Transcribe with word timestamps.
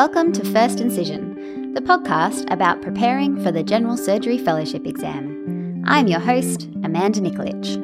Welcome 0.00 0.32
to 0.32 0.44
First 0.46 0.80
Incision, 0.80 1.74
the 1.74 1.82
podcast 1.82 2.50
about 2.50 2.80
preparing 2.80 3.38
for 3.44 3.52
the 3.52 3.62
General 3.62 3.98
Surgery 3.98 4.38
Fellowship 4.38 4.86
exam. 4.86 5.84
I'm 5.86 6.06
your 6.06 6.20
host, 6.20 6.70
Amanda 6.82 7.20
Nikolic. 7.20 7.76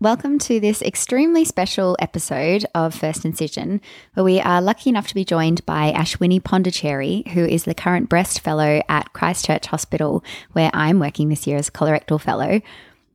Welcome 0.00 0.38
to 0.38 0.58
this 0.58 0.80
extremely 0.80 1.44
special 1.44 1.98
episode 2.00 2.64
of 2.74 2.94
First 2.94 3.26
Incision, 3.26 3.82
where 4.14 4.24
we 4.24 4.40
are 4.40 4.62
lucky 4.62 4.88
enough 4.88 5.08
to 5.08 5.14
be 5.14 5.26
joined 5.26 5.66
by 5.66 5.92
Ashwini 5.92 6.42
Pondicherry, 6.42 7.24
who 7.34 7.44
is 7.44 7.64
the 7.64 7.74
current 7.74 8.08
breast 8.08 8.40
fellow 8.40 8.80
at 8.88 9.12
Christchurch 9.12 9.66
Hospital, 9.66 10.24
where 10.52 10.70
I'm 10.72 10.98
working 10.98 11.28
this 11.28 11.46
year 11.46 11.58
as 11.58 11.68
colorectal 11.68 12.18
fellow. 12.18 12.62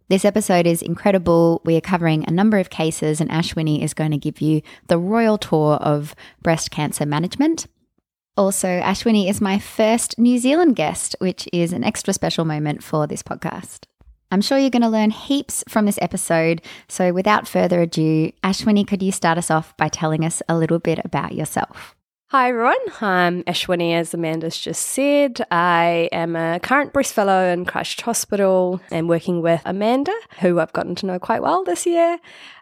This 0.07 0.23
episode 0.23 0.67
is 0.67 0.83
incredible. 0.83 1.63
We 1.65 1.75
are 1.77 1.81
covering 1.81 2.25
a 2.27 2.31
number 2.31 2.59
of 2.59 2.69
cases, 2.69 3.19
and 3.19 3.29
Ashwini 3.31 3.81
is 3.81 3.95
going 3.95 4.11
to 4.11 4.17
give 4.17 4.39
you 4.39 4.61
the 4.87 4.99
royal 4.99 5.39
tour 5.39 5.77
of 5.77 6.13
breast 6.43 6.69
cancer 6.69 7.07
management. 7.07 7.65
Also, 8.37 8.67
Ashwini 8.67 9.27
is 9.27 9.41
my 9.41 9.57
first 9.57 10.19
New 10.19 10.37
Zealand 10.37 10.75
guest, 10.75 11.15
which 11.17 11.49
is 11.51 11.73
an 11.73 11.83
extra 11.83 12.13
special 12.13 12.45
moment 12.45 12.83
for 12.83 13.07
this 13.07 13.23
podcast. 13.23 13.85
I'm 14.29 14.41
sure 14.41 14.59
you're 14.59 14.69
going 14.69 14.83
to 14.83 14.89
learn 14.89 15.09
heaps 15.09 15.63
from 15.67 15.87
this 15.87 15.99
episode. 15.99 16.61
So, 16.87 17.11
without 17.11 17.47
further 17.47 17.81
ado, 17.81 18.31
Ashwini, 18.43 18.85
could 18.87 19.01
you 19.01 19.11
start 19.11 19.39
us 19.39 19.49
off 19.49 19.75
by 19.75 19.87
telling 19.87 20.23
us 20.23 20.43
a 20.47 20.55
little 20.55 20.77
bit 20.77 20.99
about 21.03 21.33
yourself? 21.33 21.94
Hi 22.29 22.49
everyone, 22.49 22.75
I'm 23.01 23.43
Ashwini, 23.43 23.93
as 23.93 24.11
Amanda's 24.11 24.57
just 24.57 24.81
said. 24.81 25.45
I 25.51 26.09
am 26.11 26.35
a 26.35 26.59
current 26.59 26.91
breast 26.91 27.13
fellow 27.13 27.45
in 27.45 27.65
Christchurch 27.65 28.01
Hospital 28.01 28.81
and 28.89 29.07
working 29.07 29.43
with 29.43 29.61
Amanda, 29.63 30.11
who 30.39 30.59
I've 30.59 30.73
gotten 30.73 30.95
to 30.95 31.05
know 31.05 31.19
quite 31.19 31.43
well 31.43 31.63
this 31.63 31.85
year. 31.85 32.17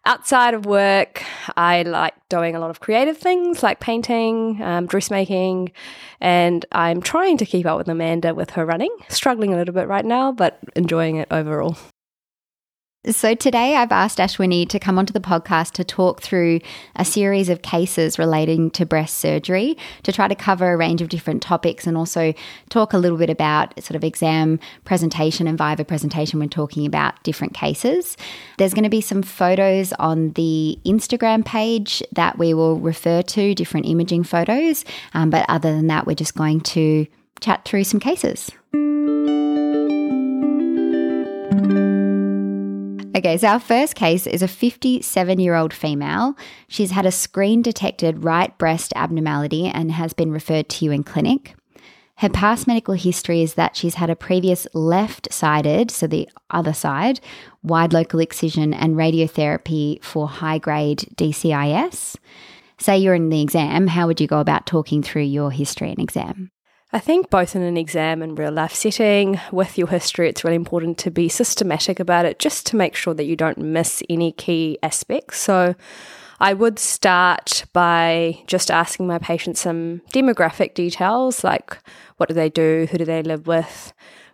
Outside 0.06 0.54
of 0.54 0.66
work, 0.66 1.24
I 1.56 1.84
like 1.84 2.14
doing 2.28 2.58
a 2.58 2.60
lot 2.60 2.72
of 2.72 2.82
creative 2.82 3.18
things 3.18 3.64
like 3.64 3.80
painting, 3.80 4.62
um, 4.62 4.86
dressmaking, 4.86 5.72
and 6.20 6.66
I'm 6.74 7.02
trying 7.02 7.38
to 7.38 7.46
keep 7.46 7.66
up 7.66 7.78
with 7.78 7.88
Amanda 7.88 8.36
with 8.36 8.50
her 8.52 8.66
running. 8.66 8.94
Struggling 9.08 9.54
a 9.54 9.56
little 9.56 9.74
bit 9.74 9.88
right 9.88 10.06
now, 10.06 10.34
but 10.34 10.60
enjoying 10.76 11.16
it 11.16 11.30
overall. 11.32 11.78
So, 13.10 13.36
today 13.36 13.76
I've 13.76 13.92
asked 13.92 14.18
Ashwini 14.18 14.66
to 14.70 14.80
come 14.80 14.98
onto 14.98 15.12
the 15.12 15.20
podcast 15.20 15.74
to 15.74 15.84
talk 15.84 16.22
through 16.22 16.62
a 16.96 17.04
series 17.04 17.50
of 17.50 17.62
cases 17.62 18.18
relating 18.18 18.72
to 18.72 18.86
breast 18.86 19.18
surgery 19.18 19.78
to 20.04 20.14
try 20.14 20.30
to 20.30 20.36
cover 20.36 20.72
a 20.72 20.78
range 20.78 21.02
of 21.02 21.10
different 21.10 21.42
topics 21.42 21.86
and 21.86 21.98
also 21.98 22.34
talk 22.70 22.94
a 22.94 22.98
little 22.98 23.18
bit 23.18 23.30
about 23.30 23.74
sort 23.84 23.98
of 23.98 24.06
exam 24.06 24.58
presentation 24.86 25.48
and 25.48 25.58
Viva 25.58 25.84
presentation 25.84 26.40
when 26.40 26.48
talking 26.48 26.86
about 26.86 27.22
different 27.24 27.54
cases. 27.54 28.16
There's 28.58 28.74
going 28.74 28.86
to 28.86 28.90
be 28.90 29.02
some 29.02 29.22
photos 29.22 29.92
on 30.00 30.32
the 30.32 30.80
Instagram 30.86 31.44
page 31.44 32.02
that 32.14 32.38
we 32.38 32.54
will 32.54 32.80
refer 32.80 33.22
to, 33.22 33.54
different 33.54 33.86
imaging 33.86 34.24
photos. 34.24 34.86
Um, 35.14 35.30
but 35.30 35.46
other 35.50 35.74
than 35.76 35.88
that, 35.88 36.08
we're 36.08 36.16
just 36.16 36.36
going 36.36 36.62
to 36.62 37.06
chat 37.42 37.66
through 37.66 37.84
some 37.84 38.00
cases. 38.00 38.50
Okay, 43.16 43.38
so 43.38 43.48
our 43.48 43.60
first 43.60 43.94
case 43.94 44.26
is 44.26 44.42
a 44.42 44.48
57 44.48 45.40
year 45.40 45.54
old 45.54 45.72
female. 45.72 46.36
She's 46.68 46.92
had 46.92 47.06
a 47.06 47.12
screen 47.12 47.62
detected 47.62 48.24
right 48.24 48.58
breast 48.58 48.92
abnormality 48.96 49.68
and 49.68 49.92
has 49.92 50.14
been 50.14 50.32
referred 50.32 50.68
to 50.70 50.86
you 50.86 50.92
in 50.92 51.04
clinic. 51.04 51.56
Her 52.18 52.30
past 52.30 52.66
medical 52.68 52.96
history 52.96 53.44
is 53.44 53.54
that 53.54 53.76
she's 53.76 53.96
had 53.96 54.10
a 54.10 54.16
previous 54.16 54.68
left 54.74 55.32
sided, 55.32 55.92
so 55.92 56.08
the 56.08 56.28
other 56.50 56.74
side, 56.74 57.20
wide 57.62 57.94
local 57.94 58.20
excision 58.20 58.74
and 58.74 58.96
radiotherapy 58.96 60.04
for 60.04 60.28
high 60.28 60.58
grade 60.58 61.00
DCIS. 61.16 62.16
Say 62.80 62.98
you're 62.98 63.16
in 63.16 63.30
the 63.30 63.42
exam, 63.42 63.88
how 63.88 64.08
would 64.08 64.22
you 64.22 64.28
go 64.28 64.40
about 64.40 64.66
talking 64.66 65.04
through 65.04 65.24
your 65.24 65.52
history 65.52 65.90
and 65.90 66.00
exam? 66.00 66.53
I 66.96 67.00
think 67.00 67.32
both 67.32 67.56
in 67.56 67.64
an 67.64 67.76
exam 67.76 68.22
and 68.22 68.38
real 68.38 68.52
life 68.52 68.76
setting, 68.76 69.40
with 69.52 69.80
your 69.80 69.88
history, 69.88 70.30
it's 70.30 70.44
really 70.44 70.56
important 70.56 71.00
to 71.00 71.10
be 71.10 71.28
systematic 71.28 72.00
about 72.00 72.26
it 72.26 72.38
just 72.38 72.68
to 72.68 72.76
make 72.76 72.96
sure 72.96 73.16
that 73.16 73.26
you 73.26 73.36
don't 73.36 73.58
miss 73.58 74.04
any 74.12 74.32
key 74.32 74.78
aspects. 74.84 75.40
So 75.40 75.74
I 76.40 76.54
would 76.54 76.78
start 76.78 77.66
by 77.74 78.44
just 78.46 78.70
asking 78.70 79.08
my 79.08 79.18
patients 79.18 79.62
some 79.62 80.02
demographic 80.14 80.76
details 80.76 81.44
like 81.44 81.80
what 82.18 82.30
do 82.30 82.36
they 82.36 82.50
do, 82.50 82.88
who 82.92 83.00
do 83.00 83.06
they 83.06 83.24
live 83.24 83.48
with, 83.48 83.92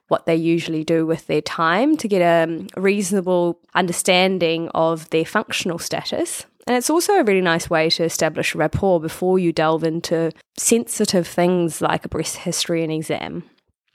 what 0.09 0.25
they 0.25 0.35
usually 0.35 0.83
do 0.83 1.05
with 1.05 1.27
their 1.27 1.41
time 1.41 1.95
to 1.95 2.09
get 2.09 2.21
a 2.21 2.67
reasonable 2.75 3.57
understanding 3.73 4.67
of 4.75 5.09
their 5.11 5.23
functional 5.23 5.79
status. 5.79 6.45
And 6.69 6.77
it's 6.77 6.91
also 6.91 7.13
a 7.13 7.23
really 7.23 7.41
nice 7.41 7.67
way 7.67 7.89
to 7.89 8.03
establish 8.03 8.53
rapport 8.53 8.99
before 8.99 9.39
you 9.39 9.51
delve 9.51 9.83
into 9.83 10.31
sensitive 10.55 11.27
things 11.27 11.81
like 11.81 12.05
a 12.05 12.09
breast 12.09 12.37
history 12.37 12.83
and 12.83 12.91
exam. 12.91 13.43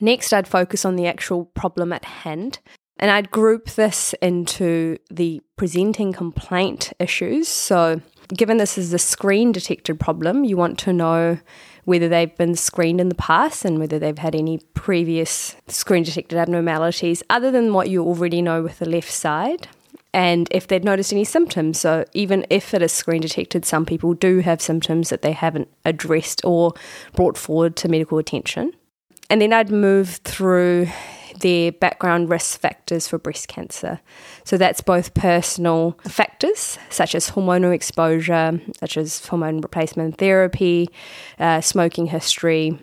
Next, 0.01 0.33
I'd 0.33 0.49
focus 0.49 0.85
on 0.85 0.97
the 0.97 1.07
actual 1.07 1.45
problem 1.45 1.93
at 1.93 2.05
hand. 2.05 2.59
And 2.99 3.13
I'd 3.13 3.31
group 3.31 3.71
this 3.71 4.13
into 4.21 4.99
the 5.09 5.41
presenting 5.57 6.13
complaint 6.13 6.93
issues. 6.99 7.47
So, 7.47 8.01
given 8.37 8.57
this 8.57 8.77
is 8.77 8.93
a 8.93 8.99
screen 8.99 9.53
detected 9.53 10.01
problem, 10.01 10.43
you 10.43 10.57
want 10.57 10.77
to 10.81 10.93
know 10.93 11.39
whether 11.85 12.09
they've 12.09 12.37
been 12.37 12.57
screened 12.57 13.01
in 13.01 13.09
the 13.09 13.15
past 13.15 13.65
and 13.65 13.79
whether 13.79 14.01
they've 14.01 14.19
had 14.19 14.35
any 14.35 14.59
previous 14.75 15.55
screen 15.69 16.03
detected 16.03 16.39
abnormalities 16.39 17.23
other 17.31 17.53
than 17.53 17.73
what 17.73 17.89
you 17.89 18.03
already 18.03 18.43
know 18.43 18.63
with 18.63 18.81
the 18.81 18.89
left 18.89 19.13
side 19.13 19.69
and 20.15 20.47
if 20.53 20.69
they'd 20.69 20.85
noticed 20.85 21.13
any 21.13 21.25
symptoms. 21.25 21.81
So, 21.81 22.05
even 22.15 22.47
if 22.49 22.73
it 22.73 22.81
is 22.81 22.93
screen 22.93 23.21
detected, 23.21 23.65
some 23.67 23.85
people 23.85 24.15
do 24.15 24.39
have 24.39 24.63
symptoms 24.63 25.11
that 25.11 25.23
they 25.23 25.33
haven't 25.33 25.69
addressed 25.85 26.41
or 26.45 26.73
brought 27.15 27.37
forward 27.37 27.77
to 27.77 27.89
medical 27.89 28.19
attention. 28.19 28.73
And 29.29 29.43
then 29.43 29.53
I'd 29.53 29.71
move 29.71 30.21
through 30.25 30.87
their 31.41 31.73
background 31.73 32.31
risk 32.31 32.61
factors 32.61 33.09
for 33.09 33.19
breast 33.19 33.49
cancer. 33.49 34.01
So 34.45 34.57
that's 34.57 34.81
both 34.81 35.15
personal 35.15 35.99
factors, 36.09 36.79
such 36.91 37.17
as 37.17 37.31
hormonal 37.31 37.75
exposure, 37.75 38.61
such 38.79 38.97
as 38.97 39.27
hormone 39.27 39.61
replacement 39.61 40.19
therapy, 40.19 40.89
uh, 41.41 41.61
smoking 41.61 42.07
history, 42.07 42.79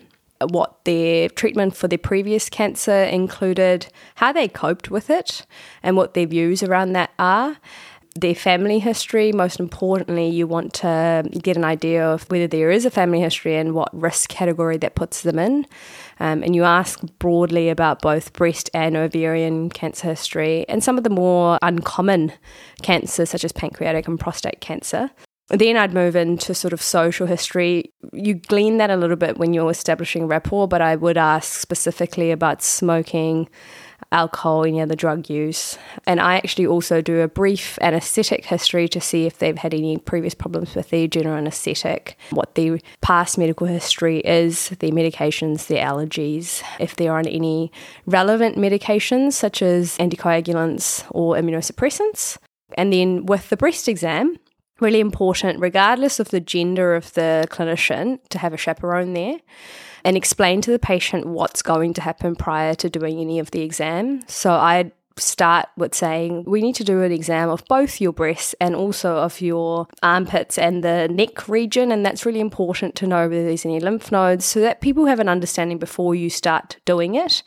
what 0.50 0.84
their 0.84 1.28
treatment 1.28 1.76
for 1.76 1.88
their 1.88 1.98
previous 1.98 2.48
cancer 2.48 3.04
included, 3.04 3.86
how 4.16 4.32
they 4.32 4.48
coped 4.48 4.90
with 4.90 5.10
it, 5.10 5.46
and 5.82 5.96
what 5.96 6.14
their 6.14 6.26
views 6.26 6.62
around 6.62 6.92
that 6.92 7.10
are. 7.18 7.58
Their 8.14 8.34
family 8.34 8.78
history, 8.78 9.32
most 9.32 9.58
importantly, 9.58 10.28
you 10.28 10.46
want 10.46 10.74
to 10.74 11.26
get 11.42 11.56
an 11.56 11.64
idea 11.64 12.06
of 12.06 12.24
whether 12.30 12.46
there 12.46 12.70
is 12.70 12.84
a 12.84 12.90
family 12.90 13.20
history 13.20 13.56
and 13.56 13.72
what 13.72 13.88
risk 13.98 14.28
category 14.28 14.76
that 14.78 14.94
puts 14.94 15.22
them 15.22 15.38
in. 15.38 15.66
Um, 16.20 16.42
and 16.42 16.54
you 16.54 16.64
ask 16.64 17.00
broadly 17.18 17.70
about 17.70 18.02
both 18.02 18.34
breast 18.34 18.68
and 18.74 18.98
ovarian 18.98 19.70
cancer 19.70 20.08
history 20.08 20.66
and 20.68 20.84
some 20.84 20.98
of 20.98 21.04
the 21.04 21.10
more 21.10 21.58
uncommon 21.62 22.32
cancers, 22.82 23.30
such 23.30 23.44
as 23.44 23.52
pancreatic 23.52 24.06
and 24.06 24.20
prostate 24.20 24.60
cancer. 24.60 25.10
Then 25.52 25.76
I'd 25.76 25.92
move 25.92 26.16
into 26.16 26.54
sort 26.54 26.72
of 26.72 26.80
social 26.80 27.26
history. 27.26 27.92
You 28.14 28.34
glean 28.34 28.78
that 28.78 28.88
a 28.88 28.96
little 28.96 29.16
bit 29.16 29.36
when 29.36 29.52
you're 29.52 29.70
establishing 29.70 30.26
rapport, 30.26 30.66
but 30.66 30.80
I 30.80 30.96
would 30.96 31.18
ask 31.18 31.60
specifically 31.60 32.30
about 32.30 32.62
smoking, 32.62 33.50
alcohol, 34.10 34.64
any 34.64 34.80
other 34.80 34.94
drug 34.94 35.28
use. 35.28 35.76
And 36.06 36.20
I 36.20 36.36
actually 36.36 36.66
also 36.66 37.02
do 37.02 37.20
a 37.20 37.28
brief 37.28 37.78
anesthetic 37.82 38.46
history 38.46 38.88
to 38.88 39.00
see 39.00 39.26
if 39.26 39.38
they've 39.38 39.58
had 39.58 39.74
any 39.74 39.98
previous 39.98 40.32
problems 40.32 40.74
with 40.74 40.88
their 40.88 41.06
general 41.06 41.36
anesthetic, 41.36 42.16
what 42.30 42.54
their 42.54 42.78
past 43.02 43.36
medical 43.36 43.66
history 43.66 44.20
is, 44.20 44.70
their 44.78 44.90
medications, 44.90 45.66
their 45.66 45.84
allergies, 45.84 46.62
if 46.80 46.96
they're 46.96 47.16
on 47.16 47.26
any 47.26 47.70
relevant 48.06 48.56
medications 48.56 49.34
such 49.34 49.60
as 49.60 49.98
anticoagulants 49.98 51.04
or 51.10 51.34
immunosuppressants. 51.34 52.38
And 52.78 52.90
then 52.90 53.26
with 53.26 53.50
the 53.50 53.58
breast 53.58 53.86
exam, 53.86 54.38
really 54.80 55.00
important, 55.00 55.60
regardless 55.60 56.20
of 56.20 56.30
the 56.30 56.40
gender 56.40 56.94
of 56.94 57.12
the 57.14 57.46
clinician, 57.50 58.18
to 58.30 58.38
have 58.38 58.52
a 58.52 58.56
chaperone 58.56 59.14
there 59.14 59.38
and 60.04 60.16
explain 60.16 60.60
to 60.60 60.70
the 60.70 60.78
patient 60.78 61.26
what's 61.26 61.62
going 61.62 61.94
to 61.94 62.00
happen 62.00 62.34
prior 62.34 62.74
to 62.74 62.90
doing 62.90 63.20
any 63.20 63.38
of 63.38 63.50
the 63.52 63.60
exam. 63.60 64.22
So 64.26 64.52
I 64.52 64.92
start 65.18 65.68
with 65.76 65.94
saying 65.94 66.44
we 66.46 66.62
need 66.62 66.74
to 66.74 66.84
do 66.84 67.02
an 67.02 67.12
exam 67.12 67.48
of 67.50 67.64
both 67.68 68.00
your 68.00 68.12
breasts 68.12 68.54
and 68.60 68.74
also 68.74 69.16
of 69.16 69.40
your 69.40 69.86
armpits 70.02 70.56
and 70.58 70.82
the 70.82 71.08
neck 71.08 71.48
region 71.48 71.92
and 71.92 72.04
that's 72.04 72.24
really 72.24 72.40
important 72.40 72.94
to 72.94 73.06
know 73.06 73.28
whether 73.28 73.44
there's 73.44 73.66
any 73.66 73.78
lymph 73.78 74.10
nodes 74.10 74.44
so 74.44 74.60
that 74.60 74.80
people 74.80 75.06
have 75.06 75.20
an 75.20 75.28
understanding 75.28 75.78
before 75.78 76.14
you 76.14 76.30
start 76.30 76.78
doing 76.84 77.14
it 77.14 77.42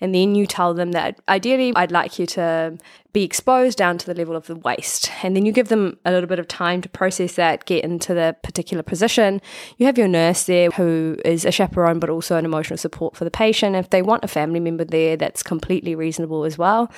and 0.00 0.14
then 0.14 0.34
you 0.34 0.46
tell 0.46 0.74
them 0.74 0.92
that 0.92 1.20
ideally 1.28 1.72
I'd 1.76 1.92
like 1.92 2.18
you 2.18 2.26
to 2.26 2.78
be 3.12 3.22
exposed 3.22 3.78
down 3.78 3.96
to 3.96 4.06
the 4.06 4.14
level 4.14 4.34
of 4.34 4.48
the 4.48 4.56
waist. 4.56 5.10
And 5.22 5.36
then 5.36 5.46
you 5.46 5.52
give 5.52 5.68
them 5.68 5.98
a 6.04 6.10
little 6.10 6.28
bit 6.28 6.40
of 6.40 6.48
time 6.48 6.82
to 6.82 6.88
process 6.88 7.36
that, 7.36 7.64
get 7.64 7.84
into 7.84 8.12
the 8.12 8.36
particular 8.42 8.82
position. 8.82 9.40
You 9.78 9.86
have 9.86 9.96
your 9.96 10.08
nurse 10.08 10.44
there 10.44 10.70
who 10.70 11.16
is 11.24 11.44
a 11.44 11.52
chaperone 11.52 12.00
but 12.00 12.10
also 12.10 12.36
an 12.36 12.44
emotional 12.44 12.76
support 12.76 13.16
for 13.16 13.24
the 13.24 13.30
patient. 13.30 13.76
If 13.76 13.90
they 13.90 14.02
want 14.02 14.24
a 14.24 14.28
family 14.28 14.58
member 14.58 14.84
there, 14.84 15.16
that's 15.16 15.44
completely 15.44 15.94
reasonable 15.94 16.44
as 16.44 16.58
well. 16.58 16.90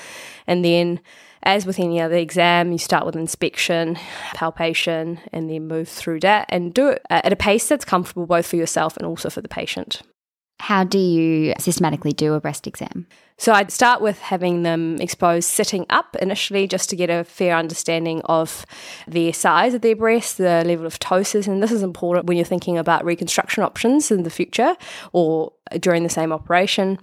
And 0.47 0.65
then 0.65 1.01
as 1.43 1.67
with 1.67 1.79
any 1.79 2.01
other 2.01 2.17
exam, 2.17 2.73
you 2.73 2.79
start 2.79 3.05
with 3.05 3.15
inspection, 3.15 3.97
palpation, 4.35 5.21
and 5.33 5.51
then 5.51 5.69
move 5.69 5.89
through 5.89 6.21
that 6.21 6.47
and 6.49 6.73
do 6.73 6.89
it 6.89 7.03
at 7.11 7.33
a 7.33 7.37
pace 7.37 7.69
that's 7.69 7.85
comfortable 7.85 8.27
both 8.27 8.47
for 8.47 8.57
yourself 8.57 8.97
and 8.97 9.07
also 9.07 9.29
for 9.29 9.43
the 9.43 9.49
patient. 9.49 10.03
How 10.58 10.85
do 10.85 10.99
you 10.99 11.55
systematically 11.58 12.12
do 12.12 12.35
a 12.35 12.41
breast 12.41 12.67
exam? 12.67 13.06
So 13.38 13.53
I'd 13.53 13.70
start 13.70 14.00
with 14.00 14.19
having 14.19 14.62
them 14.62 14.97
exposed 14.97 15.50
sitting 15.50 15.85
up 15.91 16.17
initially 16.23 16.67
just 16.67 16.88
to 16.91 16.97
get 16.97 17.11
a 17.11 17.25
fair 17.25 17.55
understanding 17.55 18.23
of 18.25 18.64
their 19.06 19.32
size 19.35 19.75
of 19.75 19.82
their 19.82 19.94
breast, 19.94 20.38
the 20.38 20.64
level 20.64 20.87
of 20.87 20.99
ptosis, 20.99 21.47
and 21.47 21.62
this 21.62 21.70
is 21.70 21.82
important 21.82 22.26
when 22.26 22.38
you're 22.38 22.47
thinking 22.47 22.79
about 22.79 23.05
reconstruction 23.05 23.62
options 23.62 24.11
in 24.11 24.23
the 24.23 24.31
future 24.31 24.75
or 25.12 25.53
during 25.81 26.03
the 26.03 26.09
same 26.09 26.33
operation. 26.33 26.99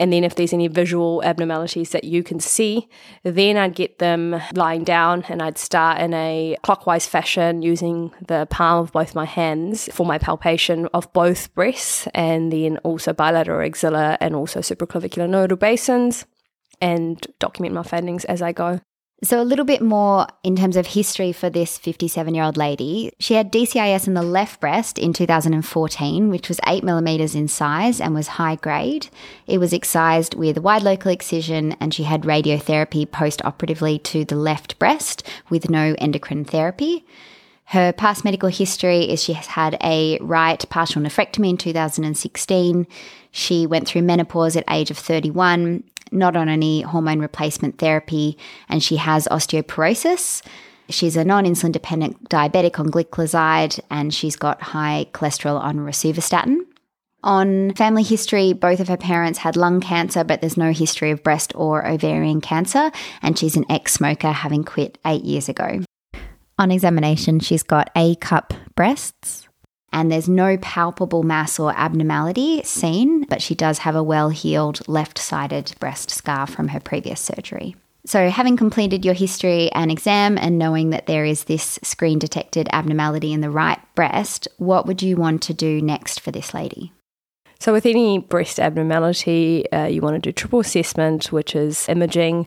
And 0.00 0.12
then 0.12 0.24
if 0.24 0.34
there's 0.34 0.52
any 0.52 0.68
visual 0.68 1.22
abnormalities 1.22 1.90
that 1.90 2.04
you 2.04 2.22
can 2.22 2.40
see, 2.40 2.88
then 3.22 3.56
I'd 3.56 3.74
get 3.74 3.98
them 3.98 4.40
lying 4.54 4.84
down 4.84 5.24
and 5.28 5.42
I'd 5.42 5.58
start 5.58 6.00
in 6.00 6.14
a 6.14 6.56
clockwise 6.62 7.06
fashion 7.06 7.62
using 7.62 8.12
the 8.26 8.46
palm 8.50 8.82
of 8.82 8.92
both 8.92 9.14
my 9.14 9.24
hands 9.24 9.88
for 9.92 10.06
my 10.06 10.18
palpation 10.18 10.86
of 10.94 11.12
both 11.12 11.54
breasts 11.54 12.08
and 12.14 12.52
then 12.52 12.78
also 12.78 13.12
bilateral 13.12 13.66
axilla 13.66 14.16
and 14.20 14.34
also 14.34 14.60
supraclavicular 14.60 15.28
nodal 15.28 15.56
basins 15.56 16.24
and 16.80 17.26
document 17.38 17.74
my 17.74 17.82
findings 17.82 18.24
as 18.24 18.42
I 18.42 18.52
go. 18.52 18.80
So, 19.24 19.40
a 19.40 19.44
little 19.44 19.64
bit 19.64 19.80
more 19.80 20.26
in 20.42 20.56
terms 20.56 20.76
of 20.76 20.88
history 20.88 21.32
for 21.32 21.48
this 21.48 21.78
57 21.78 22.34
year 22.34 22.44
old 22.44 22.58
lady. 22.58 23.12
She 23.18 23.32
had 23.32 23.50
DCIS 23.50 24.06
in 24.06 24.12
the 24.12 24.22
left 24.22 24.60
breast 24.60 24.98
in 24.98 25.14
2014, 25.14 26.28
which 26.28 26.50
was 26.50 26.60
8 26.66 26.84
millimeters 26.84 27.34
in 27.34 27.48
size 27.48 27.98
and 27.98 28.14
was 28.14 28.28
high 28.28 28.56
grade. 28.56 29.08
It 29.46 29.56
was 29.56 29.72
excised 29.72 30.34
with 30.34 30.58
a 30.58 30.60
wide 30.60 30.82
local 30.82 31.10
excision, 31.10 31.72
and 31.80 31.94
she 31.94 32.02
had 32.02 32.24
radiotherapy 32.24 33.10
post 33.10 33.42
operatively 33.42 33.98
to 34.00 34.26
the 34.26 34.36
left 34.36 34.78
breast 34.78 35.22
with 35.48 35.70
no 35.70 35.94
endocrine 35.96 36.44
therapy. 36.44 37.06
Her 37.70 37.92
past 37.92 38.24
medical 38.24 38.48
history 38.48 39.10
is 39.10 39.22
she 39.22 39.32
has 39.32 39.46
had 39.46 39.76
a 39.82 40.18
right 40.20 40.64
partial 40.70 41.02
nephrectomy 41.02 41.50
in 41.50 41.56
2016. 41.56 42.86
She 43.32 43.66
went 43.66 43.88
through 43.88 44.02
menopause 44.02 44.56
at 44.56 44.64
age 44.70 44.90
of 44.90 44.98
31 44.98 45.82
not 46.12 46.36
on 46.36 46.48
any 46.48 46.82
hormone 46.82 47.20
replacement 47.20 47.78
therapy, 47.78 48.38
and 48.68 48.82
she 48.82 48.96
has 48.96 49.26
osteoporosis. 49.30 50.42
She's 50.88 51.16
a 51.16 51.24
non 51.24 51.44
insulin 51.44 51.72
dependent 51.72 52.28
diabetic 52.28 52.78
on 52.78 52.90
gliclazide, 52.90 53.80
and 53.90 54.14
she's 54.14 54.36
got 54.36 54.62
high 54.62 55.08
cholesterol 55.12 55.60
on 55.60 55.78
rosuvastatin. 55.78 56.58
On 57.24 57.74
family 57.74 58.04
history, 58.04 58.52
both 58.52 58.78
of 58.78 58.86
her 58.86 58.96
parents 58.96 59.40
had 59.40 59.56
lung 59.56 59.80
cancer, 59.80 60.22
but 60.22 60.40
there's 60.40 60.56
no 60.56 60.72
history 60.72 61.10
of 61.10 61.24
breast 61.24 61.52
or 61.56 61.84
ovarian 61.84 62.40
cancer, 62.40 62.92
and 63.20 63.36
she's 63.36 63.56
an 63.56 63.64
ex 63.68 63.94
smoker, 63.94 64.30
having 64.30 64.62
quit 64.62 64.98
eight 65.04 65.24
years 65.24 65.48
ago. 65.48 65.80
On 66.58 66.70
examination, 66.70 67.38
she's 67.38 67.62
got 67.62 67.90
A 67.94 68.14
cup 68.16 68.54
breasts, 68.74 69.46
and 69.92 70.10
there's 70.10 70.28
no 70.28 70.56
palpable 70.56 71.22
mass 71.22 71.58
or 71.58 71.74
abnormality 71.76 72.62
seen, 72.62 73.24
but 73.24 73.42
she 73.42 73.54
does 73.54 73.78
have 73.78 73.94
a 73.94 74.02
well 74.02 74.30
healed 74.30 74.80
left 74.88 75.18
sided 75.18 75.74
breast 75.80 76.10
scar 76.10 76.46
from 76.46 76.68
her 76.68 76.80
previous 76.80 77.20
surgery. 77.20 77.76
So, 78.06 78.30
having 78.30 78.56
completed 78.56 79.04
your 79.04 79.14
history 79.14 79.70
and 79.72 79.90
exam 79.90 80.38
and 80.38 80.58
knowing 80.58 80.90
that 80.90 81.06
there 81.06 81.26
is 81.26 81.44
this 81.44 81.78
screen 81.82 82.18
detected 82.18 82.68
abnormality 82.72 83.34
in 83.34 83.42
the 83.42 83.50
right 83.50 83.80
breast, 83.94 84.48
what 84.56 84.86
would 84.86 85.02
you 85.02 85.16
want 85.16 85.42
to 85.42 85.54
do 85.54 85.82
next 85.82 86.20
for 86.20 86.30
this 86.30 86.54
lady? 86.54 86.92
So, 87.58 87.72
with 87.72 87.84
any 87.84 88.18
breast 88.18 88.60
abnormality, 88.60 89.70
uh, 89.72 89.86
you 89.86 90.00
want 90.00 90.14
to 90.14 90.20
do 90.20 90.32
triple 90.32 90.60
assessment, 90.60 91.32
which 91.32 91.54
is 91.54 91.86
imaging. 91.88 92.46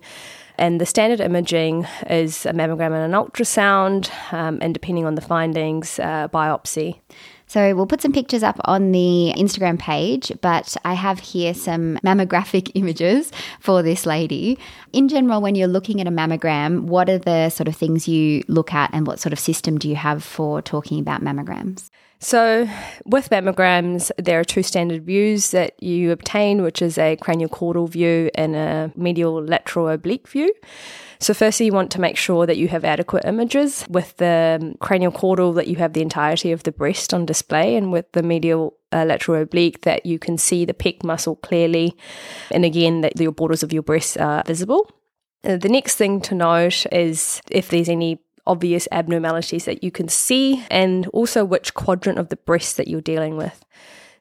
And 0.59 0.81
the 0.81 0.85
standard 0.85 1.21
imaging 1.21 1.87
is 2.09 2.45
a 2.45 2.51
mammogram 2.51 2.91
and 2.91 2.95
an 2.95 3.11
ultrasound, 3.13 4.11
um, 4.33 4.59
and 4.61 4.73
depending 4.73 5.05
on 5.05 5.15
the 5.15 5.21
findings, 5.21 5.99
uh, 5.99 6.27
biopsy. 6.27 6.99
So 7.47 7.73
we'll 7.73 7.87
put 7.87 8.01
some 8.01 8.11
pictures 8.11 8.43
up 8.43 8.59
on 8.65 8.91
the 8.91 9.33
Instagram 9.37 9.79
page, 9.79 10.33
but 10.41 10.75
I 10.83 10.95
have 10.95 11.19
here 11.19 11.53
some 11.53 11.97
mammographic 12.05 12.71
images 12.75 13.31
for 13.61 13.81
this 13.81 14.05
lady. 14.05 14.59
In 14.91 15.07
general, 15.07 15.41
when 15.41 15.55
you're 15.55 15.69
looking 15.69 16.01
at 16.01 16.07
a 16.07 16.11
mammogram, 16.11 16.81
what 16.81 17.09
are 17.09 17.17
the 17.17 17.49
sort 17.49 17.69
of 17.69 17.75
things 17.75 18.07
you 18.07 18.43
look 18.49 18.73
at 18.73 18.91
and 18.93 19.07
what 19.07 19.19
sort 19.19 19.31
of 19.31 19.39
system 19.39 19.77
do 19.79 19.87
you 19.87 19.95
have 19.95 20.25
for 20.25 20.61
talking 20.61 20.99
about 20.99 21.23
mammograms? 21.23 21.89
So, 22.21 22.67
with 23.05 23.29
mammograms, 23.29 24.11
there 24.17 24.41
are 24.41 24.43
two 24.43 24.61
standard 24.61 25.05
views 25.05 25.51
that 25.51 25.81
you 25.81 26.11
obtain, 26.11 26.61
which 26.61 26.81
is 26.81 26.97
a 26.97 27.15
craniocaudal 27.15 27.87
view 27.87 28.29
and 28.35 28.57
a 28.57 28.91
medial 28.97 29.41
lateral 29.41 29.87
oblique 29.87 30.27
view. 30.27 30.53
So, 31.19 31.33
firstly, 31.33 31.67
you 31.67 31.71
want 31.71 31.91
to 31.91 32.01
make 32.01 32.17
sure 32.17 32.45
that 32.45 32.57
you 32.57 32.67
have 32.67 32.83
adequate 32.83 33.23
images. 33.23 33.85
With 33.89 34.17
the 34.17 34.75
cranial 34.81 35.13
caudal, 35.13 35.53
that 35.53 35.67
you 35.67 35.77
have 35.77 35.93
the 35.93 36.01
entirety 36.01 36.51
of 36.51 36.63
the 36.63 36.73
breast 36.73 37.13
on 37.13 37.25
display, 37.25 37.77
and 37.77 37.89
with 37.89 38.11
the 38.11 38.21
medial 38.21 38.75
uh, 38.91 39.05
lateral 39.05 39.41
oblique, 39.41 39.81
that 39.81 40.05
you 40.05 40.19
can 40.19 40.37
see 40.37 40.65
the 40.65 40.73
pec 40.73 41.05
muscle 41.05 41.37
clearly, 41.37 41.95
and 42.51 42.65
again, 42.65 42.99
that 42.99 43.17
your 43.17 43.31
borders 43.31 43.63
of 43.63 43.71
your 43.71 43.83
breast 43.83 44.17
are 44.17 44.43
visible. 44.45 44.91
Uh, 45.45 45.55
the 45.55 45.69
next 45.69 45.95
thing 45.95 46.19
to 46.19 46.35
note 46.35 46.85
is 46.91 47.41
if 47.49 47.69
there's 47.69 47.87
any 47.87 48.19
obvious 48.49 48.87
abnormalities 48.91 49.65
that 49.65 49.83
you 49.83 49.91
can 49.91 50.09
see, 50.09 50.65
and 50.69 51.07
also 51.07 51.45
which 51.45 51.73
quadrant 51.73 52.19
of 52.19 52.29
the 52.29 52.35
breast 52.35 52.75
that 52.77 52.87
you're 52.87 52.99
dealing 52.99 53.37
with. 53.37 53.63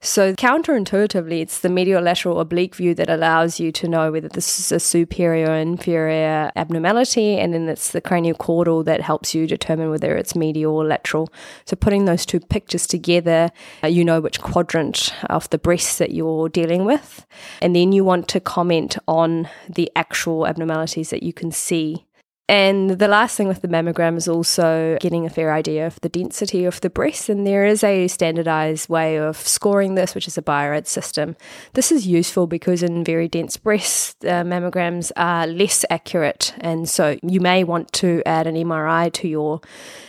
So, 0.01 0.33
counterintuitively, 0.35 1.41
it's 1.41 1.59
the 1.59 1.69
medial 1.69 2.01
lateral 2.01 2.39
oblique 2.39 2.77
view 2.77 2.95
that 2.95 3.11
allows 3.11 3.59
you 3.59 3.73
to 3.73 3.89
know 3.89 4.13
whether 4.13 4.29
this 4.29 4.61
is 4.61 4.71
a 4.71 4.79
superior 4.79 5.51
or 5.51 5.57
inferior 5.57 6.53
abnormality, 6.55 7.37
and 7.37 7.53
then 7.53 7.69
it's 7.69 7.91
the 7.91 8.01
craniocaudal 8.01 8.85
that 8.85 9.01
helps 9.01 9.35
you 9.35 9.49
determine 9.49 9.91
whether 9.91 10.17
it's 10.17 10.37
medial 10.37 10.77
or 10.77 10.85
lateral. 10.85 11.33
So, 11.65 11.75
putting 11.75 12.05
those 12.05 12.25
two 12.25 12.39
pictures 12.39 12.87
together, 12.87 13.51
uh, 13.83 13.89
you 13.89 14.05
know 14.05 14.21
which 14.21 14.41
quadrant 14.41 15.13
of 15.29 15.51
the 15.51 15.59
breast 15.59 15.99
that 15.99 16.13
you're 16.13 16.49
dealing 16.49 16.85
with, 16.85 17.27
and 17.61 17.75
then 17.75 17.91
you 17.91 18.05
want 18.05 18.29
to 18.29 18.39
comment 18.39 18.99
on 19.09 19.49
the 19.69 19.91
actual 19.97 20.47
abnormalities 20.47 21.11
that 21.11 21.25
you 21.25 21.33
can 21.33 21.51
see 21.51 22.07
and 22.49 22.91
the 22.91 23.09
last 23.09 23.37
thing 23.37 23.47
with 23.47 23.61
the 23.61 23.69
mammogram 23.69 24.17
is 24.17 24.27
also 24.27 24.97
getting 25.03 25.27
a 25.27 25.31
fair 25.31 25.53
idea 25.53 25.87
of 25.87 26.01
the 26.01 26.09
density 26.09 26.65
of 26.65 26.81
the 26.81 26.89
breast. 26.89 27.29
And 27.29 27.47
there 27.47 27.67
is 27.67 27.85
a 27.85 28.09
standardized 28.09 28.89
way 28.89 29.17
of 29.17 29.37
scoring 29.37 29.97
this, 29.97 30.15
which 30.15 30.27
is 30.27 30.39
a 30.39 30.43
BI-RADS 30.43 30.89
system. 30.89 31.37
This 31.75 31.93
is 31.93 32.07
useful 32.07 32.47
because 32.47 32.83
in 32.83 33.05
very 33.05 33.29
dense 33.29 33.59
breasts, 33.59 34.17
uh, 34.25 34.45
mammograms 34.45 35.13
are 35.15 35.47
less 35.47 35.85
accurate. 35.91 36.55
And 36.59 36.89
so 36.89 37.19
you 37.23 37.41
may 37.41 37.65
want 37.65 37.93
to 37.95 38.23
add 38.25 38.47
an 38.47 38.55
MRI 38.55 39.13
to 39.13 39.29
your 39.29 39.61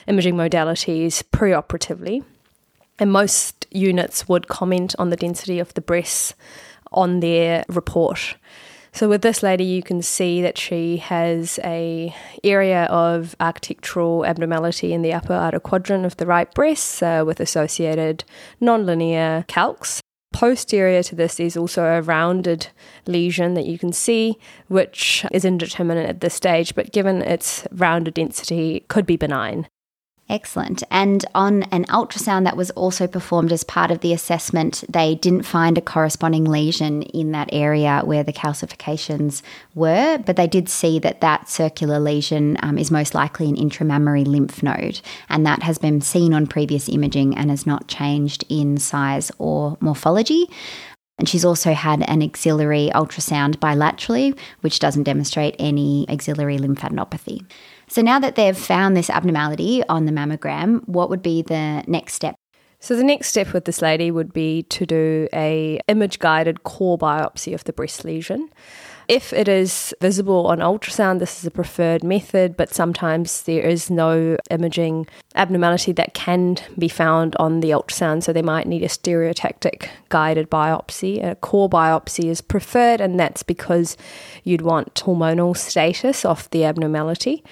imaging 0.07 0.35
modalities 0.35 1.21
preoperatively. 1.21 2.23
And 2.99 3.11
most 3.11 3.67
units 3.69 4.29
would 4.29 4.47
comment 4.47 4.95
on 4.97 5.09
the 5.09 5.17
density 5.17 5.59
of 5.59 5.73
the 5.73 5.81
breasts 5.81 6.35
on 6.91 7.19
their 7.19 7.65
report. 7.67 8.35
So 8.91 9.07
with 9.07 9.21
this 9.21 9.43
lady, 9.43 9.63
you 9.63 9.83
can 9.83 10.01
see 10.01 10.41
that 10.41 10.57
she 10.57 10.97
has 10.97 11.59
a 11.63 12.13
area 12.43 12.85
of 12.85 13.35
architectural 13.39 14.25
abnormality 14.25 14.93
in 14.93 15.01
the 15.01 15.13
upper 15.13 15.33
outer 15.33 15.59
quadrant 15.59 16.05
of 16.05 16.17
the 16.17 16.25
right 16.25 16.51
breast 16.53 17.01
uh, 17.03 17.23
with 17.25 17.39
associated 17.39 18.23
nonlinear 18.61 19.45
calx. 19.47 20.01
Posterior 20.31 21.01
to 21.03 21.15
this 21.15 21.39
is 21.39 21.57
also 21.57 21.83
a 21.83 22.01
rounded 22.01 22.67
lesion 23.07 23.55
that 23.55 23.65
you 23.65 23.79
can 23.79 23.91
see, 23.91 24.37
which 24.67 25.25
is 25.31 25.43
indeterminate 25.43 26.07
at 26.07 26.21
this 26.21 26.35
stage, 26.35 26.75
but 26.75 26.91
given 26.91 27.21
its 27.21 27.67
rounded 27.71 28.13
density, 28.13 28.85
could 28.87 29.05
be 29.05 29.17
benign. 29.17 29.67
Excellent. 30.29 30.83
And 30.91 31.25
on 31.33 31.63
an 31.63 31.85
ultrasound 31.85 32.43
that 32.43 32.55
was 32.55 32.69
also 32.71 33.07
performed 33.07 33.51
as 33.51 33.63
part 33.63 33.89
of 33.89 34.01
the 34.01 34.13
assessment, 34.13 34.83
they 34.87 35.15
didn't 35.15 35.41
find 35.41 35.75
a 35.75 35.81
corresponding 35.81 36.45
lesion 36.45 37.01
in 37.01 37.31
that 37.31 37.49
area 37.51 38.03
where 38.05 38.23
the 38.23 38.31
calcifications 38.31 39.41
were, 39.73 40.19
but 40.19 40.35
they 40.35 40.45
did 40.45 40.69
see 40.69 40.99
that 40.99 41.21
that 41.21 41.49
circular 41.49 41.99
lesion 41.99 42.57
um, 42.61 42.77
is 42.77 42.91
most 42.91 43.15
likely 43.15 43.49
an 43.49 43.55
intramammary 43.55 44.23
lymph 44.23 44.61
node. 44.61 45.01
And 45.29 45.47
that 45.47 45.63
has 45.63 45.79
been 45.79 45.99
seen 45.99 46.31
on 46.31 46.45
previous 46.45 46.87
imaging 46.87 47.35
and 47.35 47.49
has 47.49 47.65
not 47.65 47.87
changed 47.87 48.45
in 48.49 48.77
size 48.77 49.31
or 49.39 49.77
morphology. 49.79 50.47
And 51.17 51.27
she's 51.27 51.43
also 51.43 51.73
had 51.73 52.07
an 52.07 52.21
axillary 52.21 52.91
ultrasound 52.93 53.55
bilaterally, 53.57 54.37
which 54.61 54.79
doesn't 54.79 55.03
demonstrate 55.03 55.55
any 55.59 56.07
axillary 56.07 56.57
lymphadenopathy. 56.57 57.45
So 57.89 58.03
now 58.03 58.19
that 58.19 58.35
they've 58.35 58.57
found 58.57 58.95
this 58.95 59.09
abnormality 59.09 59.83
on 59.89 60.05
the 60.05 60.11
mammogram, 60.11 60.87
what 60.87 61.09
would 61.09 61.23
be 61.23 61.41
the 61.41 61.83
next 61.87 62.13
step? 62.13 62.35
So 62.79 62.95
the 62.95 63.03
next 63.03 63.29
step 63.29 63.51
with 63.51 63.65
this 63.65 63.81
lady 63.81 64.09
would 64.09 64.31
be 64.31 64.63
to 64.63 64.85
do 64.85 65.27
a 65.33 65.81
image 65.87 66.19
guided 66.19 66.63
core 66.63 66.97
biopsy 66.97 67.53
of 67.53 67.65
the 67.65 67.73
breast 67.73 68.05
lesion. 68.05 68.49
If 69.09 69.33
it 69.33 69.47
is 69.47 69.93
visible 69.99 70.45
on 70.45 70.59
ultrasound, 70.59 71.17
this 71.17 71.39
is 71.39 71.45
a 71.47 71.51
preferred 71.51 72.03
method, 72.03 72.55
but 72.55 72.71
sometimes 72.71 73.41
there 73.41 73.63
is 73.63 73.89
no 73.89 74.37
imaging 74.51 75.07
abnormality 75.33 75.91
that 75.93 76.13
can 76.13 76.57
be 76.77 76.87
found 76.87 77.35
on 77.37 77.61
the 77.61 77.71
ultrasound, 77.71 78.21
so 78.21 78.31
they 78.31 78.43
might 78.43 78.67
need 78.67 78.83
a 78.83 78.87
stereotactic 78.87 79.89
guided 80.09 80.49
biopsy. 80.51 81.25
A 81.25 81.33
core 81.35 81.69
biopsy 81.69 82.25
is 82.25 82.39
preferred, 82.39 83.01
and 83.01 83.19
that's 83.19 83.41
because 83.41 83.97
you'd 84.43 84.61
want 84.61 84.93
hormonal 84.93 85.57
status 85.57 86.23
of 86.23 86.47
the 86.51 86.63
abnormality. 86.63 87.43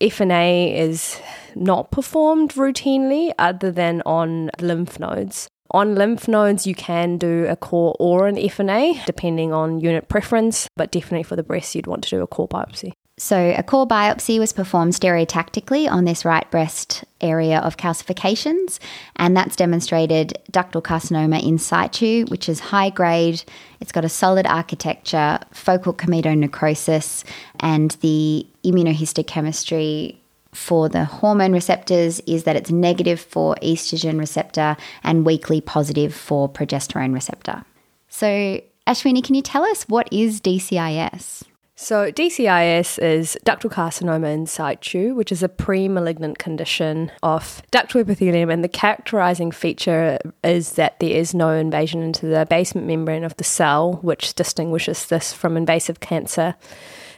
FNA 0.00 0.76
is 0.76 1.20
not 1.54 1.90
performed 1.90 2.52
routinely 2.54 3.32
other 3.38 3.70
than 3.70 4.02
on 4.04 4.50
lymph 4.60 5.00
nodes. 5.00 5.48
On 5.70 5.94
lymph 5.94 6.28
nodes, 6.28 6.66
you 6.66 6.74
can 6.74 7.18
do 7.18 7.46
a 7.48 7.56
core 7.56 7.96
or 7.98 8.28
an 8.28 8.36
FNA, 8.36 9.04
depending 9.04 9.52
on 9.52 9.80
unit 9.80 10.08
preference, 10.08 10.68
but 10.76 10.92
definitely 10.92 11.24
for 11.24 11.36
the 11.36 11.42
breast, 11.42 11.74
you'd 11.74 11.86
want 11.86 12.04
to 12.04 12.10
do 12.10 12.22
a 12.22 12.26
core 12.26 12.48
biopsy. 12.48 12.92
So, 13.18 13.54
a 13.56 13.62
core 13.62 13.88
biopsy 13.88 14.38
was 14.38 14.52
performed 14.52 14.92
stereotactically 14.92 15.90
on 15.90 16.04
this 16.04 16.26
right 16.26 16.48
breast 16.50 17.02
area 17.22 17.60
of 17.60 17.78
calcifications, 17.78 18.78
and 19.16 19.34
that's 19.34 19.56
demonstrated 19.56 20.38
ductal 20.52 20.82
carcinoma 20.82 21.42
in 21.42 21.56
situ, 21.56 22.26
which 22.26 22.46
is 22.46 22.60
high 22.60 22.90
grade. 22.90 23.42
It's 23.80 23.90
got 23.90 24.04
a 24.04 24.10
solid 24.10 24.46
architecture, 24.46 25.38
focal 25.50 25.94
comedonecrosis, 25.94 27.24
and 27.60 27.92
the 28.02 28.46
immunohistochemistry 28.64 30.16
for 30.52 30.90
the 30.90 31.06
hormone 31.06 31.52
receptors 31.52 32.20
is 32.20 32.44
that 32.44 32.56
it's 32.56 32.70
negative 32.70 33.18
for 33.18 33.56
estrogen 33.62 34.18
receptor 34.18 34.76
and 35.02 35.24
weakly 35.24 35.62
positive 35.62 36.14
for 36.14 36.50
progesterone 36.50 37.14
receptor. 37.14 37.64
So, 38.10 38.60
Ashwini, 38.86 39.24
can 39.24 39.34
you 39.34 39.42
tell 39.42 39.64
us 39.64 39.84
what 39.84 40.06
is 40.12 40.42
DCIS? 40.42 41.44
So, 41.78 42.10
DCIS 42.10 42.98
is 43.02 43.36
ductal 43.44 43.70
carcinoma 43.70 44.32
in 44.32 44.46
situ, 44.46 45.14
which 45.14 45.30
is 45.30 45.42
a 45.42 45.48
pre 45.48 45.88
malignant 45.88 46.38
condition 46.38 47.12
of 47.22 47.60
ductal 47.70 48.00
epithelium. 48.00 48.48
And 48.48 48.64
the 48.64 48.68
characterizing 48.68 49.50
feature 49.50 50.18
is 50.42 50.72
that 50.72 50.98
there 51.00 51.10
is 51.10 51.34
no 51.34 51.50
invasion 51.50 52.02
into 52.02 52.24
the 52.24 52.46
basement 52.48 52.86
membrane 52.86 53.24
of 53.24 53.36
the 53.36 53.44
cell, 53.44 53.98
which 54.00 54.32
distinguishes 54.32 55.04
this 55.06 55.34
from 55.34 55.54
invasive 55.54 56.00
cancer. 56.00 56.54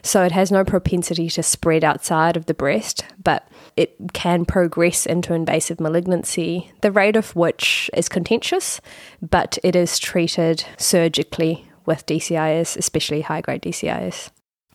So 0.03 0.25
it 0.25 0.33
has 0.33 0.51
no 0.51 0.65
propensity 0.65 1.29
to 1.31 1.43
spread 1.45 1.85
outside 1.85 2.37
of 2.37 2.47
the 2.47 2.55
breast, 2.55 3.05
but 3.23 3.49
it 3.77 3.95
can 4.13 4.45
progress 4.45 5.07
into 5.07 5.35
invasive 5.35 5.79
malignancy, 5.79 6.73
the 6.81 6.91
rate 6.91 7.15
of 7.15 7.37
which 7.37 7.91
is 7.95 8.09
contentious, 8.09 8.81
but 9.23 9.57
it 9.63 9.77
is 9.77 10.01
treated 10.01 10.65
surgically 10.79 11.71
with 11.87 12.07
DCIS, 12.07 12.77
especially 12.77 13.21
high 13.21 13.41
grade 13.41 13.63
DCIS. 13.63 14.31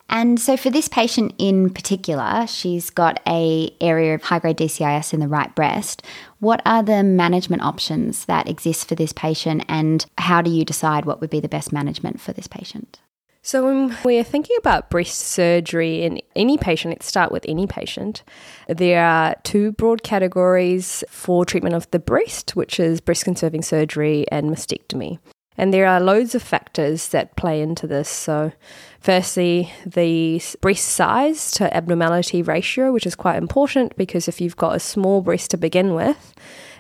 And 0.10 0.40
so 0.40 0.58
for 0.58 0.70
this 0.70 0.88
patient 0.88 1.34
in 1.38 1.70
particular, 1.70 2.46
she's 2.48 2.90
got 2.90 3.20
a 3.28 3.76
area 3.82 4.14
of 4.14 4.24
high 4.24 4.40
grade 4.40 4.58
DCIS 4.58 5.14
in 5.14 5.20
the 5.20 5.28
right 5.28 5.54
breast. 5.56 6.04
What 6.40 6.62
are 6.66 6.84
the 6.84 7.04
management 7.04 7.64
options 7.64 8.26
that 8.26 8.48
exist 8.48 8.88
for 8.88 8.96
this 8.96 9.14
patient 9.14 9.66
and 9.68 10.06
how 10.18 10.42
do 10.42 10.52
you 10.52 10.66
decide 10.66 11.06
what 11.06 11.22
would 11.22 11.30
be 11.30 11.40
the 11.40 11.50
best 11.50 11.74
management 11.74 12.22
for 12.22 12.34
this 12.34 12.48
patient? 12.48 13.00
So, 13.46 13.66
when 13.66 13.98
we're 14.06 14.24
thinking 14.24 14.56
about 14.58 14.90
breast 14.90 15.20
surgery 15.20 16.04
in 16.04 16.22
any 16.34 16.58
patient, 16.58 16.94
let's 16.94 17.08
start 17.08 17.30
with 17.30 17.44
any 17.46 17.68
patient. 17.68 18.24
There 18.70 19.04
are 19.04 19.36
two 19.44 19.74
broad 19.74 20.02
categories 20.02 21.04
for 21.10 21.44
treatment 21.44 21.76
of 21.76 21.92
the 21.92 22.00
breast, 22.00 22.56
which 22.56 22.80
is 22.80 23.02
breast 23.02 23.26
conserving 23.26 23.64
surgery 23.64 24.26
and 24.32 24.50
mastectomy. 24.50 25.20
And 25.58 25.74
there 25.74 25.88
are 25.88 26.00
loads 26.00 26.34
of 26.36 26.42
factors 26.42 27.10
that 27.10 27.36
play 27.36 27.62
into 27.62 27.86
this. 27.86 28.10
So, 28.10 28.52
firstly, 29.00 29.72
the 29.86 30.42
breast 30.62 30.86
size 30.86 31.52
to 31.52 31.76
abnormality 31.76 32.42
ratio, 32.42 32.92
which 32.92 33.06
is 33.06 33.16
quite 33.16 33.38
important 33.38 33.96
because 33.96 34.28
if 34.28 34.42
you've 34.42 34.58
got 34.58 34.76
a 34.76 34.80
small 34.80 35.22
breast 35.22 35.52
to 35.52 35.58
begin 35.58 35.94
with, 35.94 36.34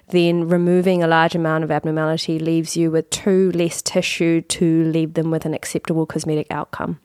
then 0.09 0.47
removing 0.47 1.03
a 1.03 1.07
large 1.07 1.35
amount 1.35 1.63
of 1.63 1.71
abnormality 1.71 2.39
leaves 2.39 2.75
you 2.75 2.91
with 2.91 3.09
too 3.09 3.51
less 3.53 3.81
tissue 3.81 4.41
to 4.41 4.83
leave 4.85 5.13
them 5.13 5.31
with 5.31 5.45
an 5.45 5.53
acceptable 5.53 6.05
cosmetic 6.05 6.47
outcome. 6.49 6.99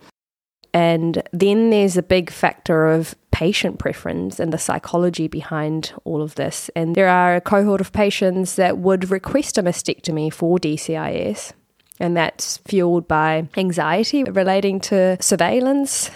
And 0.75 1.23
then 1.33 1.71
there's 1.71 1.97
a 1.97 2.03
big 2.03 2.31
factor 2.31 2.87
of 2.87 3.15
patient 3.31 3.79
preference 3.79 4.39
and 4.39 4.53
the 4.53 4.59
psychology 4.59 5.29
behind 5.29 5.93
all 6.05 6.23
of 6.23 6.35
this. 6.35 6.71
And 6.75 6.95
there 6.95 7.09
are 7.09 7.37
a 7.37 7.41
cohort 7.41 7.81
of 7.81 7.93
patients 7.93 8.57
that 8.57 8.79
would 8.79 9.11
request 9.11 9.57
a 9.59 9.63
mastectomy 9.63 10.33
for 10.33 10.59
DCIS, 10.59 11.53
and 12.01 12.17
that's 12.17 12.59
fueled 12.59 13.09
by 13.09 13.49
anxiety 13.57 14.25
relating 14.25 14.81
to 14.81 15.17
surveillance. 15.21 16.11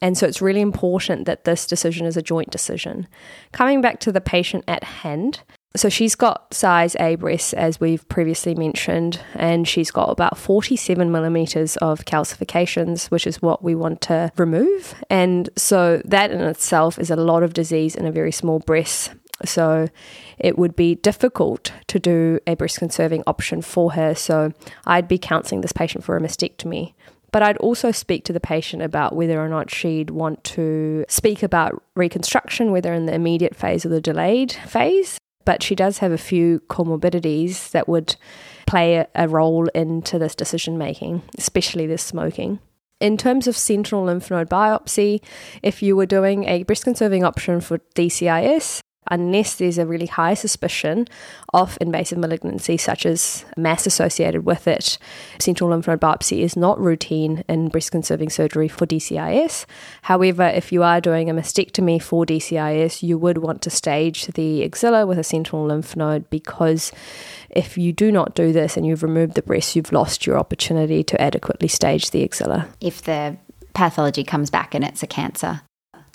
And 0.00 0.18
so 0.18 0.26
it's 0.26 0.42
really 0.42 0.60
important 0.60 1.26
that 1.26 1.44
this 1.44 1.66
decision 1.66 2.06
is 2.06 2.16
a 2.16 2.22
joint 2.22 2.50
decision. 2.50 3.06
Coming 3.52 3.80
back 3.80 4.00
to 4.00 4.12
the 4.12 4.20
patient 4.20 4.64
at 4.68 4.84
hand, 4.84 5.40
so 5.76 5.88
she's 5.88 6.14
got 6.14 6.54
size 6.54 6.94
A 7.00 7.16
breasts, 7.16 7.52
as 7.52 7.80
we've 7.80 8.06
previously 8.08 8.54
mentioned, 8.54 9.20
and 9.34 9.66
she's 9.66 9.90
got 9.90 10.08
about 10.08 10.38
47 10.38 11.10
millimeters 11.10 11.76
of 11.78 12.04
calcifications, 12.04 13.10
which 13.10 13.26
is 13.26 13.42
what 13.42 13.64
we 13.64 13.74
want 13.74 14.00
to 14.02 14.30
remove. 14.36 14.94
And 15.10 15.50
so 15.56 16.00
that 16.04 16.30
in 16.30 16.40
itself 16.42 16.98
is 16.98 17.10
a 17.10 17.16
lot 17.16 17.42
of 17.42 17.54
disease 17.54 17.96
in 17.96 18.06
a 18.06 18.12
very 18.12 18.30
small 18.30 18.60
breast. 18.60 19.14
So 19.44 19.88
it 20.38 20.58
would 20.58 20.76
be 20.76 20.94
difficult 20.96 21.72
to 21.88 21.98
do 21.98 22.38
a 22.46 22.54
breast 22.54 22.78
conserving 22.78 23.24
option 23.26 23.62
for 23.62 23.92
her. 23.92 24.14
So 24.14 24.52
I'd 24.86 25.08
be 25.08 25.18
counseling 25.18 25.60
this 25.60 25.72
patient 25.72 26.04
for 26.04 26.16
a 26.16 26.20
mastectomy. 26.20 26.94
But 27.32 27.42
I'd 27.42 27.56
also 27.56 27.90
speak 27.90 28.24
to 28.26 28.32
the 28.32 28.38
patient 28.38 28.82
about 28.82 29.16
whether 29.16 29.40
or 29.40 29.48
not 29.48 29.68
she'd 29.68 30.10
want 30.10 30.44
to 30.44 31.04
speak 31.08 31.42
about 31.42 31.82
reconstruction, 31.96 32.70
whether 32.70 32.94
in 32.94 33.06
the 33.06 33.14
immediate 33.14 33.56
phase 33.56 33.84
or 33.84 33.88
the 33.88 34.00
delayed 34.00 34.52
phase 34.52 35.18
but 35.44 35.62
she 35.62 35.74
does 35.74 35.98
have 35.98 36.12
a 36.12 36.18
few 36.18 36.60
comorbidities 36.68 37.70
that 37.70 37.88
would 37.88 38.16
play 38.66 39.06
a 39.14 39.28
role 39.28 39.66
into 39.68 40.18
this 40.18 40.34
decision 40.34 40.78
making, 40.78 41.22
especially 41.38 41.86
this 41.86 42.02
smoking. 42.02 42.58
In 43.00 43.16
terms 43.16 43.46
of 43.46 43.56
sentinel 43.56 44.04
lymph 44.04 44.30
node 44.30 44.48
biopsy, 44.48 45.22
if 45.62 45.82
you 45.82 45.96
were 45.96 46.06
doing 46.06 46.44
a 46.44 46.62
breast 46.62 46.84
conserving 46.84 47.24
option 47.24 47.60
for 47.60 47.78
DCIS, 47.94 48.80
unless 49.10 49.56
there's 49.56 49.78
a 49.78 49.86
really 49.86 50.06
high 50.06 50.34
suspicion 50.34 51.06
of 51.52 51.78
invasive 51.80 52.18
malignancy, 52.18 52.76
such 52.76 53.06
as 53.06 53.44
mass 53.56 53.86
associated 53.86 54.44
with 54.44 54.66
it. 54.66 54.98
Sentinel 55.38 55.70
lymph 55.70 55.86
node 55.86 56.00
biopsy 56.00 56.40
is 56.40 56.56
not 56.56 56.80
routine 56.80 57.44
in 57.48 57.68
breast 57.68 57.90
conserving 57.90 58.30
surgery 58.30 58.68
for 58.68 58.86
DCIS. 58.86 59.66
However, 60.02 60.44
if 60.44 60.72
you 60.72 60.82
are 60.82 61.00
doing 61.00 61.28
a 61.30 61.34
mastectomy 61.34 62.00
for 62.00 62.24
DCIS, 62.24 63.02
you 63.02 63.18
would 63.18 63.38
want 63.38 63.62
to 63.62 63.70
stage 63.70 64.26
the 64.28 64.64
axilla 64.64 65.06
with 65.06 65.18
a 65.18 65.24
sentinel 65.24 65.66
lymph 65.66 65.96
node 65.96 66.28
because 66.30 66.92
if 67.50 67.78
you 67.78 67.92
do 67.92 68.10
not 68.10 68.34
do 68.34 68.52
this 68.52 68.76
and 68.76 68.86
you've 68.86 69.02
removed 69.02 69.34
the 69.34 69.42
breast, 69.42 69.76
you've 69.76 69.92
lost 69.92 70.26
your 70.26 70.38
opportunity 70.38 71.02
to 71.04 71.20
adequately 71.20 71.68
stage 71.68 72.10
the 72.10 72.24
axilla. 72.24 72.68
If 72.80 73.02
the 73.02 73.36
pathology 73.74 74.24
comes 74.24 74.50
back 74.50 74.74
and 74.74 74.84
it's 74.84 75.02
a 75.02 75.06
cancer. 75.06 75.62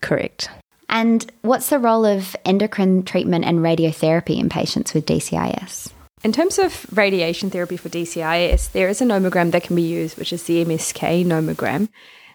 Correct. 0.01 0.49
And 0.89 1.31
what's 1.41 1.69
the 1.69 1.79
role 1.79 2.03
of 2.03 2.35
endocrine 2.43 3.03
treatment 3.03 3.45
and 3.45 3.59
radiotherapy 3.59 4.39
in 4.39 4.49
patients 4.49 4.93
with 4.93 5.05
DCIS? 5.05 5.93
In 6.23 6.33
terms 6.33 6.59
of 6.59 6.85
radiation 6.91 7.49
therapy 7.49 7.77
for 7.77 7.89
DCIS, 7.89 8.71
there 8.71 8.89
is 8.89 8.99
a 8.99 9.05
nomogram 9.05 9.51
that 9.51 9.63
can 9.63 9.75
be 9.75 9.83
used, 9.83 10.17
which 10.17 10.33
is 10.33 10.43
the 10.43 10.65
MSK 10.65 11.25
nomogram, 11.25 11.87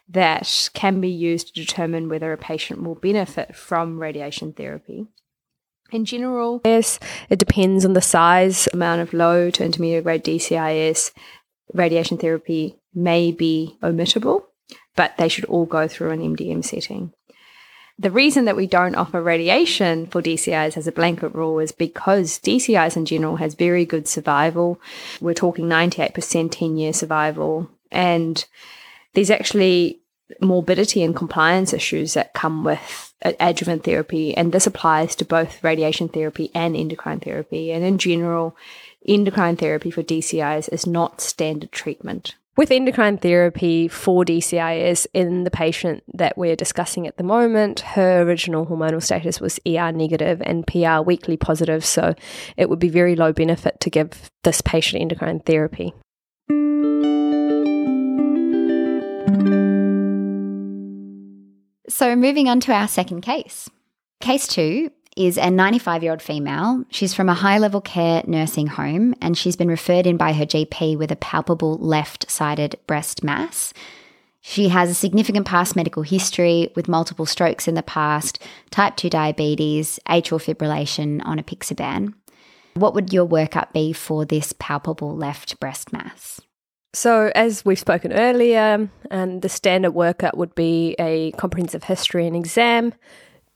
that 0.09 0.71
can 0.73 1.01
be 1.01 1.11
used 1.11 1.49
to 1.49 1.53
determine 1.55 2.09
whether 2.09 2.33
a 2.33 2.39
patient 2.39 2.83
will 2.83 2.95
benefit 2.95 3.55
from 3.55 3.99
radiation 3.99 4.53
therapy. 4.53 5.07
In 5.93 6.05
general, 6.05 6.63
yes, 6.65 6.99
it 7.29 7.39
depends 7.39 7.85
on 7.85 7.93
the 7.93 8.01
size, 8.01 8.69
amount 8.73 9.03
of 9.03 9.13
low 9.13 9.51
to 9.51 9.65
intermediate 9.65 10.05
grade 10.05 10.25
DCIS. 10.25 11.13
Radiation 11.75 12.17
therapy 12.17 12.79
may 12.95 13.33
be 13.33 13.77
omittable, 13.83 14.45
but 14.97 15.17
they 15.19 15.29
should 15.29 15.45
all 15.45 15.67
go 15.67 15.87
through 15.89 16.11
an 16.11 16.21
MDM 16.21 16.65
setting. 16.65 17.13
The 17.99 18.11
reason 18.11 18.45
that 18.47 18.57
we 18.57 18.67
don't 18.67 18.97
offer 18.97 19.23
radiation 19.23 20.07
for 20.07 20.21
DCIs 20.21 20.77
as 20.77 20.87
a 20.89 20.93
blanket 20.93 21.29
rule 21.29 21.61
is 21.61 21.71
because 21.71 22.41
DCIs 22.41 22.97
in 22.97 23.05
general 23.05 23.37
has 23.37 23.55
very 23.55 23.85
good 23.85 24.09
survival. 24.09 24.81
We're 25.21 25.35
talking 25.35 25.67
98% 25.67 26.51
10 26.51 26.77
year 26.77 26.93
survival. 26.93 27.71
And 27.93 28.45
there's 29.13 29.31
actually 29.31 30.01
morbidity 30.41 31.03
and 31.03 31.15
compliance 31.15 31.73
issues 31.73 32.15
that 32.15 32.35
come 32.35 32.65
with 32.65 33.15
adjuvant 33.23 33.85
therapy. 33.85 34.37
And 34.37 34.53
this 34.53 34.67
applies 34.67 35.15
to 35.17 35.25
both 35.25 35.63
radiation 35.63 36.09
therapy 36.09 36.51
and 36.53 36.77
endocrine 36.77 37.21
therapy. 37.21 37.71
And 37.71 37.85
in 37.85 37.99
general, 37.99 38.57
endocrine 39.07 39.57
therapy 39.57 39.93
for 39.93 40.03
DCIs 40.03 40.69
is 40.73 40.87
not 40.87 41.21
standard 41.21 41.71
treatment. 41.71 42.35
With 42.57 42.71
endocrine 42.71 43.19
therapy 43.19 43.89
for 43.89 44.25
DCIS 44.25 45.09
in 45.13 45.43
the 45.43 45.51
patient 45.51 46.05
that 46.15 46.39
we're 46.39 46.55
discussing 46.55 47.05
at 47.09 47.17
the 47.17 47.25
moment, 47.25 47.81
her 47.81 48.23
original 48.23 48.65
hormonal 48.65 49.03
status 49.03 49.41
was 49.41 49.59
ER 49.67 49.91
negative 49.91 50.41
and 50.41 50.65
PR 50.65 51.01
weakly 51.01 51.37
positive, 51.37 51.85
so 51.85 52.15
it 52.57 52.71
would 52.71 52.79
be 52.79 52.89
very 52.89 53.17
low 53.17 53.33
benefit 53.33 53.81
to 53.81 53.91
give 53.91 54.31
this 54.45 54.61
patient 54.61 55.03
endocrine 55.03 55.41
therapy. 55.41 55.95
So, 61.89 62.15
moving 62.15 62.49
on 62.49 62.61
to 62.61 62.73
our 62.73 62.87
second 62.87 63.23
case. 63.23 63.69
Case 64.21 64.47
two 64.47 64.91
is 65.17 65.37
a 65.37 65.51
95 65.51 66.03
year 66.03 66.13
old 66.13 66.23
female. 66.23 66.85
She's 66.91 67.15
from 67.15 67.29
a 67.29 67.35
high 67.35 67.59
level 67.59 67.81
care 67.81 68.23
nursing 68.27 68.67
home 68.67 69.15
and 69.21 69.37
she's 69.37 69.57
been 69.57 69.69
referred 69.69 70.07
in 70.07 70.17
by 70.17 70.33
her 70.33 70.47
GP 70.47 70.99
with 70.99 71.11
a 71.11 71.17
palpable 71.17 71.77
left 71.79 72.31
sided 72.31 72.79
breast 72.87 73.23
mass. 73.23 73.73
She 74.41 74.69
has 74.69 74.91
a 74.91 74.95
significant 74.95 75.47
past 75.47 75.75
medical 75.75 76.03
history 76.03 76.71
with 76.77 76.87
multiple 76.87 77.25
strokes 77.25 77.67
in 77.67 77.75
the 77.75 77.83
past, 77.83 78.43
type 78.71 78.95
2 78.97 79.09
diabetes, 79.09 79.99
atrial 80.07 80.39
fibrillation 80.39 81.23
on 81.25 81.39
a 81.39 81.43
apixaban. 81.43 82.13
What 82.75 82.93
would 82.95 83.11
your 83.11 83.27
workup 83.27 83.73
be 83.73 83.95
for 83.95 84.27
this 84.27 84.53
palpable 84.59 85.17
left 85.17 85.59
breast 85.61 85.95
mass? 85.95 86.43
So, 86.93 87.33
as 87.35 87.65
we've 87.65 87.79
spoken 87.79 88.13
earlier, 88.13 88.89
um, 89.11 89.41
the 89.41 89.49
standard 89.49 89.93
workup 89.93 90.37
would 90.37 90.55
be 90.55 90.95
a 90.99 91.33
comprehensive 91.33 91.85
history 91.85 92.27
and 92.27 92.37
exam, 92.37 92.93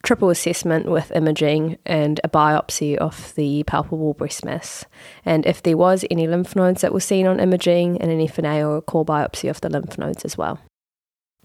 triple 0.04 0.30
assessment 0.30 0.86
with 0.86 1.10
imaging 1.12 1.78
and 1.84 2.20
a 2.22 2.28
biopsy 2.28 2.96
of 2.96 3.34
the 3.34 3.64
palpable 3.64 4.14
breast 4.14 4.44
mass. 4.44 4.84
And 5.24 5.44
if 5.46 5.62
there 5.62 5.76
was 5.76 6.04
any 6.10 6.26
lymph 6.26 6.54
nodes 6.54 6.82
that 6.82 6.92
were 6.92 7.00
seen 7.00 7.26
on 7.26 7.40
imaging, 7.40 8.00
and 8.00 8.10
an 8.10 8.26
FNA 8.26 8.66
or 8.66 8.76
a 8.76 8.82
core 8.82 9.04
biopsy 9.04 9.50
of 9.50 9.60
the 9.60 9.68
lymph 9.68 9.98
nodes 9.98 10.24
as 10.24 10.38
well. 10.38 10.60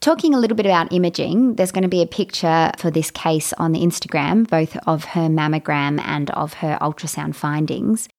Talking 0.01 0.33
a 0.33 0.39
little 0.39 0.57
bit 0.57 0.65
about 0.65 0.91
imaging, 0.91 1.55
there's 1.55 1.71
going 1.71 1.83
to 1.83 1.87
be 1.87 2.01
a 2.01 2.07
picture 2.07 2.71
for 2.77 2.91
this 2.91 3.09
case 3.09 3.53
on 3.53 3.71
the 3.71 3.79
Instagram, 3.79 4.47
both 4.47 4.75
of 4.85 5.05
her 5.05 5.29
mammogram 5.29 6.01
and 6.01 6.29
of 6.31 6.55
her 6.55 6.77
ultrasound 6.81 7.35
findings. 7.35 8.09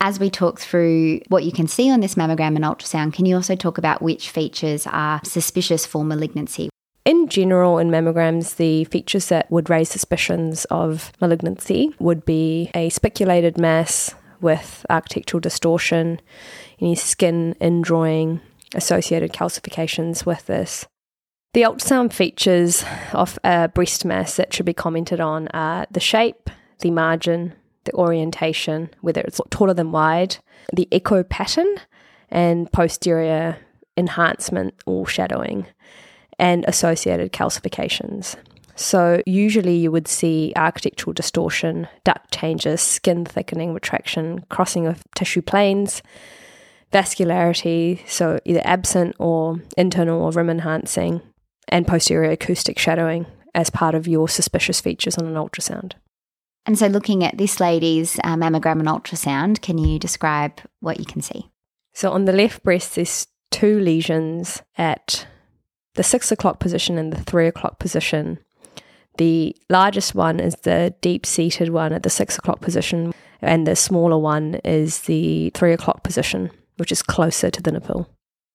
As 0.00 0.18
we 0.18 0.30
talk 0.30 0.58
through 0.58 1.20
what 1.28 1.44
you 1.44 1.52
can 1.52 1.68
see 1.68 1.90
on 1.90 2.00
this 2.00 2.14
mammogram 2.14 2.56
and 2.56 2.64
ultrasound, 2.64 3.12
can 3.12 3.26
you 3.26 3.36
also 3.36 3.56
talk 3.56 3.78
about 3.78 4.02
which 4.02 4.30
features 4.30 4.86
are 4.86 5.20
suspicious 5.22 5.86
for 5.86 6.02
malignancy? 6.02 6.70
In 7.04 7.28
general, 7.28 7.78
in 7.78 7.90
mammograms, 7.90 8.56
the 8.56 8.84
features 8.84 9.28
that 9.28 9.50
would 9.50 9.68
raise 9.68 9.90
suspicions 9.90 10.64
of 10.66 11.12
malignancy 11.20 11.94
would 11.98 12.24
be 12.24 12.70
a 12.74 12.88
spiculated 12.88 13.58
mass 13.58 14.14
with 14.40 14.86
architectural 14.88 15.40
distortion, 15.40 16.18
any 16.80 16.94
skin 16.94 17.56
indrawing, 17.60 18.40
associated 18.74 19.34
calcifications 19.34 20.24
with 20.24 20.46
this. 20.46 20.86
The 21.52 21.62
ultrasound 21.62 22.14
features 22.14 22.84
of 23.12 23.38
a 23.44 23.68
breast 23.68 24.06
mass 24.06 24.36
that 24.36 24.54
should 24.54 24.66
be 24.66 24.74
commented 24.74 25.20
on 25.20 25.48
are 25.48 25.86
the 25.90 26.00
shape, 26.00 26.48
the 26.80 26.90
margin, 26.90 27.52
the 27.84 27.92
orientation, 27.92 28.90
whether 29.02 29.20
it's 29.20 29.40
taller 29.50 29.74
than 29.74 29.92
wide, 29.92 30.38
the 30.72 30.88
echo 30.90 31.22
pattern, 31.22 31.76
and 32.30 32.72
posterior 32.72 33.58
enhancement 33.96 34.74
or 34.86 35.06
shadowing 35.06 35.66
and 36.38 36.64
associated 36.66 37.32
calcifications. 37.32 38.36
So, 38.76 39.22
usually 39.24 39.76
you 39.76 39.92
would 39.92 40.08
see 40.08 40.52
architectural 40.56 41.12
distortion, 41.12 41.86
duct 42.02 42.32
changes, 42.32 42.80
skin 42.80 43.24
thickening, 43.24 43.72
retraction, 43.72 44.44
crossing 44.48 44.86
of 44.86 45.04
tissue 45.14 45.42
planes, 45.42 46.02
vascularity, 46.92 48.00
so 48.08 48.40
either 48.44 48.62
absent 48.64 49.14
or 49.18 49.60
internal 49.76 50.22
or 50.22 50.32
rim 50.32 50.50
enhancing, 50.50 51.20
and 51.68 51.86
posterior 51.86 52.30
acoustic 52.30 52.78
shadowing 52.78 53.26
as 53.54 53.70
part 53.70 53.94
of 53.94 54.08
your 54.08 54.28
suspicious 54.28 54.80
features 54.80 55.16
on 55.16 55.26
an 55.26 55.34
ultrasound. 55.34 55.92
And 56.66 56.78
so, 56.78 56.86
looking 56.86 57.22
at 57.24 57.36
this 57.36 57.60
lady's 57.60 58.18
uh, 58.24 58.36
mammogram 58.36 58.80
and 58.80 58.88
ultrasound, 58.88 59.60
can 59.60 59.78
you 59.78 59.98
describe 59.98 60.60
what 60.80 60.98
you 60.98 61.04
can 61.04 61.20
see? 61.20 61.50
So, 61.92 62.10
on 62.10 62.24
the 62.24 62.32
left 62.32 62.62
breast, 62.62 62.94
there's 62.94 63.26
two 63.50 63.78
lesions 63.78 64.62
at 64.76 65.26
the 65.94 66.02
six 66.02 66.30
o'clock 66.30 66.60
position 66.60 66.98
and 66.98 67.12
the 67.12 67.22
three 67.22 67.46
o'clock 67.46 67.78
position. 67.78 68.38
The 69.16 69.56
largest 69.70 70.14
one 70.14 70.40
is 70.40 70.56
the 70.62 70.94
deep 71.00 71.24
seated 71.24 71.70
one 71.70 71.92
at 71.92 72.02
the 72.02 72.10
six 72.10 72.36
o'clock 72.36 72.60
position, 72.60 73.14
and 73.40 73.66
the 73.66 73.76
smaller 73.76 74.18
one 74.18 74.56
is 74.64 75.00
the 75.02 75.50
three 75.50 75.72
o'clock 75.72 76.02
position, 76.02 76.50
which 76.76 76.90
is 76.90 77.02
closer 77.02 77.50
to 77.50 77.62
the 77.62 77.72
nipple. 77.72 78.08